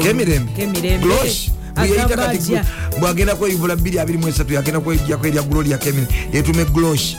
Agamba 1.76 2.16
kati 2.16 2.60
bwagenda 3.00 3.36
kweyubula 3.36 3.76
223 3.76 4.54
yagenda 4.54 4.80
kwejjako 4.80 5.28
erya 5.28 5.42
gloria 5.44 5.78
kemire 5.78 6.08
yetume 6.34 6.66
glosh 6.66 7.16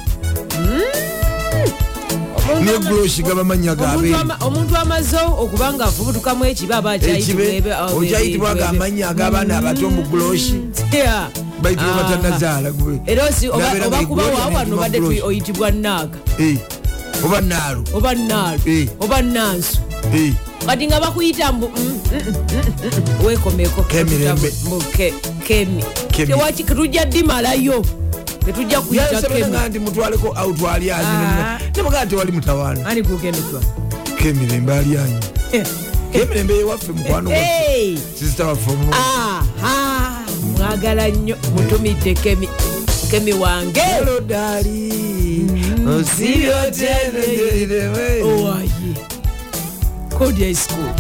ne 2.60 2.78
gloshi 2.78 3.22
gabamanya 3.22 3.74
gabe 3.74 4.14
omuntu 4.40 4.76
amaze 4.76 5.16
okubanga 5.38 5.84
afubutukamu 5.84 6.44
ekiba 6.44 6.76
aba 6.76 6.94
ekibe? 6.96 7.62
okyayitibwa 7.96 8.54
gamanya 8.54 9.08
ag'abaana 9.08 9.58
abato 9.58 9.90
mu 9.90 10.02
gloshi 10.10 10.54
bayitibwa 11.62 11.94
batanazaala 11.94 12.70
gwe. 12.70 13.00
Era 13.06 13.24
oba 13.86 13.98
kuba 14.06 14.22
obadde 14.72 14.98
Gloshi. 15.00 15.20
tu- 15.20 15.26
oyitibwa 15.26 15.70
naaga 15.70 16.18
oba 17.24 17.40
naalu 17.40 17.84
oba 17.94 18.14
naalu 18.14 18.60
Eh. 18.66 18.88
oba 19.00 19.22
nansu 19.22 19.78
kati 20.66 20.86
nga 20.86 21.00
bakuyita 21.00 21.52
mbu 21.52 21.68
mm, 21.68 22.00
mm, 22.12 22.34
mm, 23.22 23.26
wekomeko 23.26 23.82
Kemirembe. 23.82 24.52
Kemi. 25.46 25.84
Kemi. 26.12 26.32
Tewaki- 26.32 26.64
tetujja 28.46 28.80
kuyita 28.80 29.04
yasabana 29.12 29.40
kemi. 29.40 29.50
nga 29.50 29.68
nti 29.68 29.78
mutwaleko 29.78 30.32
Ah. 31.08 31.58
nemugaa 31.76 32.06
tewali 32.06 32.32
mutawaana. 32.32 32.86
Ani 32.86 33.02
kugendetwa 33.02 33.60
kemirembe 34.22 34.72
alyanyi 34.74 35.18
kemirembe 36.12 36.54
yewaffe 36.54 36.92
mukwano 36.92 37.30
sisita 38.18 38.46
waffe 38.46 38.70
omu 38.70 38.94
mwagala 40.58 41.08
nnyo 41.08 41.36
mutumidde 41.56 42.14
kemi. 42.14 42.48
Kemi 43.10 43.32
wange. 43.32 43.80
Elodali 43.80 44.92
osibyotenereirewe 45.98 48.22
owaye 48.22 48.70
kodia 50.18 50.54
school 50.54 50.92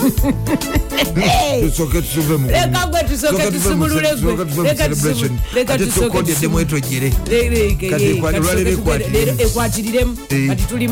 tusoke 1.68 2.02
tusuve 2.02 2.36
mu. 2.36 2.46
Leka 2.50 2.86
gwe 2.86 3.00
tusoke 3.04 3.50
tusumulule 3.50 4.08
gwe 4.16 4.64
leka 4.64 4.88
tusumu- 4.88 5.38
leka 5.54 5.78
tusoke 5.78 6.18
eddemu 6.18 6.60
etwegere 6.60 7.10
Kati 10.48 10.62
tuli 10.68 10.90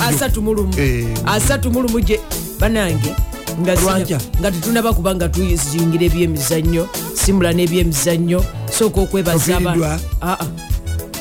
asatu 0.00 0.42
mulumu 0.42 0.74
Eh. 0.78 1.06
asatu 1.26 1.70
mulumu 1.70 2.00
gye 2.00 2.20
banange. 2.60 3.14
Nga 3.60 4.50
tetunaba 4.50 4.92
kuba 4.92 5.14
nga 5.14 5.28
tuzingira 5.28 6.04
ebyemizannyo 6.06 6.88
simula 7.14 7.52
n'ebyemizannyo 7.52 8.44
sooka 8.78 9.00
okwebaza 9.00 9.56
Ofiiriddwa? 9.56 10.00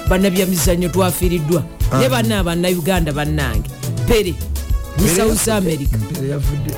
bannabyemizannyo 0.09 0.89
twafiiriddwa. 0.89 1.63
Ne 1.99 2.09
banna 2.09 2.43
bannayuganda 2.43 3.11
bannange. 3.13 3.69
Pere 4.07 4.33
mu 5.03 5.09
south 5.15 5.47
america. 5.49 5.97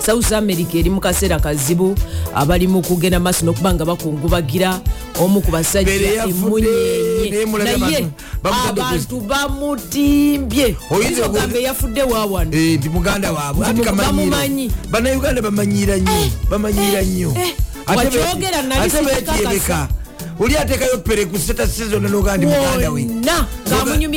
south 0.02 0.32
america 0.34 0.76
eri 0.78 0.90
mu 0.90 1.00
kaseera 1.00 1.40
kazibu 1.40 1.96
abali 2.36 2.68
mu 2.68 2.82
kugenda 2.82 3.20
maaso 3.20 3.46
n'okuba 3.46 3.74
nga 3.74 3.86
bakungubagira 3.86 4.82
omu 5.22 5.42
ku 5.42 5.52
basajja 5.52 6.26
emunyenye. 6.26 7.46
naye 7.64 8.10
abantu 8.44 9.22
bamutimbye. 9.22 10.76
Ogambe 11.26 11.62
yafudde 11.62 12.02
waawano 12.04 12.52
Eh, 12.54 12.78
nti 12.80 12.90
muganda 12.90 13.32
waabwe 13.32 13.66
ati 13.66 13.80
Nti 13.82 13.90
bamumanyi. 13.92 14.30
kamanyiro 14.30 14.74
bannayuganda 14.92 15.42
bamanyira 15.42 15.96
nnyo 15.98 16.30
bamanyira 16.50 17.02
nnyo. 17.02 17.32
Ate 17.88 18.10
be- 18.10 18.22
oli 20.40 20.58
ateekayo 20.58 20.98
pere 20.98 21.26
ku 21.26 21.38
seta 21.40 21.68
sezona 21.68 22.10
nogaa 22.10 22.38
ndi 22.38 22.46
muganda 22.46 22.92
we? 22.92 23.02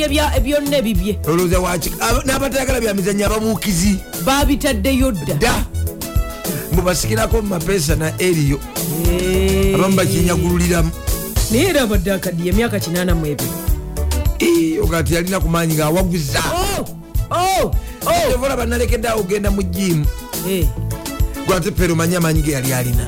Ebya- 0.05 0.39
byonna 0.43 0.77
ebibye 0.77 1.19
olowooza 1.27 1.59
waki 1.59 1.91
aba- 1.99 2.23
n'abatayagala 2.25 2.79
byamizanyo 2.81 3.25
ababuukizi. 3.25 3.95
Babitaddeyo 4.25 5.11
dda 5.11 5.33
dda 5.33 5.53
mubasikirako 6.71 7.41
mu 7.41 7.47
mapeesa 7.47 7.95
na 7.95 8.11
eriyo 8.19 8.59
abamu 9.75 9.95
bakinyagululiramu. 9.95 10.91
Naye 11.51 11.67
era 11.69 11.81
abadde 11.81 12.11
akaddiye 12.11 12.49
emyaka 12.51 12.77
82 12.77 13.37
Ii, 14.41 14.79
ogati 14.79 15.13
yalina 15.15 15.39
ku 15.39 15.49
maanyi 15.49 15.73
ngaawaguza 15.75 16.39
Oh, 17.31 17.71
oh, 18.05 18.31
evola 18.33 18.55
banalekeddeawo 18.57 19.19
ogenda 19.21 19.51
mu 19.51 19.63
jimu 19.63 20.05
gwate 21.47 21.71
pere 21.71 21.93
omanyi 21.93 22.15
amaanyi 22.15 22.41
ge 22.41 22.51
yali 22.51 22.73
alina 22.73 23.07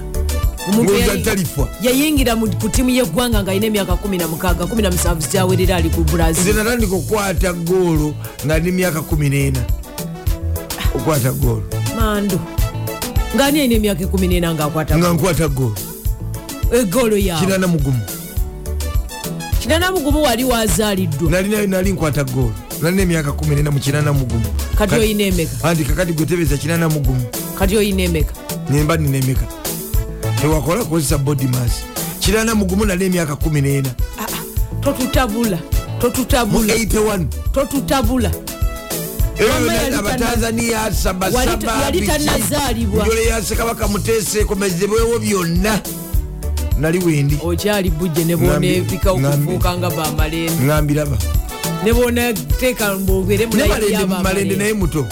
yayingira 1.82 2.36
ku 2.36 2.70
tiimu 2.70 2.90
y'eggwanga 2.90 3.44
ng'alina 3.44 3.66
emyaka 3.66 3.94
16 3.94 4.28
17 4.30 5.32
gyawerera 5.32 5.76
ali 5.76 5.90
ku 5.90 6.02
nze 6.02 6.12
brazil 6.14 6.56
natandika 6.56 6.96
okukwata 6.96 7.54
goolo 7.54 8.14
nga 8.46 8.60
ndi 8.60 8.72
myaka 8.72 9.00
14 9.00 9.58
okukwata 10.96 11.32
goolo 11.32 11.64
mando 11.96 12.40
ng'ani 13.36 13.60
alina 13.60 13.76
emyaka 13.76 14.04
14 14.06 14.54
ng'akwata 14.54 14.98
nga 14.98 15.14
nkwata 15.14 15.48
goolo 15.48 15.76
egoolo 16.72 17.18
yawe 17.18 17.42
kinana 17.42 17.68
mugumu. 17.68 18.00
Kinana 19.60 19.92
mugumu 19.92 20.24
wali 20.24 20.44
wazaaliddwa 20.44 21.32
nali 21.32 21.68
nali 21.68 21.92
nkwata 21.92 22.24
goolo 22.24 22.54
nalina 22.82 23.02
emyaka 23.02 23.30
14 23.30 23.70
mu 23.72 23.80
kinana 23.80 24.14
mugumu. 24.14 24.46
Kati 24.78 24.96
oyina 24.96 25.24
emeka? 25.24 25.64
Anti 25.64 25.86
kakati 25.86 26.14
gwetebeza 26.14 26.58
kinana 26.58 26.90
mugumu. 26.90 27.26
Kati 27.60 27.78
oyina 27.78 28.04
emeka? 28.04 28.34
Nemba 28.70 28.98
nina 28.98 29.18
emeka 29.18 29.61
tewakola 30.42 30.84
kukozesa 30.84 31.18
bodimas 31.18 31.72
kinana 32.20 32.56
mugumu 32.56 32.86
nali 32.86 33.06
emyaka 33.06 33.34
14 33.34 33.86
Ah, 34.20 34.24
ah, 34.24 34.28
totutabula 34.82 35.58
totutabula. 36.00 36.74
81 36.74 37.26
totutabula. 37.54 38.32
Mama 39.50 39.74
yali 39.74 39.96
abatanzania 39.96 40.80
Wali- 41.34 41.66
yali 41.84 42.08
tannazaalibwa. 42.08 43.06
njole 43.06 43.24
ya 43.26 43.42
sekabaka 43.42 43.88
muteesekomezebwewo 43.88 45.20
byonna. 45.20 45.82
Nali 46.80 47.00
wendi. 47.00 47.38
Okyali 47.44 47.90
bujje 47.90 48.24
ne 48.26 48.36
bona 48.36 48.54
Ngambi- 48.60 48.76
ebika 48.78 49.10
ngambi- 49.14 49.28
okufuuka 49.44 49.78
nga 49.78 49.90
bamalende 49.90 50.64
ngambiraba 50.64 51.18
ne 51.84 51.94
bona 51.94 52.34
teeka 52.34 52.94
mbogere 52.98 53.46
ne 53.46 53.66
malende 53.68 54.06
malende 54.06 54.56
naye 54.56 54.74
muto. 54.74 55.06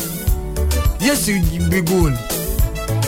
Yesi 1.01 1.33
bigundi 1.69 2.17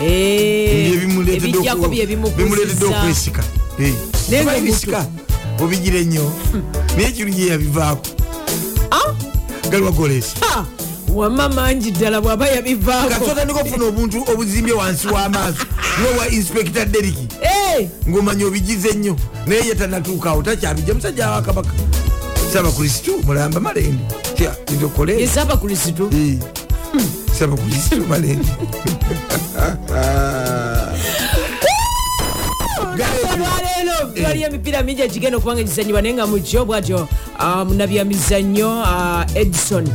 ebijjako 0.02 1.00
bimuleetedde 1.00 1.90
byebimukuzisa 1.90 2.86
okwesika 2.86 3.44
Eh. 3.80 3.94
Naye 4.30 4.44
nga 4.44 4.52
Oba 4.52 4.58
ebisika 4.58 5.06
obigire 5.60 6.04
nnyo. 6.06 6.32
Naye 6.98 7.08
ekirungi 7.08 7.48
yabivaako. 7.48 8.08
Galiwa 9.70 9.92
golesi 9.92 10.36
wama 11.14 11.50
mangi 11.50 11.92
ddala 11.92 12.22
bw'aba 12.22 12.48
yabivaako. 12.48 13.10
Kasotandika 13.10 13.60
okufuna 13.60 13.86
obuntu 13.86 14.24
obuzimbye 14.34 14.74
wansi 14.74 15.08
w'amaaso. 15.08 15.66
Niwe 16.02 16.18
wa 16.20 16.28
inspector 16.30 16.86
deriki 16.86 17.28
Eh, 17.42 17.88
ng'omanya 18.10 18.46
obigize 18.46 18.94
nnyo. 18.94 19.16
Naye 19.48 19.66
ye 19.68 19.76
tanatuukaawo 19.76 20.44
takyabijja 20.44 20.94
musajja 20.94 21.30
wa 21.30 21.42
kabaka. 21.42 21.72
Saba 22.54 22.72
kristu 22.72 23.12
mulamba 23.24 23.60
malende. 23.60 24.04
Tya, 24.36 24.56
ndokole 24.78 25.24
esaba 25.24 25.58
kristu 25.58 26.10
Eh. 29.12 29.76
olwaleero 33.34 34.26
waliyo 34.26 34.48
emipiira 34.48 34.84
mingi 34.84 35.02
egigenda 35.02 35.38
okubanga 35.38 35.64
gizanyibwa 35.64 36.02
naye 36.02 36.14
nga 36.14 36.28
mukyo 36.28 36.66
bwatyo 36.66 37.08
munabyamizannyo 37.68 38.70
ah, 38.86 39.26
edison 39.36 39.88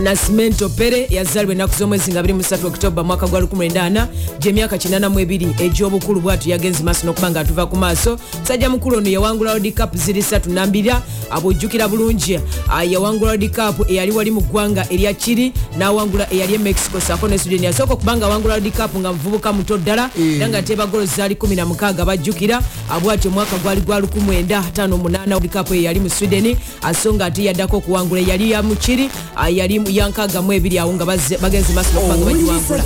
nasimento 0.00 0.68
pere 0.68 1.06
yazaalibwa 1.10 1.52
ennaku 1.54 1.74
z'omwezi 1.78 2.12
nga 2.12 2.22
23 2.22 2.66
oktoba 2.66 3.04
mwaka 3.04 3.26
gwa 3.26 3.40
19 3.40 4.06
gyemyaka 4.40 4.76
82 4.76 5.62
egy'obukulu 5.64 6.20
bwatu 6.20 6.50
yagenze 6.50 6.82
maaso 6.82 7.06
n'okuba 7.06 7.30
nga 7.30 7.40
atuva 7.40 7.66
ku 7.66 7.76
maaso. 7.76 8.18
Musajja 8.40 8.70
mukulu 8.70 8.96
ono 8.96 9.08
yawangula 9.08 9.50
world 9.52 9.74
cup 9.74 9.96
ziri 9.96 10.20
3 10.20 10.52
nambira 10.52 11.02
abwojjukira 11.30 11.88
bulungi. 11.88 12.38
Ah, 12.68 12.84
yawangula 12.84 13.30
world 13.30 13.50
cup 13.54 13.90
eyali 13.90 14.12
wali 14.12 14.30
mu 14.30 14.40
ggwanga 14.40 14.86
erya 14.90 15.12
kiri 15.14 15.52
n'awangula 15.78 16.32
eyali 16.32 16.54
e 16.54 16.58
mexico 16.58 17.00
saako 17.00 17.28
ne 17.28 17.38
sweden. 17.38 17.64
Yasooka 17.64 17.94
okuba 17.94 18.16
nga 18.16 18.26
awangula 18.26 18.54
world 18.54 18.72
cup 18.72 18.96
nga 18.96 19.12
muvubuka 19.12 19.52
muto 19.52 19.78
ddala 19.78 20.10
era 20.36 20.48
nga 20.48 20.62
teeba 20.62 20.86
golo 20.86 21.04
zaali 21.06 21.34
16 21.34 22.04
bajjukira 22.04 22.60
abwatyo 22.90 23.30
omwaka 23.30 23.56
gwali 23.58 23.80
gwa 23.80 24.00
1958 24.00 25.32
world 25.32 25.50
cup 25.52 25.70
eyo 25.72 25.82
yali 25.82 26.00
mu 26.00 26.10
sweden. 26.10 26.56
Asonga 26.82 27.24
ate 27.26 27.44
yaddako 27.44 27.76
okuwangula 27.76 28.20
eyali 28.20 28.50
ya 28.50 28.62
mukiri 28.62 29.08
ah, 29.36 29.48
yali 29.48 29.78
mu- 29.78 29.85
ya 29.90 30.08
nkaaga 30.08 30.42
mu 30.42 30.52
ebiri 30.52 30.78
awo 30.78 30.92
nga 30.94 31.04
bagenze 31.40 31.72
maaso 31.72 31.90
n'okuba 31.94 32.16
nga 32.16 32.24
bagiwangula 32.26 32.84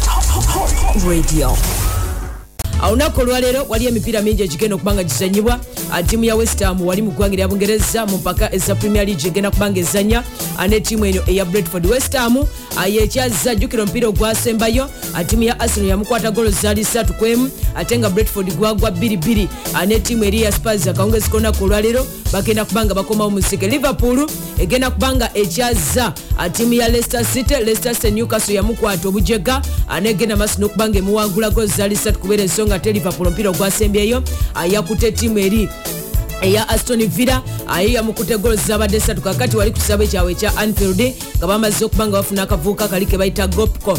Radio. 1.08 1.56
olunaku 2.82 3.20
olwaleero 3.20 3.66
wali 3.68 3.86
emipiira 3.86 4.22
mingi 4.22 4.42
egigenda 4.42 4.76
okuba 4.76 4.94
nga 4.94 5.04
gizanyibwa 5.04 5.60
Ah, 5.92 6.02
ttiimu 6.02 6.24
ya 6.24 6.36
westham 6.36 6.86
wali 6.86 7.02
mu 7.02 7.10
ggwanga 7.10 7.34
erya 7.34 7.48
bungereza 7.48 8.06
mu 8.06 8.16
mpaka 8.16 8.54
eza 8.54 8.74
premier 8.74 9.04
league 9.06 9.26
egenda 9.28 9.50
kuba 9.50 9.70
nga 9.70 9.80
ezanya 9.80 10.22
Ah, 10.58 10.68
ne 10.68 10.80
ttiimu 10.80 11.04
eno 11.06 11.22
eya 11.26 11.44
bredford 11.44 11.86
westham 11.86 12.36
yekyazza 12.86 13.54
jjukira 13.54 13.82
omupiira 13.82 14.08
ogwasembayo 14.08 14.90
Ah, 15.14 15.24
ttiimu 15.24 15.42
ya 15.42 15.60
arsenal 15.60 15.88
yamukwata 15.88 16.30
golo 16.30 16.50
zaali 16.50 16.82
3 16.82 17.04
kwemu 17.12 17.50
ate 17.74 17.98
nga 17.98 18.10
bredford 18.10 18.54
gwagwa 18.56 18.90
22 18.90 19.46
Ah, 19.74 19.86
ne 19.86 19.98
ttiimu 20.00 20.24
eri 20.24 20.42
ya 20.42 20.52
spars 20.52 20.86
akawungezi 20.88 21.30
konaku 21.30 21.64
olwaleero 21.64 22.06
bagenda 22.32 22.64
kuba 22.64 22.84
nga 22.84 22.94
bakomawo 22.94 23.30
musike 23.30 23.68
liverpool 23.68 24.26
egenda 24.58 24.90
kuba 24.90 25.14
nga 25.14 25.30
ekyazza 25.34 26.12
ah, 26.38 26.48
ttiimu 26.50 26.72
ya 26.74 26.88
leicester 26.88 27.24
city 27.24 27.54
leicester 27.54 27.94
city 27.94 28.10
newcastle 28.10 28.54
yamukwata 28.54 29.08
obujega. 29.08 29.62
Ah, 29.88 30.00
negenda 30.00 30.36
maaso 30.36 30.58
n'okuba 30.60 30.88
nga 30.88 30.98
emuwangula 30.98 31.50
golo 31.50 31.66
zaali 31.66 31.94
3 31.94 32.12
kubeera 32.12 32.42
ensonga 32.42 32.74
ate 32.74 32.92
liverpool 32.92 33.26
omupiira 33.26 33.50
ogwasembyeyo 33.50 34.22
ah, 34.54 34.66
yakutte 34.66 35.12
ttiimu 35.12 35.38
eri 35.38 35.68
eya 36.42 36.68
aston 36.68 37.06
villa 37.08 37.42
ayiya 37.68 38.02
mu 38.02 38.12
kutegolo 38.12 38.56
zabadde 38.56 38.96
esatu 38.96 39.20
kakati 39.20 39.56
wali 39.56 39.70
ku 39.70 39.78
kisabo 39.78 40.06
kyabwe 40.06 40.32
ekya 40.32 40.56
anfield 40.56 41.00
nga 41.38 41.46
bamaze 41.46 41.84
okuba 41.84 42.06
nga 42.06 42.16
bafuna 42.16 42.42
akavubuka 42.42 42.88
kali 42.88 43.06
ke 43.06 43.18
bayita 43.18 43.46
gopco 43.46 43.98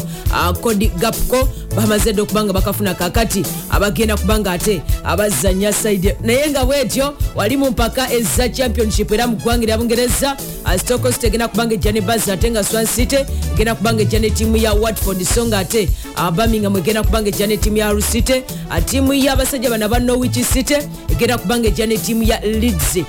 codi 0.62 0.90
gapco 0.98 1.48
bamaze 1.76 2.12
dde 2.12 2.22
okuba 2.22 2.44
nga 2.44 2.52
bakafuna 2.52 2.94
kakati 2.94 3.42
abagenda 3.70 4.16
kuba 4.16 4.38
nga 4.38 4.52
ate 4.52 4.82
abazanya 5.04 5.72
saidi 5.72 6.14
naye 6.20 6.50
nga 6.50 6.64
bwetyo 6.64 7.14
wali 7.34 7.56
mu 7.56 7.70
mpaka 7.70 8.12
eza 8.12 8.48
championship 8.48 9.12
era 9.12 9.26
mu 9.26 9.36
ggwanga 9.36 9.64
erya 9.64 9.78
bungereza 9.78 10.36
stocos 10.78 11.24
egenda 11.24 11.48
kuba 11.48 11.66
nga 11.66 11.74
ejja 11.74 11.92
ne 11.92 12.00
baz 12.00 12.28
ate 12.28 12.50
nga 12.50 12.64
swan 12.64 12.86
city 12.86 13.16
egenda 13.54 13.74
kuba 13.74 13.92
nga 13.94 14.02
ejja 14.02 14.18
ne 14.18 14.30
tiimu 14.30 14.56
ya 14.56 14.72
watford. 14.72 15.22
So 15.24 15.46
nga 15.46 15.58
ate 15.58 15.88
birmingham 16.36 16.76
egenda 16.76 17.02
kuba 17.02 17.22
nga 17.22 17.28
ejja 17.28 17.46
ne 17.46 17.56
tiimu 17.56 17.76
ya 17.76 17.88
hull 17.88 18.02
city 18.02 18.42
tiimu 18.86 19.12
y'abasajja 19.12 19.70
bano 19.70 19.86
aba 19.86 19.98
norwich 19.98 20.44
city 20.44 20.76
egenda 21.10 21.38
kuba 21.38 21.58
nga 21.58 21.68
ejja 21.68 21.86
ne 21.86 21.98
tiimu 21.98 22.22
ya 22.32 22.40
leeds. 22.40 23.04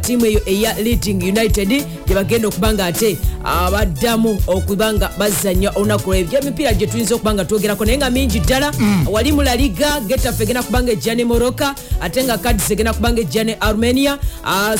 Tiimu 0.00 0.26
eyo 0.26 0.40
eya 0.46 0.76
leading 0.80 1.22
united 1.22 1.68
gye 2.06 2.14
bagenda 2.14 2.48
okuba 2.48 2.72
nga 2.74 2.84
ate 2.86 3.18
abaddamu 3.44 4.36
okuba 4.46 4.92
nga 4.92 5.10
bazanya 5.18 5.72
olunaku 5.76 6.12
lwebyo 6.12 6.38
emipiira 6.40 6.72
gye 6.72 6.86
tuyinza 6.86 7.14
okuba 7.14 7.34
nga 7.34 7.44
twogerako 7.44 7.84
naye 7.84 7.98
nga 7.98 8.10
mingi 8.10 8.40
ddala. 8.40 8.72
Wali 9.06 9.32
mu 9.32 9.42
laliga 9.42 10.00
getafe 10.00 10.42
egenda 10.44 10.62
kuba 10.62 10.82
nga 10.82 10.92
ejja 10.92 11.14
ne 11.14 11.24
moroka 11.24 11.74
ate 12.00 12.24
nga 12.24 12.38
cadis 12.38 12.70
egenda 12.70 12.92
kuba 12.92 13.12
nga 13.12 13.20
ejja 13.20 13.44
ne 13.44 13.56
armenia 13.60 14.18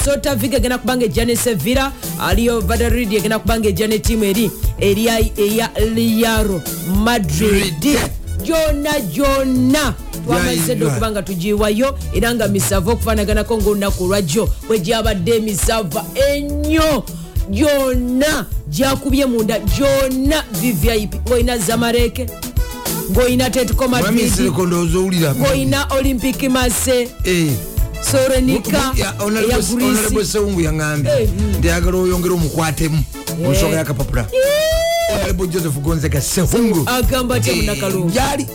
sota 0.05 0.35
vig 0.35 0.55
egenda 0.55 0.79
kuba 0.79 0.97
nga 0.97 1.05
ejja 1.05 1.25
ne 1.25 1.37
sevilla 1.37 1.93
aliyo 2.21 2.61
vadarid 2.61 3.13
egenda 3.13 3.39
kuba 3.39 3.59
nga 3.59 3.69
ejja 3.69 3.87
ne 3.89 3.99
tiimu 3.99 4.25
eri 4.25 4.51
erya 4.81 5.21
eya 5.37 5.71
liaro 5.95 6.63
madrid 7.05 7.85
gyona 8.45 9.01
gyona 9.01 9.95
twamaze 10.27 10.75
dde 10.75 10.85
okuba 10.85 11.11
nga 11.11 11.23
tugiwayo 11.23 11.99
era 12.15 12.35
nga 12.35 12.49
misava 12.49 12.93
okufanaganako 12.93 13.59
ngaolunaku 13.59 14.05
olwajjo 14.05 14.49
bwe 14.69 14.79
gyabadde 14.79 15.37
emisava 15.37 16.05
ennyo. 16.33 17.05
Gyonna 17.51 18.47
gyakubye 18.69 19.27
munda. 19.27 19.59
Gyonna 19.59 20.45
vvip 20.53 21.15
ngaolina 21.27 21.59
zamareke 21.59 22.27
ngaolina 23.11 23.51
tetiko 23.51 23.89
madrid 23.89 24.13
mwamisireko 24.15 24.67
ndowooza 24.67 24.99
owulira 24.99 25.35
ngaolina 25.35 25.87
olympic 25.99 26.43
mase 26.43 27.09
Eh. 27.25 27.51
sorenika 28.13 28.93
eya 28.97 29.15
honorable 29.19 29.63
grisi 30.13 30.33
sewungu 30.33 30.61
yaŋambye 30.61 31.13
Eh, 31.23 31.29
nti 31.59 31.69
ayagala 31.71 31.99
oyongera 31.99 32.35
omukwatemu 32.35 33.03
mu 33.43 33.51
nsonga 33.53 33.77
yakapapula 33.77 34.27
honorable 35.11 35.47
joseph 35.47 35.79
gonzaga 35.81 36.21
sewungu 36.21 36.83
agamba 36.87 37.41
te 37.41 37.55
munakalungu. 37.55 38.11
gyali 38.11 38.47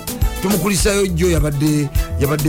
tumukulisayo 0.42 1.08
jjo 1.08 1.32
yabadde 1.32 1.90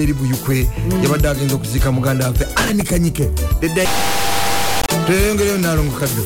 eri 0.03 0.13
buyukwe 0.13 0.69
yabadde 1.03 1.29
agenza 1.29 1.55
okuziika 1.55 1.93
muganda 1.93 2.27
waffe. 2.27 2.47
Alanikanyike 2.57 3.31
tweyongereyo 5.07 5.59
nalongo 5.59 5.93
kaddo 5.99 6.23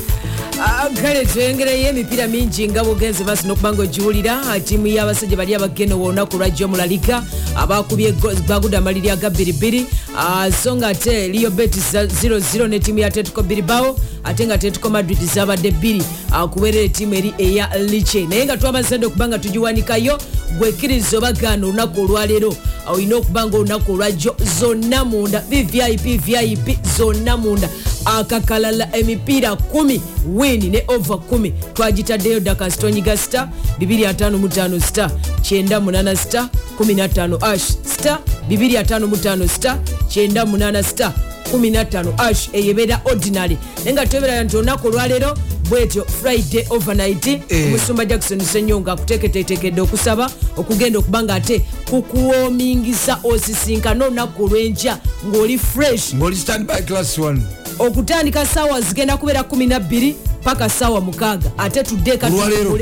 Ah, 0.61 0.89
kale 1.03 1.24
tweyongereyo 1.24 1.89
emipiira 1.89 2.26
mingi 2.29 2.68
nga 2.68 2.85
bwogenze 2.85 3.24
maaso 3.24 3.47
n'okuba 3.47 3.72
nga 3.72 3.83
ogiwulira 3.83 4.61
tiimu 4.64 4.87
y'abasajja 4.87 5.37
bali 5.37 5.55
abageno 5.55 6.03
olunaku 6.03 6.37
lwajjo 6.37 6.68
mu 6.68 6.76
laliga 6.76 7.22
abakubye 7.57 8.12
baguda 8.49 8.79
amaliri 8.79 9.11
aga 9.11 9.31
biribiri 9.31 9.87
Ah, 10.16 10.51
so 10.51 10.76
nga 10.76 10.89
ate 10.89 11.29
liyo 11.29 11.51
betis 11.51 11.95
00 11.95 12.68
ne 12.68 12.79
tiimu 12.81 12.99
ya 12.99 13.11
tetiko 13.11 13.43
biribao 13.43 13.97
ate 14.24 14.47
nga 14.47 14.59
tetiko 14.59 14.91
madrid 14.91 15.18
zabadde 15.35 15.70
bbiri 15.70 16.03
kubeerera 16.51 16.85
etiimu 16.85 17.14
eri 17.14 17.35
eya 17.39 17.68
liche 17.79 18.26
naye 18.26 18.45
nga 18.45 18.57
twabazadde 18.57 19.07
okuba 19.07 19.29
nga 19.29 19.39
tugiwanikayo 19.39 20.18
gwekkiriza 20.59 21.18
obagaana 21.18 21.66
olunaku 21.66 22.01
olwaleero 22.01 22.55
olina 22.87 23.16
okuba 23.16 23.47
nga 23.47 23.57
olunaku 23.57 23.93
olwajjo 23.93 24.37
zonna 24.61 25.05
munda 25.05 25.41
vvip 25.51 26.24
vip 26.24 26.79
zonna 26.99 27.37
munda 27.37 27.68
akakalala 28.05 28.88
emipiira 28.96 29.51
1 29.53 30.01
win 30.34 30.70
ne 30.70 30.82
over 30.88 31.16
1 31.32 31.53
twagitaddeyo 31.74 32.40
dakasitonyiga 32.40 33.16
star 33.16 33.49
255 33.80 34.80
star 34.80 35.11
98 35.42 36.16
star 36.16 36.49
15 36.78 37.38
ash 37.53 37.62
star 37.84 38.18
255 38.51 39.49
star 39.49 39.78
98 40.09 40.82
star 40.82 41.12
15 41.53 42.12
ash 42.18 42.49
eyebeera 42.53 43.01
ordinary. 43.05 43.59
Naye 43.84 43.92
nga 43.92 44.07
tweberaya 44.07 44.44
nti 44.44 44.57
olunaku 44.57 44.86
olwaleero 44.88 45.36
bwetyo 45.70 46.05
friday 46.22 46.66
overnight 46.70 47.26
Eh. 47.26 47.66
omusumba 47.66 48.05
jackson 48.05 48.40
senyo 48.40 48.80
nga 48.80 48.92
akuteeketeetekedde 48.92 49.80
okusaba 49.80 50.30
okugenda 50.57 50.99
okuba 50.99 51.22
nga 51.22 51.34
ate 51.34 51.62
kukuwomingisa 51.90 53.18
osisinkana 53.24 54.05
olunaku 54.05 54.44
olw'enkya 54.44 54.99
ng'oli 55.28 55.59
fresh. 55.59 56.14
Ngaoli 56.14 56.36
standby 56.36 56.82
class 56.86 57.18
1 57.18 57.38
okutandika 57.78 58.46
saawa 58.46 58.80
zigenda 58.80 59.16
kubeera 59.16 59.40
12 59.42 60.14
paka 60.44 60.68
saawa 60.68 61.01
mukaaga. 61.01 61.51
Ate 61.59 61.82
tuddeeka 61.82 62.26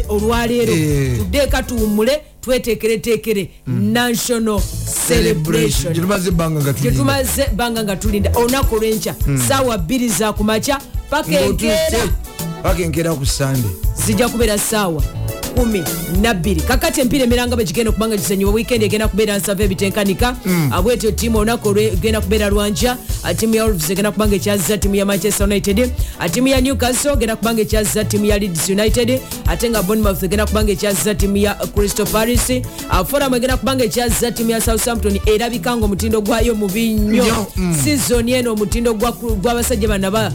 olwaleero. 0.09 0.73
Eh. 0.73 1.17
tuddeeka 1.19 1.63
tuwummule 1.63 2.23
tweteekereteekere 2.47 3.49
national 3.67 4.61
celebration. 5.09 5.93
Gyetumaze 5.95 6.29
ebbanga 7.43 7.83
nga 7.85 7.97
tulinda. 7.97 8.31
olunaku 8.35 8.75
olw'enkya 8.77 9.15
saawa 9.49 9.79
bbiri 9.79 10.09
za 10.09 10.33
kumakya 10.33 10.79
paka 11.11 11.41
enkeera 11.41 11.99
paka 12.63 12.83
enkeera 12.83 13.15
ku 13.15 13.27
sande 13.27 13.69
zijja 14.07 14.29
kubeera 14.29 14.59
saawa 14.59 15.03
12 15.65 16.61
kakati 16.63 17.01
empiira 17.01 17.25
emiranga 17.25 17.57
bwegigenda 17.57 17.91
okubanga 17.91 18.17
gisanyibwa 18.17 18.55
wiikendi 18.55 18.85
egenda 18.87 19.09
kubeera 19.09 19.37
nsava 19.39 19.63
ebitenkanika 19.65 20.37
bwetyo 20.83 21.11
tiimu 21.13 21.39
olunaku 21.39 21.69
olwegenda 21.69 22.21
kubeera 22.21 22.49
lwanja 22.49 22.97
Ah, 23.29 23.35
tiimu 23.35 23.55
ya 23.55 23.65
wolves 23.65 23.91
egenda 23.91 24.11
kubanga 24.13 24.37
ekyaza 24.37 24.79
tiimu 24.79 24.95
ya 24.95 25.05
manchester 25.07 25.47
united. 25.47 25.91
Ah, 26.19 26.29
tiimu 26.29 26.49
ya 26.49 26.61
newcastle 26.61 27.13
egenda 27.13 27.37
kubanga 27.37 27.63
ekyaza 27.63 28.05
tiimu 28.05 28.25
ya 28.25 28.39
leeds 28.39 28.69
united. 28.69 29.21
Ate 29.47 29.71
nga 29.71 29.83
bonmouth 29.83 30.23
egenda 30.23 30.47
kubanga 30.47 30.73
ekyaza 30.73 31.15
tiimu 31.15 31.37
ya 31.37 31.55
crystal 31.55 32.07
paris 32.07 32.53
forum 33.11 33.35
egenda 33.35 33.57
kubanga 33.57 33.85
ekyaza 33.85 34.31
tiimu 34.33 34.51
ya 34.51 34.61
southampton. 34.61 35.19
Erabika 35.27 35.77
nga 35.77 35.85
omutindo 35.85 36.21
gwayo 36.21 36.55
mubi 36.55 36.93
nnyo 36.93 37.47
mm. 37.57 37.77
sizoni 37.85 38.33
eno 38.33 38.53
omutindo 38.53 38.93
gwa- 38.93 39.13
gw'abasajja 39.43 39.89
bana 39.89 40.11
ba 40.11 40.33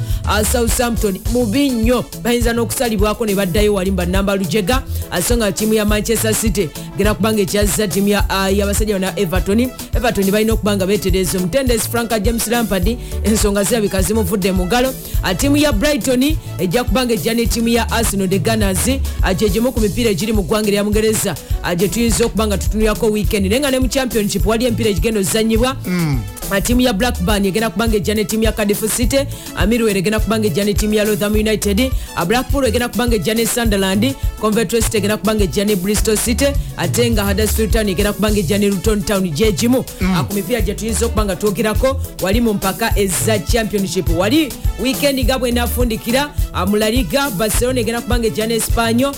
southampton 0.52 1.20
mubi 1.34 1.70
nnyo 1.70 2.06
bayinza 2.24 2.54
n'okusalibwako 2.54 3.26
ne 3.26 3.36
baddayo 3.36 3.74
wali 3.74 3.92
banamba 3.92 4.36
lujega 4.36 4.84
so 5.22 5.38
nga 5.38 5.52
tiimu 5.52 5.74
ya 5.74 5.86
manchester 5.86 6.34
city. 6.36 6.70
Genda 6.98 7.14
kubanga 7.14 7.42
ekyaza 7.42 7.88
tiimu 7.88 8.08
ya- 8.08 8.30
ah, 8.30 8.50
y'abasajja 8.50 8.94
bana 9.00 9.14
everton. 9.20 9.60
Everton 9.96 10.32
balina 10.32 10.54
okubanga 10.54 10.86
betereza 10.88 11.38
omutendesi 11.38 11.90
franka 11.90 12.20
james 12.20 12.48
lampard. 12.48 12.98
Ensonga 13.24 13.64
zirabika 13.64 14.02
zimuvudde 14.02 14.52
mu 14.52 14.66
ngalo. 14.66 14.94
Ah, 15.24 15.36
tiimu 15.36 15.58
ya 15.58 15.72
brighton 15.72 16.36
ejja 16.60 16.84
kubanga 16.84 17.14
ejja 17.14 17.34
ne 17.34 17.46
tiimu 17.46 17.68
ya 17.68 17.92
arsenal 17.92 18.28
the 18.30 18.40
gunners. 18.40 18.88
Ah, 19.22 19.34
gye 19.34 19.50
gimu 19.50 19.72
ku 19.72 19.80
mipiira 19.80 20.10
egiri 20.12 20.34
mu 20.34 20.44
ggwanga 20.44 20.68
erya 20.68 20.84
mungereza. 20.84 21.36
Gye 21.78 21.88
tuyinza 21.88 22.26
okuba 22.26 22.48
nga 22.48 22.58
tutunulirako 22.58 23.06
weekend. 23.12 23.46
Naye 23.46 23.60
nga 23.60 23.72
ne 23.72 23.80
mu 23.80 23.88
championship 23.88 24.46
wali 24.46 24.66
empiira 24.66 24.90
egigenda 24.90 25.20
ozanyibwa 25.20 25.76
Ah, 25.86 26.16
tiimu 26.60 26.82
ya 26.82 26.94
blackburn 26.94 27.46
egenda 27.46 27.70
kubanga 27.70 27.96
ejja 27.98 28.16
ne 28.16 28.24
tiimu 28.26 28.44
ya 28.44 28.52
cardiff 28.52 28.96
city 28.98 29.20
amirwer 29.56 29.98
egenda 29.98 30.20
kubanga 30.20 30.48
ejja 30.48 30.64
ne 30.66 30.74
tiimu 30.74 30.94
ya 30.94 31.04
lotham 31.06 31.34
united 31.34 31.92
blackpool 32.28 32.66
egenda 32.66 32.90
kubanga 32.90 33.16
ejja 33.16 33.34
ne 33.34 33.46
sunderland 33.46 34.14
convert 34.42 34.74
west 34.74 34.96
egenda 34.96 35.18
kubanga 35.18 35.44
ejja 35.44 35.66
ne 35.66 35.76
bristol 35.76 36.18
city 36.18 36.46
ate 36.78 37.12
nga 37.12 37.24
huddersfield 37.24 37.72
town 37.72 37.90
egenda 37.90 38.14
kubanga 38.14 38.40
ejja 38.40 38.58
ne 38.58 38.70
luton 38.70 39.02
town 39.04 39.30
gyegimu 39.32 39.86
Ah, 40.16 40.24
ku 40.24 40.34
mipiira 40.36 40.62
gye 40.62 40.74
tuyinza 40.74 41.06
okuba 41.06 41.26
nga 41.26 41.36
twogerako 41.36 42.00
wali 42.22 42.42
mu 42.42 42.54
mpaka 42.54 43.00
eza 43.00 43.40
championship. 43.40 44.10
Wali 44.18 44.54
weekend 44.84 45.20
nga 45.26 45.40
bwenafundikira 45.40 46.30
mu 46.68 46.76
laliga 46.78 47.30
barcelona 47.30 47.80
egenda 47.80 48.02
kubanga 48.02 48.28
ejja 48.28 48.48
ne 48.48 48.56
espanyo 48.56 49.16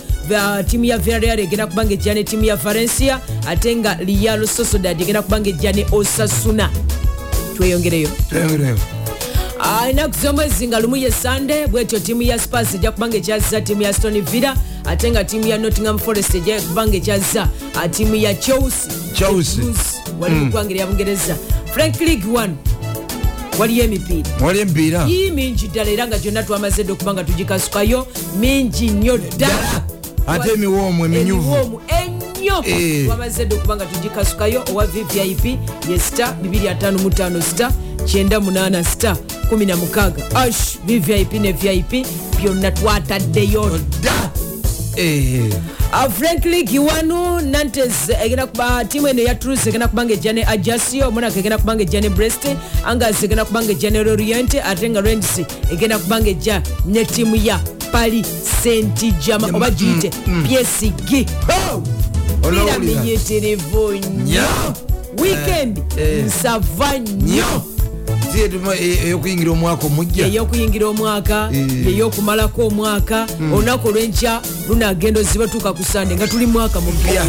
tiimu 0.69 0.85
ya 0.85 0.97
villarreal 0.97 1.39
egenda 1.39 1.67
kubanga 1.67 1.93
ejja 1.93 2.13
ne 2.13 2.23
tiimu 2.23 2.43
ya 2.45 2.55
valencia 2.55 3.19
ate 3.47 3.75
nga 3.75 3.93
real 3.93 4.47
sociedad 4.47 5.01
egenda 5.01 5.21
kubanga 5.21 5.49
ejja 5.49 5.71
ne 5.71 5.85
osasuna 5.91 6.69
tweyongereyo. 7.53 8.09
Tweyongereyo. 8.29 8.77
Ennaku 9.89 10.13
z'omwezi 10.21 10.67
nga 10.67 10.79
lumu 10.79 10.95
ye 10.95 11.11
sande 11.11 11.67
bwetyo 11.67 11.99
tiimu 11.99 12.21
ya 12.21 12.39
spars 12.39 12.73
ejja 12.75 12.91
kubanga 12.91 13.17
ekyazza 13.17 13.61
tiimu 13.61 13.81
ya 13.81 13.93
stony 13.93 14.21
villa 14.21 14.55
ate 14.85 15.11
nga 15.11 15.23
tiimu 15.23 15.47
ya 15.47 15.57
nottingham 15.57 15.99
forest 15.99 16.35
ejja 16.35 16.61
kubanga 16.61 16.97
ekyazza 16.97 17.49
ah, 17.75 17.87
tiimu 17.87 18.15
ya 18.15 18.33
chelsea. 18.35 18.91
Wali 20.19 20.35
mu 20.35 20.45
ggwanga 20.45 20.71
erya 20.71 20.87
bungereza. 20.87 21.35
Frank 21.73 22.01
league 22.01 22.25
1 22.31 22.49
waliyo 23.59 23.83
emipiira. 23.83 24.29
Wali 24.41 24.59
empiira 24.59 25.07
ii 25.09 25.31
mingi 25.31 25.67
ddala 25.67 25.91
era 25.91 26.07
nga 26.07 26.17
gyonna 26.17 26.43
twamaze 26.43 26.83
dde 26.83 26.91
okuba 26.93 27.13
nga 27.13 27.23
tugikasukayo 27.23 28.07
mingi 28.39 28.89
nnyo 28.89 29.17
ddala. 29.17 29.81
Ate 30.27 30.51
emiwoomu 30.53 31.05
eminyuvu 31.05 31.81
ennyo 32.43 32.63
Eh. 32.65 33.05
twamaze 33.05 33.45
dde 33.45 33.55
okuba 33.55 33.75
nga 33.75 33.85
tugikasukayo 33.85 34.63
owa 34.71 34.85
vvip 34.85 35.45
ye 35.89 35.99
sta 35.99 36.35
255 36.43 37.41
sta 37.41 37.71
98 38.05 38.83
sta 38.83 39.15
16 39.51 40.35
ash 40.35 40.77
vvip 40.87 41.33
ne 41.33 41.51
vip 41.51 42.07
byonna 42.41 42.71
twataddeyo. 42.71 43.79
Da 44.01 44.29
Eh, 44.95 45.49
Uh, 45.93 46.09
frankly 46.11 46.63
giwanu 46.63 47.41
nantes 47.41 48.09
egenda 48.23 48.47
kuba 48.47 48.85
tiimu 48.85 49.07
eno 49.07 49.21
eya 49.21 49.35
trus 49.35 49.67
egenda 49.67 49.87
kubanga 49.87 50.13
ejja 50.13 50.33
ne 50.33 50.43
ajasio 50.45 51.11
monaka 51.11 51.39
egenda 51.39 51.57
kubanga 51.57 51.83
ejja 51.83 52.01
ne 52.01 52.09
brest 52.09 52.47
angas 52.85 53.23
egenda 53.23 53.45
kubanga 53.45 53.71
ejja 53.71 53.89
ne 53.89 54.03
lorient 54.03 54.55
ate 54.65 54.89
nga 54.89 55.01
rends 55.01 55.39
egenda 55.71 55.99
kubanga 55.99 56.29
ejja 56.29 56.61
ne 56.85 57.05
tiimu 57.05 57.35
ya 57.35 57.59
pali 57.91 58.25
saint 58.63 59.05
jama 59.25 59.47
oba 59.53 59.69
giyite 59.69 60.09
psg 60.09 61.27
pira 62.49 62.63
Olowulira? 62.63 63.01
miyitirivu 63.01 63.91
nnyo 63.91 64.43
weekend 65.21 65.77
eh. 65.97 66.25
nsava 66.25 66.97
nnyo 66.99 67.45
Si 68.33 68.39
etuma- 68.39 68.75
e- 68.75 68.99
eyokuyingira 69.05 69.51
omwaka 69.51 69.85
omujja? 69.85 70.25
Omwaka 70.89 71.49
Eh. 71.53 71.85
yeyokumalako 71.87 72.67
omwaka 72.67 73.27
olunaku 73.53 73.87
olwenkya 73.87 74.41
lunagenda 74.69 75.19
oziba 75.19 75.47
tuuka 75.47 75.73
ku 75.73 75.83
sande 75.83 76.15
nga 76.15 76.27
tuli 76.27 76.45
mwaka 76.45 76.81
mupya 76.81 77.23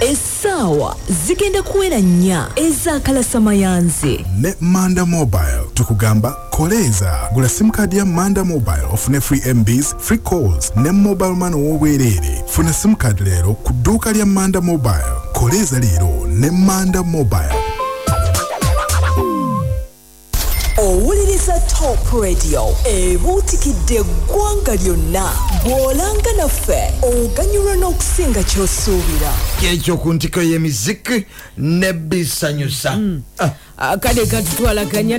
essaawa 0.00 0.96
zigenda 1.26 1.62
kuwera 1.62 1.98
nnya 2.00 2.46
ez'akalasamayanzi 2.56 4.24
ne 4.40 4.54
manda 4.60 5.06
mobile 5.06 5.60
tukugamba 5.74 6.30
koleeza 6.50 7.18
gula 7.34 7.48
simukadi 7.48 7.96
ya 7.98 8.04
manda 8.04 8.44
mobile 8.44 8.82
ofune 8.92 9.20
free 9.20 9.54
mbs 9.54 9.94
free 9.98 10.18
calls 10.18 10.72
ne 10.76 10.90
mobile 10.90 11.34
man 11.34 11.54
ow'obwereere 11.54 12.42
funa 12.46 12.72
simukadi 12.72 13.22
leero 13.22 13.54
ku 13.54 13.72
dduuka 13.72 14.12
lya 14.12 14.26
manda 14.26 14.60
mobile. 14.60 15.04
Koleeza 15.32 15.78
leero 15.78 16.26
ne 16.28 16.50
manda 16.50 17.02
mobile 17.02 17.57
owuliriza 20.80 21.52
top 21.60 22.22
radio. 22.22 22.62
Ebuutikidde 22.84 23.94
eggwanga 23.94 24.74
lyonna. 24.76 25.24
Bw'olanga 25.64 26.32
naffe 26.36 26.78
oganyulwa 27.02 27.76
n'okusinga 27.76 28.42
ky'osuubira. 28.42 29.32
Ekyo 29.72 29.96
ku 29.96 30.12
ntiko 30.14 30.40
y'emiziki 30.42 31.26
nebisanyusa 31.58 32.98
Ah, 33.38 33.50
Ah, 33.78 33.96
kale 33.96 34.26
katutwalaganya 34.26 35.16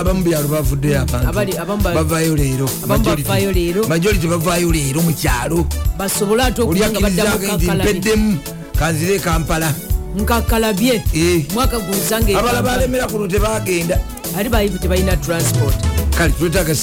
abamu 0.00 0.22
byalo 0.24 0.48
bavuddeyo 0.48 1.00
abantu. 1.02 1.54
Bavaayo 1.94 2.36
leero. 2.36 2.68
abamu 2.84 3.04
bavaayo 3.04 4.72
leero. 4.72 5.02
mu 5.02 5.12
kyalo. 5.12 5.66
Basobole 5.98 6.42
ate 6.42 6.62
okuba 6.62 6.90
nga 6.90 7.00
baddamu 7.00 7.74
mpeddemu 7.76 8.38
kanzire 8.78 9.18
kampala 9.18 9.72
nkakalabye 10.16 11.02
Eh. 11.14 11.44
mwaka 11.54 11.78
gunsanga 11.78 12.38
abala 12.38 12.62
balemera 12.62 13.06
kuno 13.06 13.28
tebagenda 13.28 14.00
ali 14.38 14.48
bayivu 14.48 14.78
tebalina 14.78 15.16
transport. 15.16 15.74
Kale 16.18 16.32
twetaaga 16.32 16.74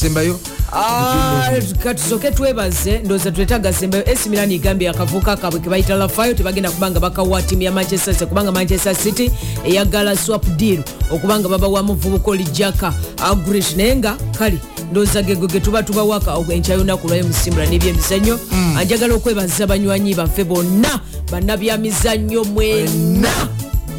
Ah, 0.74 1.52
katusoke 1.84 2.32
twebaze 2.32 2.98
ndowooza 3.00 3.32
twetaaga 3.32 3.74
sembayo 3.74 4.10
esi 4.12 4.30
milan 4.30 4.52
egambye 4.52 4.90
akavuuka 4.90 5.36
kaabwe 5.36 5.60
kebayita 5.60 5.96
lafayo 5.96 6.34
tebagenda 6.34 6.72
kubanga 6.72 7.00
bakawa 7.00 7.42
tiimu 7.42 7.62
ya 7.62 7.72
manchester 7.72 8.14
city 8.14 8.26
kubanga 8.26 8.52
manchester 8.52 8.96
city 8.96 9.32
eyagala 9.66 10.18
swap 10.18 10.46
deal 10.58 10.80
okubanga 11.12 11.50
babawa 11.50 11.84
muvubuka 11.84 12.32
oli 12.32 12.44
jaka 12.44 12.94
agrish 13.24 13.76
naye 13.76 13.96
nga 13.96 14.16
kale 14.40 14.58
ndowooza 14.92 15.22
gego 15.22 15.48
getuba 15.48 15.84
tubawaka 15.84 16.36
enkya 16.54 16.76
yonaku 16.76 17.08
lwayo 17.08 17.28
musimbula 17.28 17.66
n'ebyemizannyo. 17.66 18.40
Anjagala 18.78 19.14
okwebaza 19.16 19.68
banywanyi 19.68 20.16
baffe 20.16 20.44
bonna 20.44 21.00
bannabyamizannyo 21.32 22.44
mwena 22.44 23.32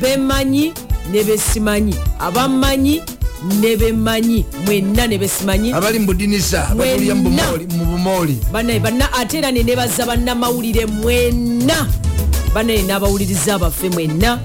bemanyi 0.01 0.73
ne 1.13 1.25
besimanyi 1.25 1.95
abamanyi 2.21 3.03
ne 3.61 3.77
bemanyi 3.77 4.45
mwenna 4.67 5.07
ne 5.07 5.19
besimanyi 5.19 5.73
abali 5.73 5.99
mu 5.99 6.07
budinisa 6.07 6.71
batulya 6.75 7.15
mu 7.15 7.31
bumooli- 7.31 7.67
banaye 8.53 8.81
banna 8.81 9.13
ate 9.13 9.39
era 9.39 9.51
nenebaza 9.53 10.07
bannamawulire 10.07 10.87
mwenna. 10.87 11.89
Banaye 12.55 12.83
n'abawuliriza 12.83 13.55
abaffe 13.55 13.89
mwenna. 13.89 14.39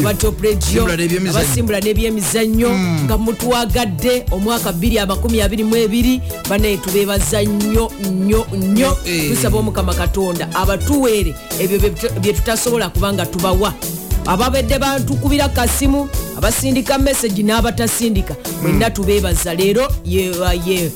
Aba 0.00 0.14
top 0.14 0.42
radio. 0.42 0.82
Abasimbula 1.30 1.78
n'ebyemizannyo. 1.80 2.70
Nga 3.06 3.18
mutwagadde 3.18 4.24
omwaka 4.30 4.72
2022 4.72 6.20
banaye 6.48 6.76
tubebaza 6.76 7.42
nnyo 7.42 7.90
nnyo 8.10 8.46
nnyo. 8.52 8.96
Eh. 9.06 9.30
tusaba 9.30 9.58
omukama 9.58 9.94
katonda 9.94 10.48
abatuweere 10.54 11.34
ebyo 11.60 11.78
bye- 11.78 12.20
bye 12.20 12.32
tutasobola 12.32 12.88
kubanga 12.90 13.26
tubawa 13.26 13.72
ababedde 14.28 14.78
bantukubira 14.78 15.48
kasimu 15.48 16.08
abasindika 16.38 16.98
message 16.98 17.42
n'abatasindika. 17.42 18.36
Mwenna 18.62 18.90
tubebaza 18.90 19.54
leero 19.54 19.88
ye 20.04 20.32
ye 20.66 20.90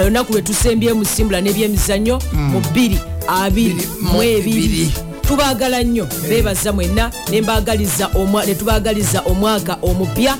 olunaku 0.00 0.32
lwe 0.32 0.42
tusembye 0.42 0.92
musimbula 0.92 1.40
n'ebyemizannyo 1.40 2.18
mu 2.32 2.60
2 2.60 2.98
mu 4.00 4.22
ebiri. 4.22 4.90
tubagala 5.28 5.82
nnyo 5.82 6.06
bebaza 6.28 6.72
mwenna 6.72 7.10
nembagaliza 7.30 8.06
omwa- 8.14 8.46
netubagaliza 8.46 9.20
omwaka 9.26 9.76
omupya. 9.82 10.36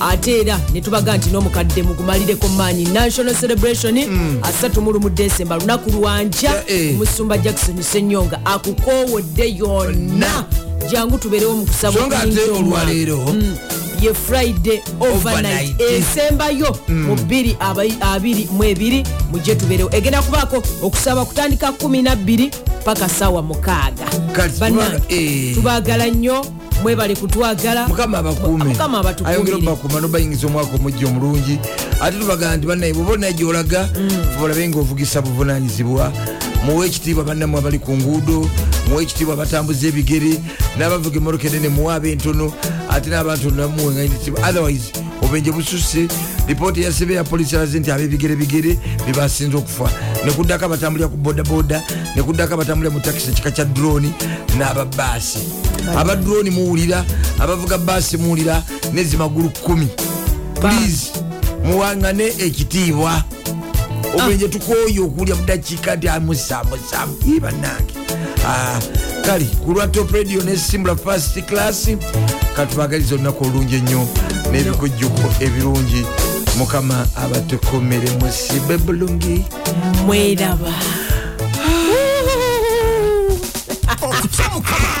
Ate 0.00 0.40
era 0.40 0.60
netubaga 0.74 1.16
nti 1.16 1.30
n'omukadde 1.30 1.82
mugumalireko 1.82 2.48
maanyi 2.48 2.84
national 2.84 3.34
celebration 3.34 3.96
asatu 4.42 4.82
mu 4.82 4.92
lumu 4.92 5.08
desemba 5.10 5.56
lunaku 5.56 5.90
lwanja 5.90 6.52
Eh, 6.68 6.80
eh. 6.88 6.94
omusumba 6.94 7.38
jackson 7.38 7.82
senyonga 7.82 8.40
akukowodde 8.44 9.56
yonna 9.56 10.44
jangu 10.90 11.18
tubeerewo 11.18 11.56
mu 11.56 11.66
kusaba 11.66 11.98
so 11.98 12.06
nga 12.06 12.18
ate 12.20 12.50
olwaleero 12.50 13.16
Mm. 13.18 13.56
ye 14.02 14.14
friday 14.14 14.82
overnight. 15.00 15.80
Esembayo 15.80 16.76
mu 16.88 17.14
22 17.16 19.04
mujje 19.32 19.54
tubeerewo 19.54 19.90
egenda 19.92 20.22
kubaako 20.22 20.62
okusaba 20.82 21.24
kutandika 21.24 21.70
12 21.72 22.50
paka 22.84 23.08
sawa 23.08 23.42
mukaaga. 23.42 24.04
Tubaga- 24.84 25.00
eh. 25.08 25.54
tubagala 25.54 26.06
nnyo 26.06 26.44
mwebale 26.82 27.16
kutwagala. 27.16 27.88
Mukama 27.88 28.18
abakuume 28.18 28.64
mukama 28.64 28.98
ayongera 28.98 29.56
abatukumire 29.56 29.56
obakuuma 29.72 30.00
nobayingiza 30.00 30.46
omwaka 30.46 30.74
omujja 30.76 31.06
omulungi. 31.06 31.58
Ate 32.00 32.18
tubagaa 32.18 32.56
nti 32.56 32.66
bannaye 32.66 32.92
bwoba 32.92 33.10
olinaye 33.12 33.32
gyolaga 33.32 33.88
olabe 34.42 34.68
nga 34.68 34.78
ovugisa 34.78 35.22
buvunanyizibwa 35.22 36.12
muwe 36.64 36.86
ekitiibwa 36.86 37.24
bannamwe 37.24 37.58
abali 37.58 37.78
ku 37.78 37.96
nguudo 37.96 38.50
muwe 38.88 39.02
ekitiibwa 39.02 39.34
abatambuza 39.34 39.86
ebigere 39.88 40.40
n'abavuga 40.78 41.16
emmotoka 41.16 41.46
enene 41.48 41.68
muwe 41.68 41.94
abentono 41.94 42.52
ate 42.90 43.10
n'abantu 43.10 43.50
namuwenga 43.50 44.02
ekitiibwa 44.02 44.48
otherwise 44.48 44.92
obenje 45.22 45.52
bususe 45.52 46.08
lipooti 46.48 46.82
yasebe 46.82 47.14
ya 47.14 47.24
polisi 47.24 47.56
alaze 47.56 47.80
nti 47.80 47.90
ab'ebigere 47.90 48.36
bigere 48.36 48.78
bebasinze 49.06 49.56
okufa. 49.56 49.90
Nekuddako 50.24 50.64
abatambulira 50.64 51.08
ku 51.08 51.16
bodaboda 51.16 51.82
nekuddako 52.16 52.54
abatambulira 52.54 52.94
mu 52.94 53.00
takisi 53.00 53.30
ekika 53.30 53.50
kya 53.50 53.64
droni 53.64 54.12
n'ababaasi 54.58 55.38
aba 55.96 56.16
droni 56.16 56.50
muwulira 56.50 57.04
abavuga 57.38 57.78
baasi 57.78 58.16
muwulira 58.16 58.62
nezimagulu 58.92 59.48
1 59.48 59.86
please 60.60 61.12
muwangane 61.64 62.26
ekitiibwa 62.38 63.24
obenje 64.16 64.48
tukoyo 64.48 65.04
okulya 65.04 65.34
budakiika 65.34 65.96
nti 65.96 66.08
amusamusamu 66.08 67.16
ibanange 67.36 67.94
kale 69.24 69.44
ku 69.64 69.72
lwa 69.72 69.88
top 69.88 70.12
radio 70.12 70.42
nesimbula 70.42 70.96
fast 70.96 71.42
class 71.46 71.88
katubagaliza 72.56 73.14
olunaku 73.14 73.44
olungi 73.44 73.76
ennyo 73.76 74.08
n'ebikujjuko 74.50 75.26
ebirungi 75.40 76.06
mukama 76.58 77.06
abatukomere 77.16 78.10
musibe 78.20 78.78
bulungi. 78.78 79.44
Mweraba 80.06 80.72
tya 84.36 84.48
mukama 84.54 84.92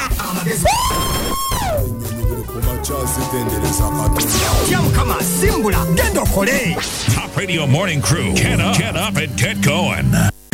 Top 7.12 7.36
Radio 7.36 7.66
Morning 7.66 8.00
Crew. 8.00 8.34
Get 8.34 8.60
up, 8.60 8.78
get 8.78 8.96
up, 8.96 9.16
and 9.16 9.36
get 9.36 9.60
going. 9.62 10.35